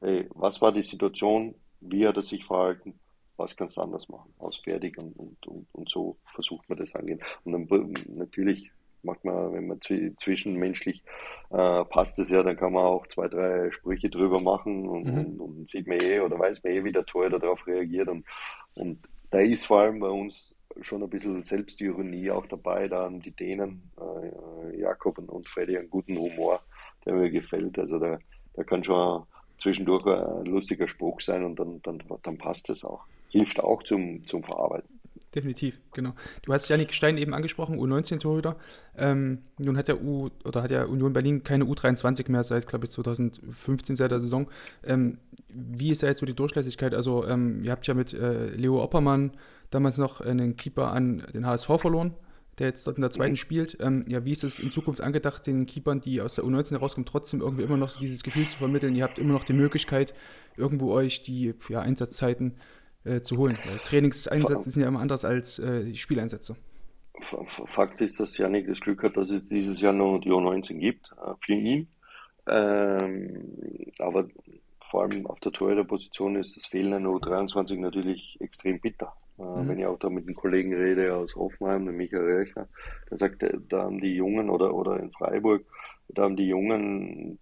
ey, 0.00 0.28
was 0.30 0.60
war 0.60 0.72
die 0.72 0.82
Situation, 0.82 1.54
wie 1.80 2.06
hat 2.06 2.16
er 2.16 2.22
sich 2.22 2.44
verhalten, 2.44 2.98
was 3.36 3.56
kannst 3.56 3.76
du 3.76 3.82
anders 3.82 4.08
machen, 4.08 4.32
aus 4.38 4.58
fertig 4.58 4.98
und, 4.98 5.16
und, 5.16 5.46
und, 5.46 5.66
und 5.72 5.88
so 5.88 6.16
versucht 6.32 6.68
man 6.68 6.78
das 6.78 6.94
angehen. 6.94 7.20
Und 7.44 7.52
dann 7.52 7.94
natürlich 8.08 8.72
macht 9.02 9.24
man, 9.24 9.52
wenn 9.52 9.68
man 9.68 9.80
zwischenmenschlich 9.80 11.02
äh, 11.50 11.84
passt 11.84 12.18
es 12.18 12.30
ja, 12.30 12.42
dann 12.42 12.56
kann 12.56 12.72
man 12.72 12.84
auch 12.84 13.06
zwei, 13.06 13.28
drei 13.28 13.70
Sprüche 13.70 14.10
drüber 14.10 14.40
machen 14.40 14.88
und, 14.88 15.04
mhm. 15.04 15.18
und, 15.18 15.40
und 15.40 15.68
sieht 15.68 15.86
man 15.86 16.00
eh 16.00 16.20
oder 16.20 16.38
weiß 16.38 16.62
man 16.64 16.72
eh, 16.72 16.84
wie 16.84 16.92
der 16.92 17.06
Torhüter 17.06 17.38
darauf 17.38 17.66
reagiert. 17.66 18.08
Und, 18.08 18.26
und 18.74 18.98
da 19.30 19.38
ist 19.38 19.66
vor 19.66 19.80
allem 19.80 20.00
bei 20.00 20.08
uns 20.08 20.54
schon 20.80 21.02
ein 21.02 21.10
bisschen 21.10 21.44
Selbstironie 21.44 22.30
auch 22.30 22.46
dabei. 22.46 22.88
Da 22.88 23.04
haben 23.04 23.20
die 23.20 23.30
Dänen, 23.30 23.90
äh, 23.98 24.80
Jakob 24.80 25.18
und, 25.18 25.28
und 25.28 25.48
Freddy, 25.48 25.78
einen 25.78 25.90
guten 25.90 26.16
Humor, 26.18 26.60
der 27.08 27.16
mir 27.16 27.30
gefällt. 27.30 27.78
Also 27.78 27.98
da, 27.98 28.18
da 28.54 28.62
kann 28.62 28.84
schon 28.84 29.24
zwischendurch 29.58 30.06
ein 30.06 30.46
lustiger 30.46 30.86
Spruch 30.86 31.20
sein 31.20 31.44
und 31.44 31.58
dann, 31.58 31.80
dann, 31.82 32.02
dann 32.22 32.38
passt 32.38 32.70
es 32.70 32.84
auch. 32.84 33.02
Hilft 33.30 33.60
auch 33.60 33.82
zum, 33.82 34.22
zum 34.22 34.44
Verarbeiten 34.44 34.98
definitiv, 35.34 35.78
genau. 35.92 36.14
Du 36.42 36.52
hast 36.52 36.68
Janik 36.68 36.92
Stein 36.92 37.18
eben 37.18 37.34
angesprochen, 37.34 37.78
U19-Torhüter. 37.78 38.56
Ähm, 38.96 39.38
nun 39.58 39.76
hat 39.76 39.88
der 39.88 40.02
U 40.02 40.30
oder 40.44 40.62
hat 40.62 40.70
ja 40.70 40.84
Union 40.84 41.12
Berlin 41.12 41.44
keine 41.44 41.64
U23 41.64 42.30
mehr 42.30 42.44
seit, 42.44 42.66
glaube 42.66 42.86
ich, 42.86 42.90
2015 42.92 43.96
seit 43.96 44.10
der 44.10 44.20
Saison. 44.20 44.48
Ähm, 44.84 45.18
wie 45.48 45.90
ist 45.90 46.02
da 46.02 46.06
jetzt 46.06 46.20
so 46.20 46.26
die 46.26 46.34
Durchlässigkeit? 46.34 46.94
Also, 46.94 47.26
ähm, 47.26 47.60
ihr 47.62 47.72
habt 47.72 47.86
ja 47.86 47.94
mit 47.94 48.12
äh, 48.12 48.48
Leo 48.50 48.82
Oppermann 48.82 49.32
damals 49.70 49.98
noch 49.98 50.20
einen 50.20 50.56
Keeper 50.56 50.90
an 50.92 51.22
den 51.34 51.46
HSV 51.46 51.70
verloren, 51.76 52.14
der 52.58 52.68
jetzt 52.68 52.86
dort 52.86 52.96
in 52.96 53.02
der 53.02 53.10
zweiten 53.10 53.32
mhm. 53.32 53.36
spielt. 53.36 53.76
Ähm, 53.80 54.04
ja, 54.08 54.24
wie 54.24 54.32
ist 54.32 54.44
es 54.44 54.58
in 54.58 54.70
Zukunft 54.70 55.00
angedacht, 55.00 55.46
den 55.46 55.66
Keepern, 55.66 56.00
die 56.00 56.20
aus 56.20 56.34
der 56.34 56.44
U19 56.44 56.72
herauskommen, 56.72 57.06
trotzdem 57.06 57.40
irgendwie 57.40 57.62
immer 57.62 57.76
noch 57.76 57.96
dieses 57.98 58.22
Gefühl 58.22 58.48
zu 58.48 58.58
vermitteln? 58.58 58.94
Ihr 58.94 59.04
habt 59.04 59.18
immer 59.18 59.32
noch 59.32 59.44
die 59.44 59.52
Möglichkeit, 59.52 60.14
irgendwo 60.56 60.92
euch 60.92 61.22
die 61.22 61.54
ja, 61.68 61.80
Einsatzzeiten 61.80 62.56
äh, 63.04 63.20
zu 63.20 63.36
holen. 63.36 63.58
Weil 63.64 63.78
Trainingseinsätze 63.78 64.70
sind 64.70 64.82
ja 64.82 64.88
immer 64.88 65.00
anders 65.00 65.24
als 65.24 65.58
äh, 65.58 65.94
Spieleinsätze. 65.94 66.56
Fakt 67.66 68.00
ist, 68.00 68.20
dass 68.20 68.38
Janik 68.38 68.68
das 68.68 68.80
Glück 68.80 69.02
hat, 69.02 69.16
dass 69.16 69.30
es 69.30 69.46
dieses 69.46 69.80
Jahr 69.80 69.92
noch 69.92 70.18
die 70.18 70.30
U19 70.30 70.78
gibt 70.78 71.10
äh, 71.12 71.34
für 71.44 71.54
ihn. 71.54 71.88
Ähm, 72.46 73.92
aber 73.98 74.28
vor 74.90 75.02
allem 75.02 75.26
auf 75.26 75.40
der 75.40 75.52
Torhüterposition 75.52 76.36
ist 76.36 76.56
das 76.56 76.66
Fehlen 76.66 76.92
einer 76.94 77.10
U23 77.10 77.78
natürlich 77.78 78.36
extrem 78.40 78.80
bitter. 78.80 79.12
Äh, 79.38 79.42
mhm. 79.42 79.68
Wenn 79.68 79.78
ich 79.78 79.86
auch 79.86 79.98
da 79.98 80.10
mit 80.10 80.26
einem 80.26 80.34
Kollegen 80.34 80.74
rede 80.74 81.14
aus 81.14 81.34
Hoffenheim, 81.36 81.84
der 81.84 81.94
Michael 81.94 82.24
Röchner, 82.24 82.68
der 83.10 83.16
sagt, 83.16 83.44
da 83.68 83.82
haben 83.82 84.00
die 84.00 84.14
Jungen 84.14 84.50
oder, 84.50 84.74
oder 84.74 84.98
in 84.98 85.12
Freiburg, 85.12 85.64
da 86.08 86.22
haben 86.22 86.36
die 86.36 86.48
Jungen 86.48 87.38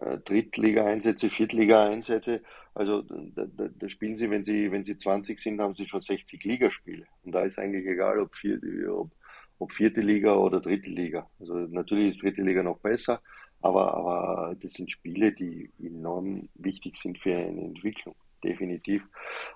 äh, 0.00 0.18
Drittliga-Einsätze, 0.18 1.30
Viertliga-Einsätze. 1.30 2.42
Also 2.74 3.02
da, 3.02 3.46
da, 3.46 3.68
da, 3.68 3.88
spielen 3.88 4.16
sie, 4.16 4.30
wenn 4.30 4.44
sie, 4.44 4.70
wenn 4.70 4.84
sie 4.84 4.96
20 4.96 5.38
sind, 5.38 5.60
haben 5.60 5.74
sie 5.74 5.86
schon 5.86 6.00
60 6.00 6.42
Ligaspiele. 6.44 7.06
Und 7.24 7.32
da 7.32 7.42
ist 7.42 7.58
eigentlich 7.58 7.86
egal, 7.86 8.20
ob 8.20 8.34
vierte, 8.34 8.66
ob, 8.94 9.10
ob 9.58 9.72
vierte 9.72 10.00
Liga 10.00 10.36
oder 10.36 10.60
dritte 10.60 10.88
Liga. 10.90 11.28
Also 11.40 11.54
natürlich 11.54 12.10
ist 12.10 12.22
dritte 12.22 12.42
Liga 12.42 12.62
noch 12.62 12.78
besser, 12.78 13.20
aber, 13.60 13.94
aber 13.94 14.56
das 14.60 14.72
sind 14.72 14.90
Spiele, 14.90 15.32
die 15.32 15.70
enorm 15.78 16.48
wichtig 16.54 16.96
sind 16.96 17.18
für 17.18 17.34
eine 17.34 17.60
Entwicklung 17.60 18.14
definitiv. 18.42 19.02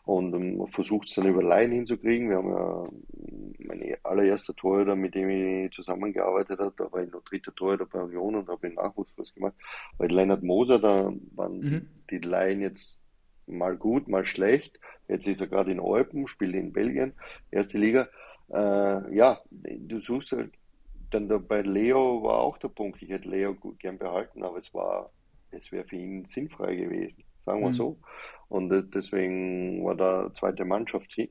Und 0.04 0.34
ähm, 0.34 0.66
versucht 0.68 1.08
es 1.08 1.14
dann 1.14 1.26
über 1.26 1.42
Laien 1.42 1.72
hinzukriegen. 1.72 2.28
Wir 2.30 2.36
haben 2.36 2.50
ja 2.50 2.88
mein 3.66 3.96
allererster 4.02 4.54
Torhüter, 4.54 4.96
mit 4.96 5.14
dem 5.14 5.28
ich 5.28 5.72
zusammengearbeitet 5.72 6.60
habe, 6.60 6.74
da 6.76 6.90
war 6.92 7.02
ich 7.02 7.10
noch 7.10 7.22
dritter 7.22 7.54
Torhüter 7.54 7.86
bei 7.86 8.00
Union 8.00 8.36
und 8.36 8.48
habe 8.48 8.68
den 8.68 8.74
Nachwuchs 8.74 9.12
was 9.16 9.34
gemacht. 9.34 9.54
Bei 9.98 10.06
Leonard 10.06 10.42
Moser, 10.42 10.78
da 10.78 11.12
waren 11.34 11.58
mhm. 11.58 11.88
die 12.10 12.18
Laien 12.18 12.60
jetzt 12.60 13.02
mal 13.46 13.76
gut, 13.76 14.08
mal 14.08 14.24
schlecht. 14.24 14.78
Jetzt 15.08 15.26
ist 15.26 15.40
er 15.40 15.46
gerade 15.46 15.70
in 15.70 15.80
Eupen, 15.80 16.26
spielt 16.26 16.54
in 16.54 16.72
Belgien, 16.72 17.12
erste 17.50 17.78
Liga. 17.78 18.08
Äh, 18.52 19.14
ja, 19.14 19.40
du 19.50 20.00
suchst 20.00 20.32
halt, 20.32 20.52
dann 21.10 21.28
da 21.28 21.38
bei 21.38 21.62
Leo 21.62 22.22
war 22.24 22.40
auch 22.40 22.58
der 22.58 22.68
Punkt, 22.68 23.00
ich 23.02 23.08
hätte 23.10 23.28
Leo 23.28 23.54
gut, 23.54 23.78
gern 23.78 23.98
behalten, 23.98 24.42
aber 24.42 24.58
es 24.58 24.74
war, 24.74 25.10
es 25.52 25.70
wäre 25.70 25.84
für 25.84 25.96
ihn 25.96 26.24
sinnfrei 26.24 26.74
gewesen 26.74 27.22
sagen 27.46 27.60
wir 27.62 27.68
mhm. 27.68 27.74
so. 27.74 27.98
Und 28.48 28.94
deswegen 28.94 29.84
war 29.84 29.96
da 29.96 30.32
zweite 30.34 30.64
Mannschaft 30.64 31.18
äh, 31.18 31.26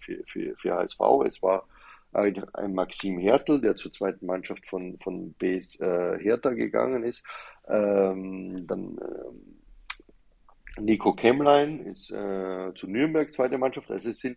für, 0.00 0.24
für, 0.26 0.54
für 0.56 0.74
HSV. 0.74 1.00
Es 1.26 1.42
war 1.42 1.66
ein, 2.12 2.44
ein 2.54 2.74
Maxim 2.74 3.18
Hertel, 3.18 3.60
der 3.60 3.74
zur 3.74 3.92
zweiten 3.92 4.26
Mannschaft 4.26 4.66
von, 4.66 4.98
von 4.98 5.32
BS 5.34 5.80
äh, 5.80 6.18
Hertha 6.18 6.50
gegangen 6.50 7.04
ist. 7.04 7.24
Ähm, 7.68 8.66
dann 8.66 8.98
äh, 8.98 10.80
Nico 10.80 11.14
Kemmlein 11.14 11.80
ist 11.86 12.10
äh, 12.10 12.72
zu 12.74 12.88
Nürnberg 12.88 13.32
zweite 13.32 13.56
Mannschaft. 13.56 13.90
Also 13.90 14.10
es 14.10 14.18
sind 14.18 14.36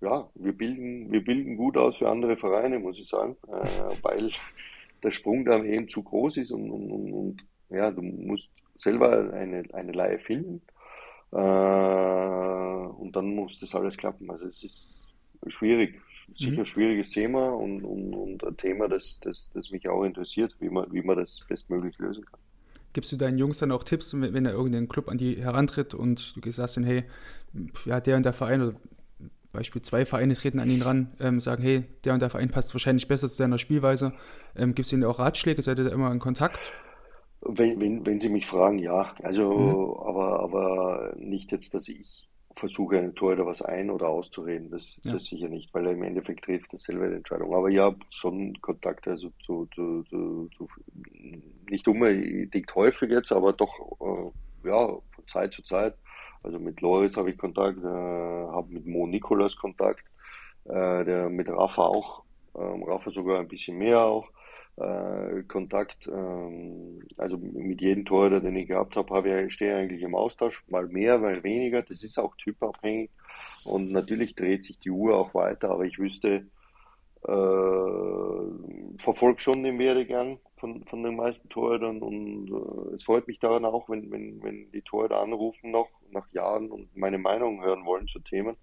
ja, 0.00 0.30
wir 0.34 0.52
bilden, 0.52 1.12
wir 1.12 1.22
bilden 1.22 1.56
gut 1.56 1.76
aus 1.76 1.96
für 1.96 2.08
andere 2.08 2.36
Vereine, 2.36 2.78
muss 2.78 2.98
ich 2.98 3.08
sagen, 3.08 3.36
äh, 3.48 3.94
weil 4.02 4.30
der 5.02 5.10
Sprung 5.10 5.44
da 5.44 5.62
eben 5.62 5.88
zu 5.88 6.02
groß 6.02 6.38
ist 6.38 6.52
und, 6.52 6.70
und, 6.70 6.90
und, 6.90 7.12
und 7.12 7.46
ja, 7.68 7.90
du 7.90 8.00
musst 8.02 8.50
selber 8.80 9.32
eine, 9.32 9.64
eine 9.72 9.92
Laie 9.92 10.18
finden 10.18 10.62
äh, 11.32 11.36
und 11.36 13.12
dann 13.12 13.34
muss 13.34 13.58
das 13.60 13.74
alles 13.74 13.96
klappen. 13.96 14.30
Also 14.30 14.46
es 14.46 14.62
ist 14.64 15.06
schwierig, 15.46 16.00
sicher 16.36 16.52
ein 16.52 16.58
mhm. 16.58 16.64
schwieriges 16.64 17.10
Thema 17.10 17.48
und, 17.50 17.82
und, 17.84 18.14
und 18.14 18.44
ein 18.44 18.56
Thema, 18.56 18.88
das, 18.88 19.20
das, 19.22 19.50
das 19.54 19.70
mich 19.70 19.88
auch 19.88 20.04
interessiert, 20.04 20.54
wie 20.60 20.68
man, 20.68 20.92
wie 20.92 21.02
man 21.02 21.16
das 21.16 21.40
bestmöglich 21.48 21.98
lösen 21.98 22.24
kann. 22.24 22.40
Gibst 22.92 23.12
du 23.12 23.16
deinen 23.16 23.38
Jungs 23.38 23.58
dann 23.58 23.70
auch 23.70 23.84
Tipps, 23.84 24.14
wenn 24.18 24.44
er 24.44 24.52
irgendein 24.52 24.88
Club 24.88 25.08
an 25.08 25.16
die 25.16 25.36
herantritt 25.36 25.94
und 25.94 26.34
du 26.44 26.50
sagst 26.50 26.76
dann, 26.76 26.84
hey, 26.84 27.04
ja, 27.84 28.00
der 28.00 28.16
und 28.16 28.24
der 28.24 28.32
Verein 28.32 28.62
oder 28.62 28.74
Beispiel 29.52 29.82
zwei 29.82 30.06
Vereine 30.06 30.34
treten 30.34 30.60
an 30.60 30.70
ihn 30.70 30.82
ran, 30.82 31.12
ähm, 31.18 31.40
sagen, 31.40 31.62
hey, 31.62 31.84
der 32.04 32.14
und 32.14 32.22
der 32.22 32.30
Verein 32.30 32.50
passt 32.50 32.74
wahrscheinlich 32.74 33.08
besser 33.08 33.28
zu 33.28 33.38
deiner 33.38 33.58
Spielweise. 33.58 34.12
Ähm, 34.56 34.74
Gibt 34.74 34.86
es 34.86 34.92
ihnen 34.92 35.04
auch 35.04 35.18
Ratschläge? 35.18 35.62
Seid 35.62 35.78
ihr 35.78 35.84
da 35.84 35.90
immer 35.90 36.10
in 36.12 36.20
Kontakt? 36.20 36.72
Wenn, 37.42 37.80
wenn, 37.80 38.04
wenn 38.04 38.20
Sie 38.20 38.28
mich 38.28 38.46
fragen, 38.46 38.78
ja. 38.78 39.14
Also, 39.22 39.50
mhm. 39.50 40.06
aber, 40.06 40.40
aber 40.40 41.14
nicht 41.16 41.52
jetzt, 41.52 41.74
dass 41.74 41.88
ich 41.88 42.28
versuche, 42.56 42.98
einen 42.98 43.14
Tor 43.14 43.32
oder 43.32 43.46
was 43.46 43.62
ein- 43.62 43.90
oder 43.90 44.08
auszureden. 44.08 44.70
Das, 44.70 45.00
ja. 45.04 45.12
das 45.12 45.24
sicher 45.24 45.48
nicht, 45.48 45.72
weil 45.74 45.86
er 45.86 45.92
im 45.92 46.02
Endeffekt 46.02 46.44
trifft 46.44 46.72
das 46.72 46.82
selber 46.82 47.08
die 47.08 47.16
Entscheidung. 47.16 47.54
Aber 47.54 47.70
ja, 47.70 47.94
schon 48.10 48.60
Kontakte, 48.60 49.10
also 49.10 49.30
zu, 49.44 49.66
zu, 49.74 50.04
zu, 50.04 50.48
zu 50.56 50.68
nicht 51.68 51.88
unbedingt 51.88 52.74
häufig 52.74 53.10
jetzt, 53.10 53.32
aber 53.32 53.52
doch, 53.52 53.72
äh, 54.00 54.68
ja, 54.68 54.86
von 54.86 55.28
Zeit 55.28 55.54
zu 55.54 55.62
Zeit. 55.62 55.94
Also 56.42 56.58
mit 56.58 56.80
Loris 56.80 57.16
habe 57.16 57.30
ich 57.30 57.38
Kontakt, 57.38 57.78
äh, 57.78 57.86
habe 57.86 58.72
mit 58.72 58.86
Mo 58.86 59.06
Nikolas 59.06 59.56
Kontakt, 59.56 60.04
äh, 60.64 61.04
der 61.04 61.28
mit 61.30 61.48
Rafa 61.48 61.82
auch, 61.82 62.22
ähm, 62.56 62.82
Rafa 62.82 63.10
sogar 63.10 63.40
ein 63.40 63.48
bisschen 63.48 63.78
mehr 63.78 64.00
auch 64.04 64.28
äh, 64.80 65.42
Kontakt. 65.44 66.08
Ähm, 66.08 67.02
also 67.16 67.36
mit 67.36 67.80
jedem 67.80 68.04
Torhüter, 68.04 68.40
den 68.40 68.56
ich 68.56 68.68
gehabt 68.68 68.96
habe, 68.96 69.14
habe 69.14 69.44
ich, 69.44 69.52
stehe 69.52 69.76
eigentlich 69.76 70.02
im 70.02 70.14
Austausch, 70.14 70.64
mal 70.68 70.88
mehr, 70.88 71.18
mal 71.18 71.42
weniger. 71.42 71.82
Das 71.82 72.02
ist 72.02 72.18
auch 72.18 72.34
typabhängig. 72.36 73.10
Und 73.64 73.92
natürlich 73.92 74.34
dreht 74.34 74.64
sich 74.64 74.78
die 74.78 74.90
Uhr 74.90 75.16
auch 75.16 75.34
weiter, 75.34 75.70
aber 75.70 75.84
ich 75.84 75.98
wüsste, 75.98 76.46
äh, 77.22 78.98
verfolge 78.98 79.38
schon 79.38 79.62
den 79.62 79.78
Werdegang 79.78 80.38
von, 80.56 80.84
von 80.86 81.02
den 81.02 81.16
meisten 81.16 81.48
Torhütern 81.50 82.02
und 82.02 82.50
äh, 82.50 82.94
es 82.94 83.04
freut 83.04 83.26
mich 83.26 83.38
daran 83.38 83.66
auch, 83.66 83.88
wenn, 83.90 84.10
wenn, 84.10 84.42
wenn 84.42 84.70
die 84.72 84.82
Torhüter 84.82 85.20
anrufen 85.20 85.70
noch 85.70 85.88
nach 86.10 86.28
Jahren 86.32 86.70
und 86.70 86.96
meine 86.96 87.18
Meinung 87.18 87.62
hören 87.62 87.84
wollen 87.84 88.08
zu 88.08 88.20
Themen. 88.20 88.56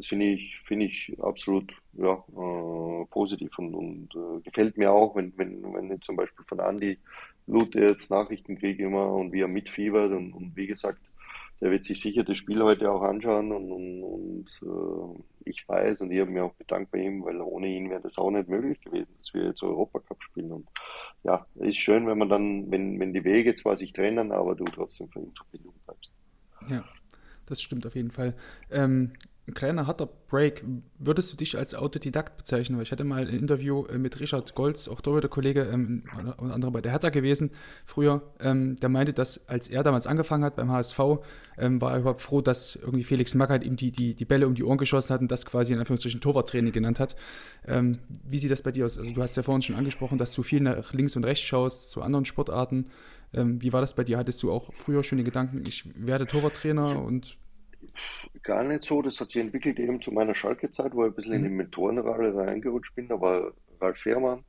Das 0.00 0.06
finde 0.06 0.28
ich, 0.28 0.58
finde 0.64 0.86
ich 0.86 1.14
absolut 1.20 1.74
ja, 1.92 2.14
äh, 2.14 3.04
positiv 3.10 3.50
und, 3.58 3.74
und 3.74 4.08
äh, 4.14 4.40
gefällt 4.40 4.78
mir 4.78 4.90
auch, 4.90 5.14
wenn, 5.14 5.36
wenn, 5.36 5.62
wenn 5.74 5.92
ich 5.92 6.00
zum 6.00 6.16
Beispiel 6.16 6.42
von 6.46 6.58
Andy 6.58 6.98
Lute 7.46 7.80
jetzt 7.80 8.10
Nachrichten 8.10 8.56
kriege 8.56 8.84
immer 8.84 9.12
und 9.12 9.30
wie 9.30 9.42
er 9.42 9.48
mitfiebert 9.48 10.10
und, 10.12 10.32
und 10.32 10.56
wie 10.56 10.66
gesagt, 10.66 11.02
der 11.60 11.70
wird 11.70 11.84
sich 11.84 12.00
sicher 12.00 12.24
das 12.24 12.38
Spiel 12.38 12.62
heute 12.62 12.90
auch 12.90 13.02
anschauen 13.02 13.52
und, 13.52 13.70
und, 13.70 14.02
und 14.02 14.48
äh, 14.62 15.50
ich 15.50 15.68
weiß 15.68 16.00
und 16.00 16.10
ich 16.12 16.20
habe 16.20 16.30
mir 16.30 16.44
auch 16.44 16.54
bedankt 16.54 16.92
bei 16.92 17.00
ihm, 17.00 17.22
weil 17.22 17.38
ohne 17.42 17.68
ihn 17.68 17.90
wäre 17.90 18.00
das 18.00 18.16
auch 18.16 18.30
nicht 18.30 18.48
möglich 18.48 18.80
gewesen, 18.80 19.14
dass 19.18 19.34
wir 19.34 19.44
jetzt 19.48 19.62
Europacup 19.62 20.22
spielen. 20.22 20.52
Und 20.52 20.68
ja, 21.24 21.44
ist 21.56 21.76
schön, 21.76 22.06
wenn 22.06 22.16
man 22.16 22.30
dann, 22.30 22.70
wenn, 22.70 22.98
wenn 22.98 23.12
die 23.12 23.24
Wege 23.24 23.54
zwar 23.54 23.76
sich 23.76 23.92
trennen, 23.92 24.32
aber 24.32 24.54
du 24.54 24.64
trotzdem 24.64 25.10
von 25.10 25.24
ihm 25.24 25.34
Verbindung 25.34 25.74
bleibst. 25.84 26.10
Ja, 26.70 26.84
das 27.44 27.60
stimmt 27.60 27.84
auf 27.84 27.96
jeden 27.96 28.12
Fall. 28.12 28.34
Ähm, 28.70 29.12
ein 29.48 29.54
kleiner 29.54 29.86
harter 29.86 30.06
Break. 30.28 30.64
Würdest 30.98 31.32
du 31.32 31.36
dich 31.36 31.56
als 31.58 31.74
Autodidakt 31.74 32.36
bezeichnen? 32.36 32.76
Weil 32.76 32.84
ich 32.84 32.92
hatte 32.92 33.04
mal 33.04 33.26
ein 33.26 33.34
Interview 33.34 33.84
äh, 33.86 33.98
mit 33.98 34.20
Richard 34.20 34.54
Golz, 34.54 34.88
auch 34.88 35.00
der 35.00 35.28
Kollege, 35.28 35.62
ähm, 35.62 36.04
unter 36.38 36.70
bei 36.70 36.80
der 36.80 36.92
Hertha 36.92 37.08
gewesen, 37.08 37.50
früher. 37.84 38.22
Ähm, 38.38 38.76
der 38.76 38.88
meinte, 38.88 39.12
dass 39.12 39.48
als 39.48 39.68
er 39.68 39.82
damals 39.82 40.06
angefangen 40.06 40.44
hat 40.44 40.56
beim 40.56 40.70
HSV, 40.70 41.00
ähm, 41.58 41.80
war 41.80 41.92
er 41.92 42.00
überhaupt 42.00 42.20
froh, 42.20 42.40
dass 42.40 42.76
irgendwie 42.76 43.02
Felix 43.02 43.34
Magath 43.34 43.64
ihm 43.64 43.76
die, 43.76 43.90
die, 43.90 44.14
die 44.14 44.24
Bälle 44.24 44.46
um 44.46 44.54
die 44.54 44.62
Ohren 44.62 44.78
geschossen 44.78 45.14
hat 45.14 45.20
und 45.20 45.30
das 45.30 45.46
quasi 45.46 45.72
in 45.72 45.78
Anführungsstrichen 45.78 46.20
Torwarttraining 46.20 46.72
genannt 46.72 47.00
hat. 47.00 47.16
Ähm, 47.66 47.98
wie 48.24 48.38
sieht 48.38 48.50
das 48.50 48.62
bei 48.62 48.72
dir 48.72 48.84
aus? 48.84 48.98
Also 48.98 49.12
du 49.12 49.22
hast 49.22 49.36
ja 49.36 49.42
vorhin 49.42 49.62
schon 49.62 49.76
angesprochen, 49.76 50.18
dass 50.18 50.34
du 50.34 50.42
viel 50.42 50.60
nach 50.60 50.92
links 50.92 51.16
und 51.16 51.24
rechts 51.24 51.44
schaust 51.44 51.90
zu 51.90 52.02
anderen 52.02 52.24
Sportarten. 52.24 52.84
Ähm, 53.32 53.60
wie 53.62 53.72
war 53.72 53.80
das 53.80 53.94
bei 53.94 54.04
dir? 54.04 54.18
Hattest 54.18 54.42
du 54.42 54.52
auch 54.52 54.72
früher 54.72 55.02
schon 55.02 55.18
den 55.18 55.24
Gedanken, 55.24 55.64
ich 55.66 55.84
werde 55.94 56.26
Torwarttrainer 56.26 57.02
und 57.02 57.36
gar 58.42 58.64
nicht 58.64 58.84
so. 58.84 59.02
Das 59.02 59.20
hat 59.20 59.30
sich 59.30 59.40
entwickelt 59.40 59.78
eben 59.78 60.00
zu 60.00 60.12
meiner 60.12 60.34
Schalke-Zeit, 60.34 60.94
wo 60.94 61.04
ich 61.04 61.10
ein 61.10 61.14
bisschen 61.14 61.32
in 61.32 61.42
die 61.44 61.48
mhm. 61.48 61.56
Mentorenrolle 61.56 62.34
reingerutscht 62.34 62.94
bin. 62.94 63.08
Da 63.08 63.20
war 63.20 63.52
Ralf 63.80 63.98
Fährmann, 63.98 64.44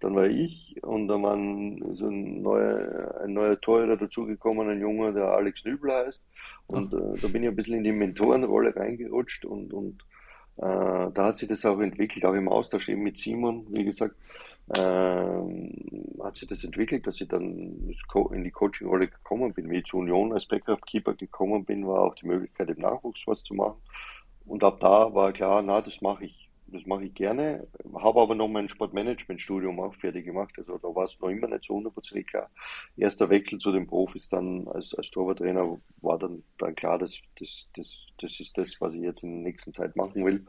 dann 0.00 0.14
war 0.14 0.26
ich 0.26 0.76
und 0.82 1.08
dann 1.08 1.22
war 1.22 1.94
so 1.94 2.08
ein 2.08 2.42
neuer, 2.42 3.20
ein 3.22 3.32
neuer 3.32 3.60
Torhüter 3.60 3.96
dazugekommen, 3.96 4.68
ein 4.68 4.80
Junge, 4.80 5.12
der 5.12 5.28
Alex 5.28 5.64
Nübel 5.64 5.92
heißt. 5.92 6.22
Und 6.66 6.92
äh, 6.92 7.20
da 7.20 7.28
bin 7.28 7.42
ich 7.42 7.48
ein 7.48 7.56
bisschen 7.56 7.78
in 7.78 7.84
die 7.84 7.92
Mentorenrolle 7.92 8.74
reingerutscht 8.76 9.44
und, 9.44 9.72
und 9.72 10.02
äh, 10.58 11.10
da 11.12 11.14
hat 11.16 11.36
sich 11.36 11.48
das 11.48 11.64
auch 11.64 11.80
entwickelt, 11.80 12.24
auch 12.24 12.34
im 12.34 12.48
Austausch 12.48 12.88
eben 12.88 13.02
mit 13.02 13.18
Simon, 13.18 13.66
wie 13.70 13.84
gesagt 13.84 14.14
ähm, 14.76 15.72
hat 16.22 16.36
sich 16.36 16.48
das 16.48 16.64
entwickelt, 16.64 17.06
dass 17.06 17.20
ich 17.20 17.28
dann 17.28 17.92
in 18.32 18.44
die 18.44 18.50
Coaching-Rolle 18.50 19.08
gekommen 19.08 19.52
bin. 19.52 19.70
Wie 19.70 19.78
ich 19.78 19.84
zu 19.84 19.98
Union 19.98 20.32
als 20.32 20.46
Backup-Keeper 20.46 21.14
gekommen 21.14 21.64
bin, 21.64 21.86
war 21.86 22.00
auch 22.00 22.14
die 22.14 22.26
Möglichkeit, 22.26 22.70
im 22.70 22.80
Nachwuchs 22.80 23.26
was 23.26 23.42
zu 23.42 23.54
machen. 23.54 23.80
Und 24.46 24.64
ab 24.64 24.80
da 24.80 25.14
war 25.14 25.32
klar, 25.32 25.62
na, 25.62 25.80
das 25.80 26.00
mache 26.00 26.24
ich. 26.24 26.44
Das 26.66 26.86
mache 26.86 27.04
ich 27.04 27.14
gerne. 27.14 27.68
Habe 27.94 28.20
aber 28.22 28.34
noch 28.34 28.48
mein 28.48 28.70
Sportmanagement-Studium 28.70 29.78
auch 29.80 29.94
fertig 29.94 30.24
gemacht. 30.24 30.54
Also 30.56 30.78
da 30.78 30.88
war 30.94 31.04
es 31.04 31.20
noch 31.20 31.28
immer 31.28 31.46
nicht 31.46 31.64
so 31.64 31.74
hundertprozentig 31.74 32.26
klar. 32.26 32.50
Erster 32.96 33.28
Wechsel 33.28 33.58
zu 33.58 33.70
den 33.70 33.86
Profis 33.86 34.28
dann 34.28 34.66
als, 34.68 34.94
als 34.94 35.10
Torwarttrainer 35.10 35.78
war 36.00 36.18
dann, 36.18 36.42
dann 36.56 36.74
klar, 36.74 36.98
dass 36.98 37.18
das, 37.38 37.68
das, 37.76 38.06
das 38.18 38.40
ist 38.40 38.56
das, 38.56 38.80
was 38.80 38.94
ich 38.94 39.02
jetzt 39.02 39.22
in 39.22 39.42
der 39.42 39.42
nächsten 39.42 39.74
Zeit 39.74 39.94
machen 39.94 40.24
will. 40.24 40.46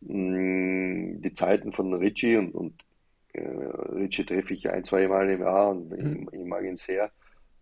Mm, 0.00 1.20
die 1.20 1.34
Zeiten 1.34 1.72
von 1.72 1.92
Richie 1.92 2.36
und, 2.36 2.54
und 2.54 2.84
Richie 3.94 4.24
treffe 4.24 4.54
ich 4.54 4.70
ein, 4.70 4.84
zwei 4.84 5.06
Mal 5.08 5.30
im 5.30 5.40
Jahr 5.40 5.70
und 5.70 5.90
mhm. 5.90 6.28
ich, 6.32 6.40
ich, 6.40 6.46
mag 6.46 6.64
ihn 6.64 6.76
sehr. 6.76 7.10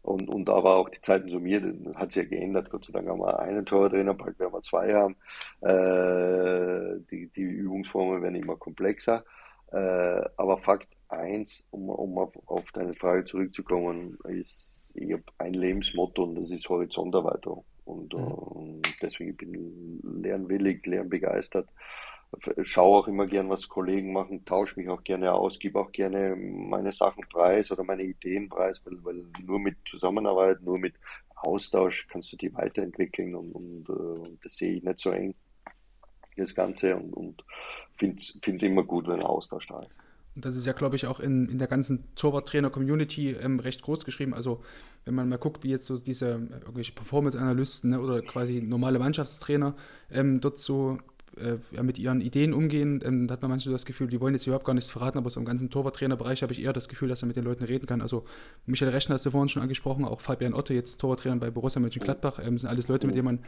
Und, 0.03 0.29
und 0.29 0.49
aber 0.49 0.77
auch 0.77 0.89
die 0.89 1.01
Zeiten 1.01 1.29
summiert, 1.29 1.65
hat 1.97 2.13
sich 2.13 2.23
ja 2.23 2.29
geändert. 2.29 2.71
Gott 2.71 2.85
sei 2.85 2.93
Dank 2.93 3.09
haben 3.09 3.21
wir 3.21 3.41
einen 3.41 3.67
Tortrainer, 3.67 4.15
bald 4.15 4.39
werden 4.39 4.53
wir 4.53 4.63
zwei 4.63 4.95
haben. 4.95 5.17
Äh, 5.63 7.01
die, 7.11 7.27
die 7.35 7.43
Übungsformen 7.43 8.23
werden 8.23 8.37
immer 8.37 8.57
komplexer. 8.57 9.25
Äh, 9.73 10.23
aber 10.37 10.59
Fakt 10.59 10.89
eins, 11.09 11.67
um, 11.71 11.89
um 11.89 12.19
auf, 12.19 12.33
auf, 12.47 12.71
deine 12.73 12.95
Frage 12.95 13.25
zurückzukommen, 13.25 14.17
ist, 14.29 14.93
ich 14.95 15.13
habe 15.13 15.25
ein 15.39 15.55
Lebensmotto 15.55 16.23
und 16.23 16.37
das 16.37 16.53
ist 16.53 16.69
Horizonterweiterung. 16.69 17.65
Und, 17.85 18.15
mhm. 18.15 18.25
und 18.25 19.03
deswegen 19.03 19.37
bin 19.37 19.55
ich 19.55 20.23
lernwillig, 20.23 20.87
lernbegeistert 20.87 21.69
schaue 22.63 22.99
auch 22.99 23.09
immer 23.09 23.27
gern, 23.27 23.49
was 23.49 23.69
Kollegen 23.69 24.13
machen, 24.13 24.45
tausche 24.45 24.79
mich 24.79 24.89
auch 24.89 25.05
gerne 25.05 25.33
aus, 25.33 25.59
gebe 25.59 25.79
auch 25.79 25.93
gerne 25.93 26.37
meine 26.37 26.93
Sachen 26.93 27.25
preis 27.29 27.71
oder 27.71 27.85
meine 27.85 28.03
Ideen 28.03 28.49
preis, 28.49 28.81
weil, 28.85 29.03
weil 29.05 29.25
nur 29.45 29.59
mit 29.59 29.77
Zusammenarbeit, 29.87 30.63
nur 30.63 30.79
mit 30.79 30.95
Austausch 31.37 32.07
kannst 32.09 32.33
du 32.33 32.37
die 32.37 32.55
weiterentwickeln 32.55 33.35
und, 33.35 33.53
und 33.53 33.89
äh, 33.89 34.37
das 34.43 34.57
sehe 34.57 34.77
ich 34.77 34.83
nicht 34.83 34.99
so 34.99 35.11
eng, 35.11 35.35
das 36.37 36.55
Ganze 36.55 36.97
und, 36.97 37.13
und 37.15 37.45
finde 37.97 38.23
find 38.43 38.63
immer 38.63 38.83
gut, 38.83 39.09
wenn 39.09 39.23
Austausch 39.23 39.67
da 39.67 39.81
ist. 39.81 39.91
Und 40.35 40.45
das 40.45 40.55
ist 40.55 40.67
ja, 40.67 40.75
glaube 40.75 40.97
ich, 40.97 41.07
auch 41.07 41.19
in, 41.19 41.49
in 41.49 41.59
der 41.59 41.67
ganzen 41.67 42.15
Torwarttrainer-Community 42.15 43.31
ähm, 43.31 43.59
recht 43.59 43.83
groß 43.83 44.05
geschrieben. 44.05 44.35
Also, 44.35 44.63
wenn 45.07 45.15
man 45.15 45.31
mal 45.31 45.39
guckt, 45.39 45.65
wie 45.65 45.71
jetzt 45.71 45.87
so 45.87 45.99
diese 45.99 46.29
äh, 46.29 46.59
irgendwelche 46.61 46.93
Performance-Analysten 46.93 47.91
ne, 47.91 48.01
oder 48.01 48.21
quasi 48.21 48.61
normale 48.61 48.99
Mannschaftstrainer 48.99 49.75
ähm, 50.11 50.43
dort 50.43 50.59
so 50.59 50.99
äh, 51.39 51.83
mit 51.83 51.99
ihren 51.99 52.21
Ideen 52.21 52.53
umgehen. 52.55 53.03
Ähm, 53.05 53.27
da 53.27 53.35
hat 53.35 53.43
man 53.43 53.51
manchmal 53.51 53.73
das 53.73 53.85
Gefühl, 53.85 54.09
die 54.09 54.21
wollen 54.21 54.35
jetzt 54.35 54.47
überhaupt 54.47 54.65
gar 54.65 54.75
nichts 54.75 54.91
verraten, 54.91 55.19
aber 55.19 55.31
so 55.31 55.41
im 55.41 55.47
ganzen 55.47 55.71
Torwarttrainerbereich 55.71 56.43
habe 56.43 56.53
ich 56.53 56.63
eher 56.63 56.73
das 56.73 56.89
Gefühl, 56.89 57.09
dass 57.09 57.23
er 57.23 57.27
mit 57.27 57.37
den 57.37 57.45
Leuten 57.45 57.65
reden 57.65 57.87
kann. 57.87 58.01
Also 58.01 58.25
Michael 58.65 58.93
Rechner 58.93 59.15
hast 59.15 59.27
du 59.27 59.31
vorhin 59.31 59.49
schon 59.49 59.63
angesprochen, 59.63 60.05
auch 60.05 60.21
Fabian 60.21 60.55
Otte, 60.55 60.75
jetzt 60.75 60.99
Torwarttrainer 60.99 61.37
bei 61.37 61.51
Borussia 61.51 61.81
Mönchengladbach, 61.81 62.41
ähm, 62.45 62.59
sind 62.59 62.69
alles 62.71 62.89
Leute, 62.89 63.07
mit 63.07 63.17
denen 63.17 63.27
man 63.27 63.39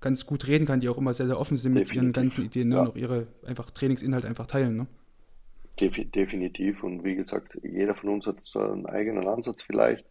ganz 0.00 0.26
gut 0.26 0.46
reden 0.46 0.66
kann, 0.66 0.80
die 0.80 0.88
auch 0.88 0.98
immer 0.98 1.14
sehr, 1.14 1.26
sehr 1.26 1.38
offen 1.38 1.56
sind 1.56 1.72
mit 1.72 1.82
Definitiv. 1.82 2.02
ihren 2.02 2.12
ganzen 2.12 2.44
Ideen 2.44 2.68
ne? 2.68 2.74
ja. 2.74 2.80
und 2.82 2.88
auch 2.88 2.96
ihre 2.96 3.26
einfach 3.46 3.70
Trainingsinhalte 3.70 4.28
einfach 4.28 4.46
teilen. 4.46 4.76
Ne? 4.76 4.86
Definitiv. 5.80 6.82
Und 6.82 7.04
wie 7.04 7.16
gesagt, 7.16 7.58
jeder 7.62 7.94
von 7.94 8.10
uns 8.10 8.26
hat 8.26 8.40
so 8.40 8.60
einen 8.60 8.86
eigenen 8.86 9.26
Ansatz 9.28 9.62
vielleicht. 9.62 10.04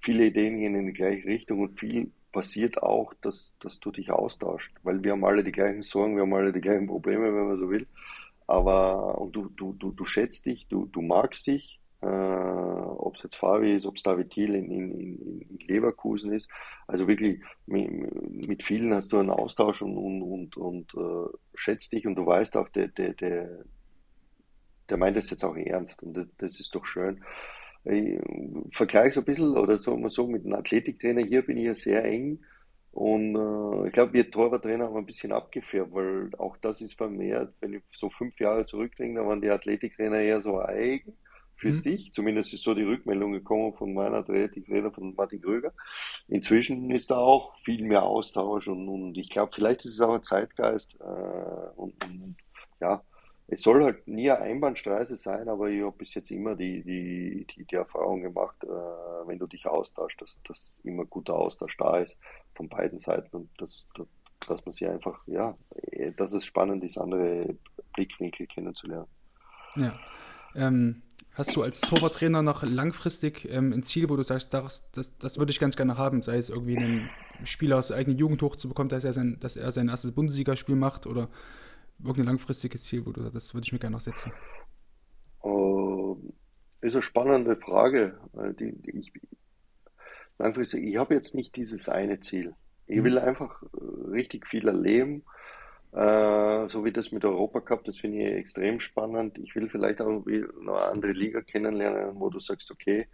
Viele 0.00 0.26
Ideen 0.26 0.58
gehen 0.58 0.74
in 0.74 0.86
die 0.86 0.92
gleiche 0.92 1.26
Richtung 1.26 1.60
und 1.60 1.78
viel 1.80 2.10
passiert 2.36 2.82
auch, 2.82 3.14
dass, 3.22 3.54
dass 3.60 3.80
du 3.80 3.90
dich 3.90 4.10
austauscht, 4.10 4.70
weil 4.82 5.02
wir 5.02 5.12
haben 5.12 5.24
alle 5.24 5.42
die 5.42 5.52
gleichen 5.52 5.80
Sorgen, 5.80 6.16
wir 6.16 6.22
haben 6.22 6.34
alle 6.34 6.52
die 6.52 6.60
gleichen 6.60 6.86
Probleme, 6.86 7.34
wenn 7.34 7.46
man 7.46 7.56
so 7.56 7.70
will. 7.70 7.86
Aber 8.46 9.16
und 9.18 9.34
du, 9.34 9.48
du, 9.56 9.72
du, 9.72 9.90
du 9.90 10.04
schätzt 10.04 10.44
dich, 10.44 10.68
du, 10.68 10.84
du 10.84 11.00
magst 11.00 11.46
dich, 11.46 11.80
äh, 12.02 12.06
ob 12.06 13.16
es 13.16 13.22
jetzt 13.22 13.36
Fabi 13.36 13.72
ist, 13.74 13.86
ob 13.86 13.96
es 13.96 14.02
David 14.02 14.28
Thiel 14.28 14.54
in, 14.54 14.70
in, 14.70 15.48
in, 15.48 15.58
Leverkusen 15.66 16.30
ist. 16.34 16.50
Also 16.86 17.08
wirklich 17.08 17.40
mit, 17.64 17.88
mit, 18.30 18.62
vielen 18.62 18.92
hast 18.92 19.14
du 19.14 19.18
einen 19.18 19.30
Austausch 19.30 19.80
und, 19.80 19.96
und, 19.96 20.20
und, 20.20 20.56
und 20.58 20.94
äh, 20.94 21.30
schätzt 21.54 21.94
dich 21.94 22.06
und 22.06 22.16
du 22.16 22.26
weißt 22.26 22.54
auch, 22.58 22.68
der, 22.68 22.88
der, 22.88 23.14
der, 23.14 23.64
der 24.90 24.96
meint 24.98 25.16
das 25.16 25.30
jetzt 25.30 25.42
auch 25.42 25.56
ernst 25.56 26.02
und 26.02 26.18
das, 26.18 26.26
das 26.36 26.60
ist 26.60 26.74
doch 26.74 26.84
schön. 26.84 27.24
Ich 27.88 28.18
vergleiche 28.72 29.10
es 29.10 29.18
ein 29.18 29.24
bisschen, 29.24 29.56
oder 29.56 29.78
sagen 29.78 30.02
wir 30.02 30.10
so, 30.10 30.26
mit 30.26 30.44
einem 30.44 30.54
Athletiktrainer. 30.54 31.22
Hier 31.22 31.42
bin 31.42 31.56
ich 31.56 31.64
ja 31.64 31.74
sehr 31.74 32.04
eng. 32.04 32.40
Und 32.96 33.36
äh, 33.36 33.88
ich 33.88 33.92
glaube, 33.92 34.14
wir 34.14 34.30
Torwarttrainer 34.30 34.86
haben 34.86 34.96
ein 34.96 35.06
bisschen 35.06 35.30
abgefärbt, 35.30 35.92
weil 35.92 36.30
auch 36.38 36.56
das 36.56 36.80
ist 36.80 36.98
mir, 36.98 37.52
wenn 37.60 37.74
ich 37.74 37.82
so 37.92 38.08
fünf 38.08 38.40
Jahre 38.40 38.64
zurückdenke, 38.64 39.20
da 39.20 39.26
waren 39.26 39.42
die 39.42 39.50
Athletiktrainer 39.50 40.18
eher 40.18 40.40
so 40.40 40.58
eigen 40.58 41.12
für 41.56 41.68
mhm. 41.68 41.72
sich. 41.72 42.12
Zumindest 42.14 42.54
ist 42.54 42.62
so 42.62 42.74
die 42.74 42.84
Rückmeldung 42.84 43.32
gekommen 43.32 43.74
von 43.74 43.92
meiner 43.92 44.16
Athletiktrainer, 44.16 44.92
von 44.92 45.14
Martin 45.14 45.42
Kröger. 45.42 45.74
Inzwischen 46.28 46.90
ist 46.90 47.10
da 47.10 47.18
auch 47.18 47.54
viel 47.64 47.84
mehr 47.84 48.02
Austausch 48.02 48.66
und, 48.66 48.88
und 48.88 49.18
ich 49.18 49.28
glaube, 49.28 49.52
vielleicht 49.54 49.84
ist 49.84 49.92
es 49.92 50.00
auch 50.00 50.14
ein 50.14 50.22
Zeitgeist. 50.22 50.96
Äh, 50.98 51.70
und, 51.76 52.02
und 52.04 52.36
ja, 52.80 53.02
es 53.48 53.62
soll 53.62 53.84
halt 53.84 54.08
nie 54.08 54.30
eine 54.30 54.40
Einbahnstraße 54.40 55.16
sein, 55.16 55.48
aber 55.48 55.68
ich 55.70 55.82
habe 55.82 55.96
bis 55.96 56.14
jetzt 56.14 56.30
immer 56.30 56.56
die, 56.56 56.82
die, 56.82 57.46
die, 57.46 57.64
die 57.64 57.74
Erfahrung 57.76 58.22
gemacht, 58.22 58.56
äh, 58.64 58.66
wenn 58.66 59.38
du 59.38 59.46
dich 59.46 59.66
austauschst, 59.66 60.20
dass, 60.20 60.38
dass 60.42 60.80
immer 60.82 61.04
guter 61.04 61.34
Austausch 61.34 61.76
da 61.76 61.98
ist 61.98 62.16
von 62.54 62.68
beiden 62.68 62.98
Seiten 62.98 63.36
und 63.36 63.50
dass, 63.58 63.86
dass, 63.94 64.06
dass 64.48 64.66
man 64.66 64.72
sich 64.72 64.88
einfach, 64.88 65.20
ja, 65.26 65.56
eh, 65.92 66.10
dass 66.12 66.32
es 66.32 66.44
spannend 66.44 66.82
ist, 66.82 66.98
andere 66.98 67.54
Blickwinkel 67.94 68.48
kennenzulernen. 68.48 69.06
Ja. 69.76 69.92
Ähm, 70.56 71.02
hast 71.34 71.54
du 71.54 71.62
als 71.62 71.80
Torwarttrainer 71.82 72.42
noch 72.42 72.64
langfristig 72.64 73.48
ähm, 73.48 73.72
ein 73.72 73.84
Ziel, 73.84 74.08
wo 74.08 74.16
du 74.16 74.24
sagst, 74.24 74.54
das, 74.54 74.90
das, 74.90 75.16
das 75.18 75.38
würde 75.38 75.52
ich 75.52 75.60
ganz 75.60 75.76
gerne 75.76 75.96
haben, 75.96 76.22
sei 76.22 76.38
es 76.38 76.48
irgendwie 76.48 76.78
einen 76.78 77.10
Spieler 77.44 77.78
aus 77.78 77.88
der 77.88 77.98
eigenen 77.98 78.18
Jugend 78.18 78.42
hochzubekommen, 78.42 78.88
dass 78.88 79.04
er 79.04 79.12
sein, 79.12 79.36
dass 79.38 79.56
er 79.56 79.70
sein 79.70 79.88
erstes 79.88 80.12
Bundesligaspiel 80.12 80.74
macht 80.74 81.06
oder 81.06 81.28
irgendein 81.98 82.26
langfristiges 82.26 82.84
Ziel, 82.84 83.04
wo 83.06 83.12
du 83.12 83.22
sagst, 83.22 83.36
das 83.36 83.54
würde 83.54 83.64
ich 83.64 83.72
mir 83.72 83.78
gerne 83.78 83.94
noch 83.94 84.00
setzen? 84.00 84.32
Uh, 85.42 86.16
ist 86.80 86.94
eine 86.94 87.02
spannende 87.02 87.56
Frage. 87.56 88.18
Die, 88.58 88.72
die 88.72 88.98
ich, 88.98 89.12
langfristig, 90.38 90.84
ich 90.84 90.96
habe 90.96 91.14
jetzt 91.14 91.34
nicht 91.34 91.56
dieses 91.56 91.88
eine 91.88 92.20
Ziel. 92.20 92.54
Ich 92.86 92.98
mhm. 92.98 93.04
will 93.04 93.18
einfach 93.18 93.62
äh, 93.62 94.10
richtig 94.10 94.46
viel 94.46 94.68
erleben 94.68 95.24
Äh, 95.92 96.68
so 96.68 96.84
wie 96.84 96.92
das 96.92 97.10
mit 97.10 97.24
Europacup, 97.24 97.84
das 97.84 97.96
finde 97.96 98.18
ich 98.18 98.38
extrem 98.38 98.80
spannend. 98.80 99.38
Ich 99.38 99.54
will 99.54 99.70
vielleicht 99.70 100.00
auch 100.02 100.10
noch 100.10 100.26
eine 100.26 100.72
andere 100.92 101.12
Liga 101.12 101.40
kennenlernen, 101.40 102.20
wo 102.20 102.28
du 102.28 102.38
sagst, 102.38 102.70
okay, 102.70 103.08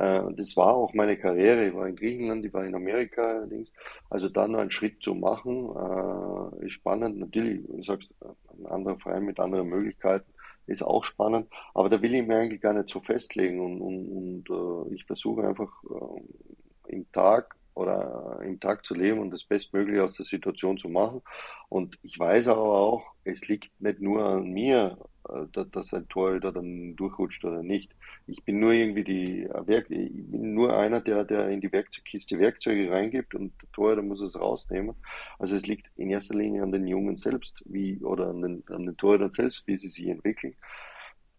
äh, 0.00 0.34
das 0.34 0.56
war 0.56 0.74
auch 0.74 0.94
meine 0.94 1.16
Karriere. 1.16 1.68
Ich 1.68 1.74
war 1.74 1.86
in 1.86 1.96
Griechenland, 1.96 2.44
ich 2.44 2.52
war 2.52 2.64
in 2.64 2.74
Amerika 2.74 3.22
allerdings. 3.22 3.72
Also 4.08 4.28
da 4.28 4.48
noch 4.48 4.60
einen 4.60 4.70
Schritt 4.70 5.02
zu 5.02 5.14
machen, 5.14 5.70
äh, 5.76 6.66
ist 6.66 6.72
spannend. 6.72 7.18
Natürlich, 7.18 7.66
du 7.66 7.82
sagst, 7.82 8.10
ein 8.58 8.66
anderer 8.66 8.98
Verein 8.98 9.24
mit 9.24 9.38
anderen 9.38 9.68
Möglichkeiten 9.68 10.30
ist 10.66 10.82
auch 10.82 11.04
spannend. 11.04 11.48
Aber 11.74 11.88
da 11.88 12.00
will 12.00 12.14
ich 12.14 12.26
mir 12.26 12.36
eigentlich 12.36 12.60
gar 12.60 12.72
nicht 12.72 12.88
so 12.88 13.00
festlegen 13.00 13.60
und, 13.60 13.80
und, 13.80 14.50
und 14.50 14.92
ich 14.92 15.04
versuche 15.04 15.46
einfach 15.46 15.70
im 16.86 17.10
Tag 17.12 17.56
oder 17.74 18.40
im 18.42 18.60
Tag 18.60 18.84
zu 18.84 18.94
leben 18.94 19.20
und 19.20 19.30
das 19.30 19.44
Bestmögliche 19.44 20.04
aus 20.04 20.14
der 20.14 20.26
Situation 20.26 20.78
zu 20.78 20.88
machen. 20.88 21.22
Und 21.68 21.98
ich 22.02 22.18
weiß 22.18 22.48
aber 22.48 22.78
auch, 22.78 23.04
es 23.24 23.48
liegt 23.48 23.70
nicht 23.80 24.00
nur 24.00 24.24
an 24.24 24.50
mir, 24.50 24.98
äh, 24.98 25.09
dass 25.52 25.94
ein 25.94 26.08
Torhüter 26.08 26.52
dann 26.52 26.96
durchrutscht 26.96 27.44
oder 27.44 27.62
nicht. 27.62 27.94
Ich 28.26 28.44
bin 28.44 28.60
nur 28.60 28.72
irgendwie 28.72 29.04
die 29.04 29.48
Werk 29.66 29.90
ich 29.90 30.30
bin 30.30 30.54
nur 30.54 30.76
einer, 30.76 31.00
der, 31.00 31.24
der 31.24 31.48
in 31.48 31.60
die 31.60 31.72
Werkzeugkiste 31.72 32.38
Werkzeuge 32.38 32.90
reingibt 32.90 33.34
und 33.34 33.52
der 33.62 33.70
Torhüter 33.72 34.02
muss 34.02 34.20
es 34.20 34.38
rausnehmen. 34.38 34.94
Also 35.38 35.56
es 35.56 35.66
liegt 35.66 35.90
in 35.96 36.10
erster 36.10 36.34
Linie 36.34 36.62
an 36.62 36.72
den 36.72 36.86
Jungen 36.86 37.16
selbst, 37.16 37.62
wie, 37.64 37.98
oder 38.02 38.28
an 38.28 38.42
den, 38.42 38.64
an 38.68 38.86
den 38.86 38.96
Torhütern 38.96 39.30
selbst, 39.30 39.66
wie 39.66 39.76
sie 39.76 39.88
sich 39.88 40.06
entwickeln. 40.08 40.54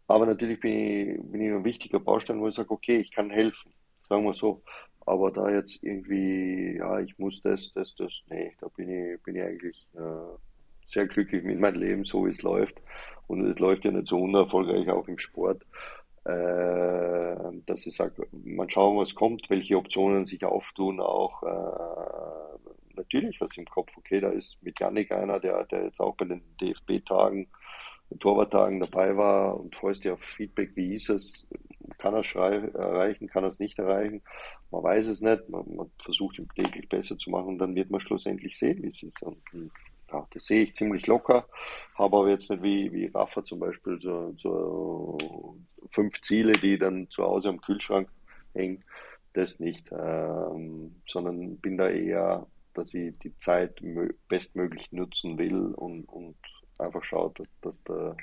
Aber 0.08 0.26
natürlich 0.26 0.60
bin 0.60 0.74
ich, 0.74 1.32
bin 1.32 1.42
ich 1.42 1.52
ein 1.52 1.64
wichtiger 1.64 2.00
Baustein, 2.00 2.42
wo 2.42 2.48
ich 2.48 2.56
sage, 2.56 2.72
okay, 2.72 2.98
ich 2.98 3.12
kann 3.12 3.30
helfen. 3.30 3.74
Sagen 4.02 4.26
wir 4.26 4.34
so. 4.34 4.62
Aber 5.06 5.32
da 5.32 5.50
jetzt 5.50 5.82
irgendwie, 5.84 6.78
ja, 6.78 7.00
ich 7.00 7.18
muss 7.18 7.42
das, 7.42 7.72
das, 7.74 7.96
das, 7.96 8.22
nee, 8.30 8.54
da 8.60 8.68
bin 8.68 8.90
ich, 8.90 9.24
bin 9.24 9.36
ich 9.36 9.42
eigentlich 9.42 9.88
äh, 9.96 10.38
sehr 10.86 11.08
glücklich 11.08 11.44
mit 11.44 11.60
meinem 11.60 11.80
Leben, 11.80 12.06
so 12.06 12.26
wie 12.26 12.30
es 12.32 12.42
läuft. 12.42 12.82
Und 13.28 13.46
es 13.48 13.60
läuft 13.60 13.86
ja 13.86 13.92
nicht 13.92 14.08
so 14.08 14.20
unerfolgreich 14.20 14.90
auch 14.90 15.08
im 15.08 15.18
Sport, 15.18 15.64
äh, 16.26 17.36
dass 17.66 17.86
ich 17.86 17.96
sage, 17.96 18.28
man 18.32 18.70
schauen, 18.70 18.98
was 18.98 19.16
kommt, 19.16 19.50
welche 19.50 19.78
Optionen 19.78 20.26
sich 20.26 20.44
auftun, 20.46 21.00
auch 21.00 21.42
äh, 21.44 22.96
natürlich 22.96 23.40
was 23.42 23.58
im 23.58 23.66
Kopf. 23.66 23.96
Okay, 23.98 24.20
da 24.20 24.30
ist 24.30 24.58
mit 24.62 24.80
Janik 24.80 25.12
einer, 25.12 25.40
der, 25.40 25.66
der 25.66 25.86
jetzt 25.86 26.00
auch 26.00 26.16
bei 26.16 26.26
den 26.26 26.42
DFB-Tagen, 26.62 27.48
den 28.12 28.20
Torwarttagen 28.20 28.80
dabei 28.80 29.16
war 29.18 29.60
und 29.60 29.76
freust 29.76 30.04
dir 30.04 30.14
auf 30.14 30.22
Feedback, 30.22 30.76
wie 30.76 30.94
ist 30.94 31.10
es, 31.10 31.48
kann 31.98 32.14
er 32.14 32.24
erreichen, 32.36 33.28
kann 33.28 33.44
er 33.44 33.48
es 33.48 33.60
nicht 33.60 33.80
erreichen. 33.80 34.22
Man 34.70 34.84
weiß 34.84 35.08
es 35.08 35.22
nicht, 35.22 35.50
man, 35.50 35.64
man 35.76 35.92
versucht 36.04 36.38
ihn 36.40 36.50
täglich 36.56 36.90
besser 36.90 37.18
zu 37.18 37.30
machen 37.30 37.48
und 37.48 37.60
dann 37.60 37.76
wird 37.76 37.90
man 37.90 38.02
schlussendlich 38.02 38.58
sehen, 38.58 38.84
wie 38.84 38.90
es 38.90 39.02
ist. 39.02 39.24
Und, 39.24 39.42
ja, 40.12 40.28
das 40.32 40.46
sehe 40.46 40.64
ich 40.64 40.76
ziemlich 40.76 41.08
locker, 41.08 41.46
habe 41.96 42.18
aber 42.18 42.30
jetzt 42.30 42.50
nicht 42.50 42.64
wie, 42.64 42.92
wie 42.92 43.06
Rafa 43.08 43.44
zum 43.44 43.60
Beispiel 43.60 44.00
so, 44.00 44.34
so 44.38 45.18
fünf 45.92 46.22
Ziele, 46.22 46.54
die 46.54 46.78
dann 46.78 47.10
zu 47.10 47.24
Hause 47.24 47.50
am 47.50 47.62
Kühlschrank 47.62 48.10
hängen. 48.54 48.84
Das 49.34 49.60
nicht, 49.60 49.90
ähm, 49.92 50.96
sondern 51.06 51.58
bin 51.58 51.78
da 51.78 51.90
eher, 51.90 52.48
dass 52.74 52.94
ich 52.94 53.18
die 53.20 53.38
Zeit 53.38 53.82
bestmöglich 54.28 54.92
nutzen 54.92 55.38
will 55.38 55.74
und, 55.74 56.04
und 56.06 56.36
einfach 56.78 57.04
schaut, 57.04 57.40
dass, 57.40 57.48
dass 57.62 57.84
der, 57.86 58.16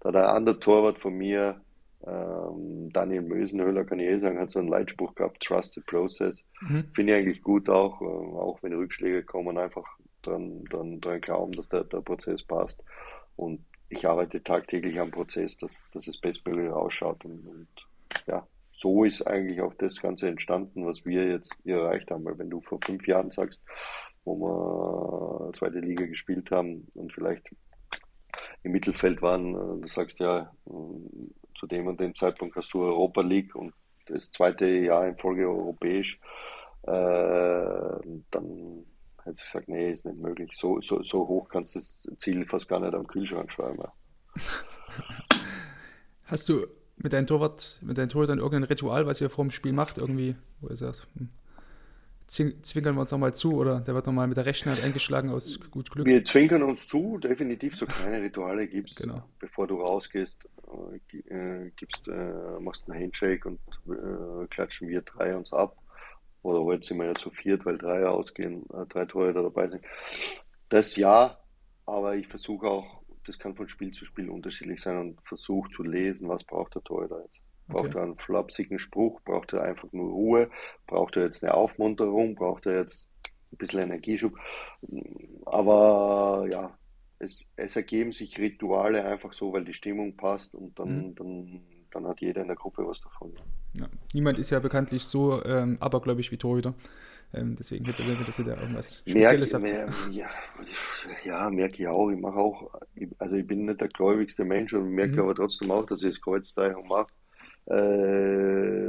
da 0.00 0.12
der 0.12 0.30
andere 0.30 0.58
Torwart 0.60 0.98
von 0.98 1.14
mir 1.14 1.60
ähm, 2.06 2.90
Daniel 2.92 3.22
Mösenhöhler, 3.22 3.84
kann 3.84 3.98
ich 4.00 4.08
eh 4.08 4.18
sagen, 4.18 4.38
hat 4.38 4.50
so 4.50 4.58
einen 4.58 4.68
Leitspruch 4.68 5.14
gehabt, 5.14 5.42
Trust 5.42 5.74
the 5.74 5.80
Process. 5.80 6.42
Mhm. 6.60 6.84
Finde 6.94 7.12
ich 7.12 7.18
eigentlich 7.18 7.42
gut 7.42 7.68
auch, 7.68 8.00
äh, 8.00 8.04
auch 8.04 8.62
wenn 8.62 8.74
Rückschläge 8.74 9.22
kommen, 9.22 9.58
einfach 9.58 9.86
dran, 10.26 10.64
dran, 10.64 11.00
dran 11.00 11.20
glauben, 11.20 11.52
dass 11.52 11.68
der, 11.68 11.84
der 11.84 12.00
Prozess 12.00 12.42
passt. 12.42 12.82
Und 13.36 13.64
ich 13.88 14.06
arbeite 14.06 14.42
tagtäglich 14.42 14.98
am 15.00 15.10
Prozess, 15.10 15.56
dass, 15.58 15.86
dass 15.92 16.06
es 16.06 16.20
bestmöglich 16.20 16.70
ausschaut. 16.70 17.24
Und, 17.24 17.46
und 17.46 17.68
ja, 18.26 18.46
so 18.72 19.04
ist 19.04 19.22
eigentlich 19.26 19.60
auch 19.60 19.74
das 19.74 20.00
Ganze 20.00 20.28
entstanden, 20.28 20.86
was 20.86 21.04
wir 21.04 21.26
jetzt 21.28 21.54
erreicht 21.66 22.10
haben. 22.10 22.24
Weil 22.24 22.38
wenn 22.38 22.50
du 22.50 22.60
vor 22.60 22.78
fünf 22.84 23.06
Jahren 23.06 23.30
sagst, 23.30 23.62
wo 24.24 24.36
wir 24.36 25.52
zweite 25.52 25.80
Liga 25.80 26.06
gespielt 26.06 26.50
haben 26.50 26.86
und 26.94 27.12
vielleicht 27.12 27.54
im 28.62 28.72
Mittelfeld 28.72 29.22
waren, 29.22 29.54
äh, 29.54 29.82
du 29.82 29.88
sagst 29.88 30.18
ja, 30.20 30.52
zu 31.54 31.66
dem 31.66 31.86
und 31.86 32.00
dem 32.00 32.14
Zeitpunkt 32.14 32.56
hast 32.56 32.72
du 32.74 32.82
Europa 32.82 33.20
League 33.20 33.54
und 33.54 33.74
das 34.06 34.30
zweite 34.30 34.66
Jahr 34.66 35.06
in 35.06 35.16
Folge 35.16 35.48
europäisch, 35.48 36.18
äh, 36.82 38.00
dann 38.30 38.84
hätte 39.24 39.36
ich 39.38 39.44
gesagt, 39.44 39.68
nee, 39.68 39.92
ist 39.92 40.04
nicht 40.04 40.18
möglich. 40.18 40.50
So, 40.54 40.80
so, 40.80 41.02
so 41.02 41.26
hoch 41.26 41.48
kannst 41.48 41.74
du 41.74 41.78
das 41.78 42.08
Ziel 42.18 42.46
fast 42.46 42.68
gar 42.68 42.80
nicht 42.80 42.94
am 42.94 43.06
Kühlschrank 43.06 43.50
schreiben. 43.50 43.82
Hast 46.26 46.48
du 46.48 46.66
mit 46.96 47.12
deinem 47.12 47.26
Torwart, 47.26 47.78
mit 47.82 47.98
deinem 47.98 48.08
Torwart 48.08 48.30
dann 48.30 48.38
irgendein 48.38 48.64
Ritual, 48.64 49.06
was 49.06 49.20
ihr 49.20 49.30
vor 49.30 49.44
dem 49.44 49.50
Spiel 49.50 49.72
macht, 49.72 49.98
irgendwie, 49.98 50.36
wo 50.60 50.68
ihr 50.68 50.76
sagt, 50.76 51.06
hm, 51.16 51.28
zwinkern 52.26 52.94
wir 52.94 53.02
uns 53.02 53.10
nochmal 53.10 53.34
zu 53.34 53.54
oder 53.54 53.80
der 53.80 53.94
wird 53.94 54.06
nochmal 54.06 54.26
mit 54.26 54.36
der 54.36 54.46
rechten 54.46 54.70
Hand 54.70 54.82
eingeschlagen 54.82 55.30
aus 55.30 55.60
gut 55.70 55.90
Glück? 55.90 56.06
Wir 56.06 56.24
zwinkern 56.24 56.62
uns 56.62 56.88
zu, 56.88 57.18
definitiv 57.18 57.76
so 57.76 57.86
kleine 57.86 58.22
Rituale 58.22 58.66
gibt 58.66 58.92
es, 58.92 58.96
genau. 58.96 59.22
bevor 59.38 59.66
du 59.66 59.80
rausgehst, 59.80 60.48
äh, 61.12 61.34
äh, 61.34 61.70
gibst, 61.76 62.08
äh, 62.08 62.60
machst 62.60 62.88
einen 62.88 63.02
Handshake 63.02 63.46
und 63.46 63.58
äh, 63.88 64.46
klatschen 64.48 64.88
wir 64.88 65.02
drei 65.02 65.36
uns 65.36 65.52
ab. 65.52 65.76
Oder 66.44 66.62
heute 66.62 66.86
sind 66.86 66.98
wir 66.98 67.06
ja 67.06 67.14
zu 67.14 67.30
viert, 67.30 67.64
weil 67.64 67.78
drei 67.78 68.06
ausgehen, 68.06 68.64
äh, 68.74 68.84
drei 68.86 69.06
Torhüter 69.06 69.42
dabei 69.42 69.68
sind. 69.68 69.82
Das 70.68 70.94
ja, 70.96 71.38
aber 71.86 72.16
ich 72.16 72.28
versuche 72.28 72.68
auch, 72.68 73.02
das 73.24 73.38
kann 73.38 73.56
von 73.56 73.66
Spiel 73.66 73.92
zu 73.92 74.04
Spiel 74.04 74.28
unterschiedlich 74.28 74.82
sein 74.82 74.98
und 74.98 75.20
versuche 75.22 75.70
zu 75.70 75.82
lesen, 75.82 76.28
was 76.28 76.44
braucht 76.44 76.74
der 76.74 76.84
Torhüter 76.84 77.22
jetzt. 77.22 77.40
Braucht 77.66 77.88
okay. 77.88 77.98
er 77.98 78.02
einen 78.02 78.18
flapsigen 78.18 78.78
Spruch? 78.78 79.22
Braucht 79.22 79.54
er 79.54 79.62
einfach 79.62 79.90
nur 79.92 80.10
Ruhe? 80.10 80.50
Braucht 80.86 81.16
er 81.16 81.24
jetzt 81.24 81.42
eine 81.42 81.54
Aufmunterung? 81.54 82.34
Braucht 82.34 82.66
er 82.66 82.80
jetzt 82.80 83.08
ein 83.50 83.56
bisschen 83.56 83.80
Energieschub? 83.80 84.38
Aber 85.46 86.46
ja, 86.50 86.76
es, 87.20 87.48
es 87.56 87.74
ergeben 87.74 88.12
sich 88.12 88.38
Rituale 88.38 89.06
einfach 89.06 89.32
so, 89.32 89.50
weil 89.54 89.64
die 89.64 89.72
Stimmung 89.72 90.14
passt 90.14 90.54
und 90.54 90.78
dann, 90.78 91.08
mhm. 91.08 91.14
dann, 91.14 91.62
dann 91.90 92.06
hat 92.06 92.20
jeder 92.20 92.42
in 92.42 92.48
der 92.48 92.56
Gruppe 92.56 92.86
was 92.86 93.00
davon. 93.00 93.32
Ja. 93.78 93.88
Niemand 94.12 94.38
ist 94.38 94.50
ja 94.50 94.60
bekanntlich 94.60 95.04
so 95.04 95.44
ähm, 95.44 95.76
abergläubig 95.80 96.30
wie 96.30 96.36
Torhüter. 96.36 96.74
Ähm, 97.32 97.56
deswegen 97.56 97.84
hätte 97.84 98.02
es 98.02 98.26
dass 98.26 98.38
ihr 98.38 98.44
da 98.44 98.60
irgendwas 98.60 98.98
Spezielles 99.00 99.52
merk, 99.52 99.88
habt. 99.88 100.08
Mer, 100.08 100.16
ja, 100.16 100.28
ja, 101.24 101.50
merke 101.50 101.82
ich 101.82 101.88
auch. 101.88 102.10
Ich 102.10 102.20
mache 102.20 102.36
auch, 102.36 102.70
also 103.18 103.34
ich 103.34 103.46
bin 103.46 103.64
nicht 103.66 103.80
der 103.80 103.88
gläubigste 103.88 104.44
Mensch 104.44 104.72
und 104.72 104.90
merke 104.90 105.14
mhm. 105.14 105.20
aber 105.20 105.34
trotzdem 105.34 105.70
auch, 105.72 105.84
dass 105.86 106.02
ich 106.02 106.10
das 106.10 106.20
Kreuzzeichen 106.20 106.86
mache 106.86 107.08
äh, 107.66 107.74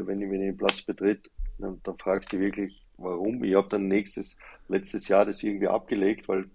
wenn, 0.06 0.22
ich, 0.22 0.32
ich 0.32 0.40
den 0.40 0.58
Platz 0.58 0.82
betritt, 0.82 1.30
dann, 1.58 1.80
dann 1.84 1.98
fragst 1.98 2.32
du 2.34 2.40
wirklich, 2.40 2.84
warum. 2.98 3.44
Ich 3.44 3.56
habe 3.56 3.70
dann 3.70 3.88
nächstes, 3.88 4.36
letztes 4.68 5.08
Jahr 5.08 5.26
das 5.26 5.44
irgendwie 5.44 5.68
abgelegt, 5.68 6.28
weil 6.28 6.50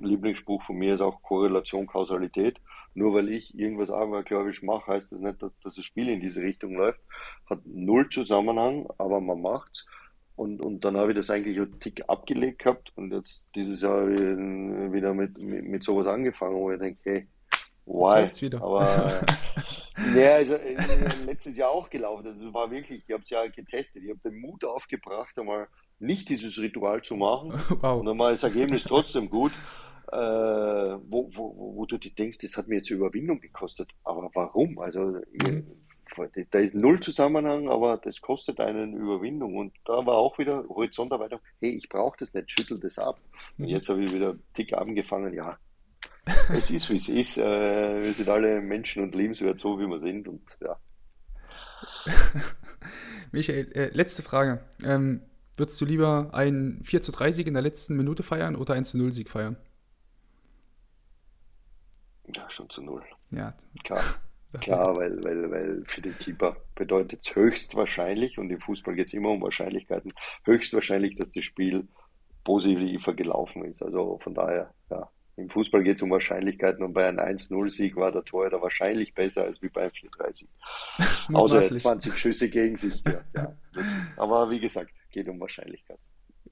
Lieblingsspruch 0.00 0.62
von 0.62 0.76
mir 0.76 0.94
ist 0.94 1.00
auch 1.00 1.22
Korrelation, 1.22 1.86
Kausalität. 1.86 2.58
Nur 2.96 3.12
weil 3.14 3.28
ich 3.28 3.56
irgendwas 3.58 3.90
abergläubisch 3.90 4.62
mache, 4.62 4.92
heißt 4.92 5.12
das 5.12 5.20
nicht, 5.20 5.42
dass, 5.42 5.52
dass 5.62 5.74
das 5.74 5.84
Spiel 5.84 6.08
in 6.08 6.20
diese 6.20 6.40
Richtung 6.40 6.74
läuft. 6.74 7.00
Hat 7.48 7.60
null 7.66 8.08
Zusammenhang, 8.08 8.88
aber 8.96 9.20
man 9.20 9.42
macht's. 9.42 9.86
Und, 10.34 10.64
und 10.64 10.84
dann 10.84 10.96
habe 10.96 11.12
ich 11.12 11.16
das 11.16 11.30
eigentlich 11.30 11.58
einen 11.58 11.78
Tick 11.78 12.02
abgelegt 12.08 12.60
gehabt 12.60 12.92
und 12.96 13.12
jetzt 13.12 13.46
dieses 13.54 13.82
Jahr 13.82 14.06
wieder 14.06 15.14
mit, 15.14 15.38
mit, 15.38 15.64
mit 15.64 15.84
sowas 15.84 16.06
angefangen, 16.06 16.56
wo 16.56 16.72
ich 16.72 16.78
denke, 16.78 17.00
hey, 17.04 17.28
why? 17.84 18.28
Wieder. 18.40 18.62
Aber 18.62 19.20
Ja, 20.14 20.34
also 20.34 20.54
äh, 20.54 20.76
letztes 21.24 21.56
Jahr 21.56 21.70
auch 21.70 21.88
gelaufen. 21.88 22.26
Also 22.26 22.52
war 22.52 22.70
wirklich, 22.70 23.02
ich 23.06 23.12
habe 23.12 23.22
es 23.22 23.30
ja 23.30 23.46
getestet. 23.46 24.02
Ich 24.04 24.10
habe 24.10 24.20
den 24.20 24.40
Mut 24.40 24.64
aufgebracht, 24.64 25.38
einmal 25.38 25.68
nicht 25.98 26.28
dieses 26.28 26.58
Ritual 26.58 27.02
zu 27.02 27.16
machen. 27.16 27.52
Wow. 27.80 28.00
Und 28.00 28.06
dann 28.06 28.18
war 28.18 28.30
das 28.30 28.42
Ergebnis 28.42 28.84
trotzdem 28.84 29.28
gut. 29.28 29.52
Äh, 30.12 30.16
wo, 30.16 31.28
wo, 31.34 31.76
wo 31.76 31.86
du 31.86 31.98
dir 31.98 32.12
denkst, 32.12 32.38
das 32.38 32.56
hat 32.56 32.68
mir 32.68 32.76
jetzt 32.76 32.90
Überwindung 32.90 33.40
gekostet. 33.40 33.90
Aber 34.04 34.30
warum? 34.34 34.78
Also 34.78 35.20
mhm. 35.32 35.66
da 36.50 36.58
ist 36.58 36.74
null 36.74 37.00
Zusammenhang, 37.00 37.68
aber 37.68 37.96
das 37.96 38.20
kostet 38.20 38.60
einen 38.60 38.94
Überwindung. 38.94 39.56
Und 39.56 39.72
da 39.84 40.04
war 40.06 40.16
auch 40.16 40.38
wieder 40.38 40.64
Horizonterweiterung, 40.68 41.42
hey, 41.60 41.76
ich 41.76 41.88
brauche 41.88 42.16
das 42.18 42.34
nicht, 42.34 42.50
schüttel 42.50 42.78
das 42.78 42.98
ab. 42.98 43.20
Und 43.58 43.64
mhm. 43.64 43.70
jetzt 43.70 43.88
habe 43.88 44.04
ich 44.04 44.12
wieder 44.12 44.36
dick 44.56 44.72
angefangen, 44.74 45.34
ja, 45.34 45.58
es 46.52 46.70
ist, 46.70 46.90
wie 46.90 46.96
es 46.96 47.08
ist. 47.08 47.38
Äh, 47.38 48.02
wir 48.02 48.12
sind 48.12 48.28
alle 48.28 48.60
Menschen 48.60 49.02
und 49.02 49.14
lebenswert 49.14 49.58
so, 49.58 49.78
wie 49.78 49.86
wir 49.86 50.00
sind. 50.00 50.28
Und 50.28 50.42
ja. 50.60 50.76
Michael, 53.32 53.72
äh, 53.72 53.88
letzte 53.92 54.22
Frage. 54.22 54.60
Ähm, 54.84 55.22
würdest 55.56 55.80
du 55.80 55.84
lieber 55.84 56.30
ein 56.32 56.80
4 56.82 57.02
zu 57.02 57.12
3 57.12 57.32
Sieg 57.32 57.46
in 57.46 57.54
der 57.54 57.62
letzten 57.62 57.96
Minute 57.96 58.22
feiern 58.22 58.56
oder 58.56 58.74
ein 58.74 58.84
zu 58.84 58.98
0 58.98 59.12
Sieg 59.12 59.30
feiern? 59.30 59.56
Ja, 62.34 62.48
schon 62.50 62.68
zu 62.70 62.82
0. 62.82 63.02
Ja. 63.30 63.54
Klar. 63.84 64.02
Klar, 64.60 64.96
weil, 64.96 65.22
weil, 65.22 65.50
weil 65.50 65.84
für 65.86 66.00
den 66.00 66.16
Keeper 66.18 66.56
bedeutet 66.74 67.20
es 67.20 67.36
höchstwahrscheinlich, 67.36 68.38
und 68.38 68.48
im 68.48 68.60
Fußball 68.60 68.94
geht 68.94 69.08
es 69.08 69.12
immer 69.12 69.30
um 69.30 69.42
Wahrscheinlichkeiten, 69.42 70.14
höchstwahrscheinlich, 70.44 71.16
dass 71.16 71.30
das 71.30 71.44
Spiel 71.44 71.86
positiver 72.42 73.12
gelaufen 73.12 73.64
ist. 73.64 73.82
Also 73.82 74.18
von 74.22 74.34
daher, 74.34 74.72
ja, 74.88 75.10
Im 75.36 75.50
Fußball 75.50 75.82
geht 75.82 75.96
es 75.96 76.02
um 76.02 76.10
Wahrscheinlichkeiten 76.10 76.82
und 76.82 76.94
bei 76.94 77.06
einem 77.06 77.18
1-0-Sieg 77.18 77.96
war 77.96 78.10
der 78.10 78.24
Torhüter 78.24 78.62
wahrscheinlich 78.62 79.12
besser 79.12 79.44
als 79.44 79.60
wie 79.60 79.68
beim 79.68 79.90
4-3-Sieg. 79.90 80.48
Außer 81.34 81.60
20 81.60 82.16
Schüsse 82.16 82.48
gegen 82.48 82.76
sich. 82.76 83.02
Ja, 83.04 83.20
ja. 83.34 83.54
Aber 84.16 84.50
wie 84.50 84.60
gesagt, 84.60 84.90
geht 85.10 85.28
um 85.28 85.38
Wahrscheinlichkeiten. 85.38 86.02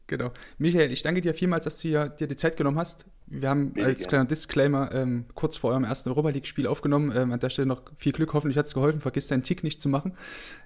Genau. 0.07 0.33
Michael, 0.59 0.93
ich 0.93 1.03
danke 1.03 1.23
dir 1.23 1.33
vielmals, 1.33 1.65
dass 1.65 1.79
du 1.79 1.89
hier, 1.89 2.09
dir 2.11 2.27
die 2.27 2.37
Zeit 2.37 2.57
genommen 2.57 2.79
hast. 2.79 3.07
Wir 3.27 3.49
haben 3.49 3.73
Bitte 3.73 3.87
als 3.87 4.01
gerne. 4.01 4.09
kleiner 4.09 4.25
Disclaimer 4.27 4.93
ähm, 4.93 5.25
kurz 5.35 5.57
vor 5.57 5.71
eurem 5.71 5.85
ersten 5.85 6.11
Europa 6.11 6.29
League-Spiel 6.29 6.67
aufgenommen. 6.67 7.11
Ähm, 7.17 7.33
an 7.33 7.41
der 7.41 7.49
Stelle 7.49 7.67
noch 7.67 7.83
viel 7.97 8.13
Glück. 8.13 8.35
Hoffentlich 8.35 8.59
hat 8.59 8.67
es 8.67 8.75
geholfen. 8.75 9.01
Vergiss 9.01 9.29
deinen 9.29 9.43
Tick 9.43 9.65
nicht 9.65 9.81
zu 9.81 9.89
machen. 9.89 10.17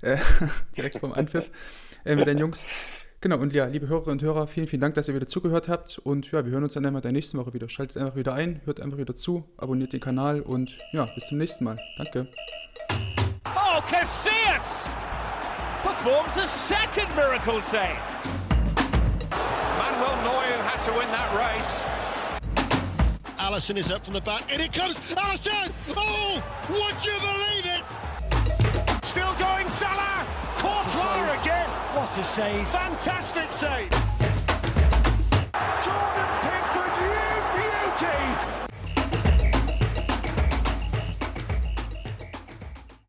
Äh, 0.03 0.18
direkt 0.76 0.99
vom 0.99 1.12
Anpfiff 1.12 1.53
äh, 2.05 2.16
mit 2.16 2.26
deinen 2.26 2.39
Jungs. 2.39 2.66
Genau, 3.20 3.39
und 3.39 3.53
ja, 3.53 3.66
liebe 3.66 3.89
Hörerinnen 3.89 4.20
und 4.20 4.22
Hörer, 4.22 4.47
vielen, 4.47 4.68
vielen 4.68 4.80
Dank, 4.80 4.95
dass 4.95 5.09
ihr 5.09 5.14
wieder 5.14 5.26
zugehört 5.26 5.68
habt. 5.68 5.99
Und 5.99 6.30
ja, 6.30 6.45
wir 6.45 6.53
hören 6.53 6.62
uns 6.62 6.74
dann 6.74 6.86
einmal 6.86 7.03
der 7.03 7.11
nächsten 7.11 7.36
Woche 7.39 7.53
wieder. 7.53 7.68
Schaltet 7.68 7.97
einfach 7.97 8.16
wieder 8.16 8.32
ein, 8.32 8.61
hört 8.64 8.80
einfach 8.80 8.99
wieder 8.99 9.14
zu, 9.14 9.49
abonniert 9.57 9.93
den 9.93 10.01
Kanal 10.01 10.41
und 10.41 10.78
ja, 10.93 11.07
bis 11.14 11.26
zum 11.26 11.39
nächsten 11.39 11.64
Mal. 11.64 11.78
Danke. 11.97 12.28
Oh, 13.45 13.80
Casillas 13.89 14.89
performs 15.82 16.39
a 16.39 16.47
second 16.47 17.09
miracle 17.16 17.61
save. 17.61 18.38
had 20.78 20.92
to 20.92 20.98
win 20.98 21.08
that 21.10 21.34
race. 21.34 21.82
Allison 23.38 23.76
is 23.76 23.90
up 23.90 24.04
from 24.04 24.14
the 24.14 24.20
back. 24.20 24.44
and 24.52 24.62
it 24.62 24.72
comes. 24.72 24.98
Allison! 25.16 25.72
Oh, 25.96 26.42
would 26.68 27.04
you 27.04 27.18
believe 27.20 27.66
it? 27.66 29.04
Still 29.04 29.34
going, 29.34 29.68
Salah. 29.68 30.26
Courtois 30.56 31.40
again. 31.40 31.68
What 31.94 32.16
a 32.18 32.24
save. 32.24 32.68
Fantastic 32.68 33.52
save. 33.52 33.90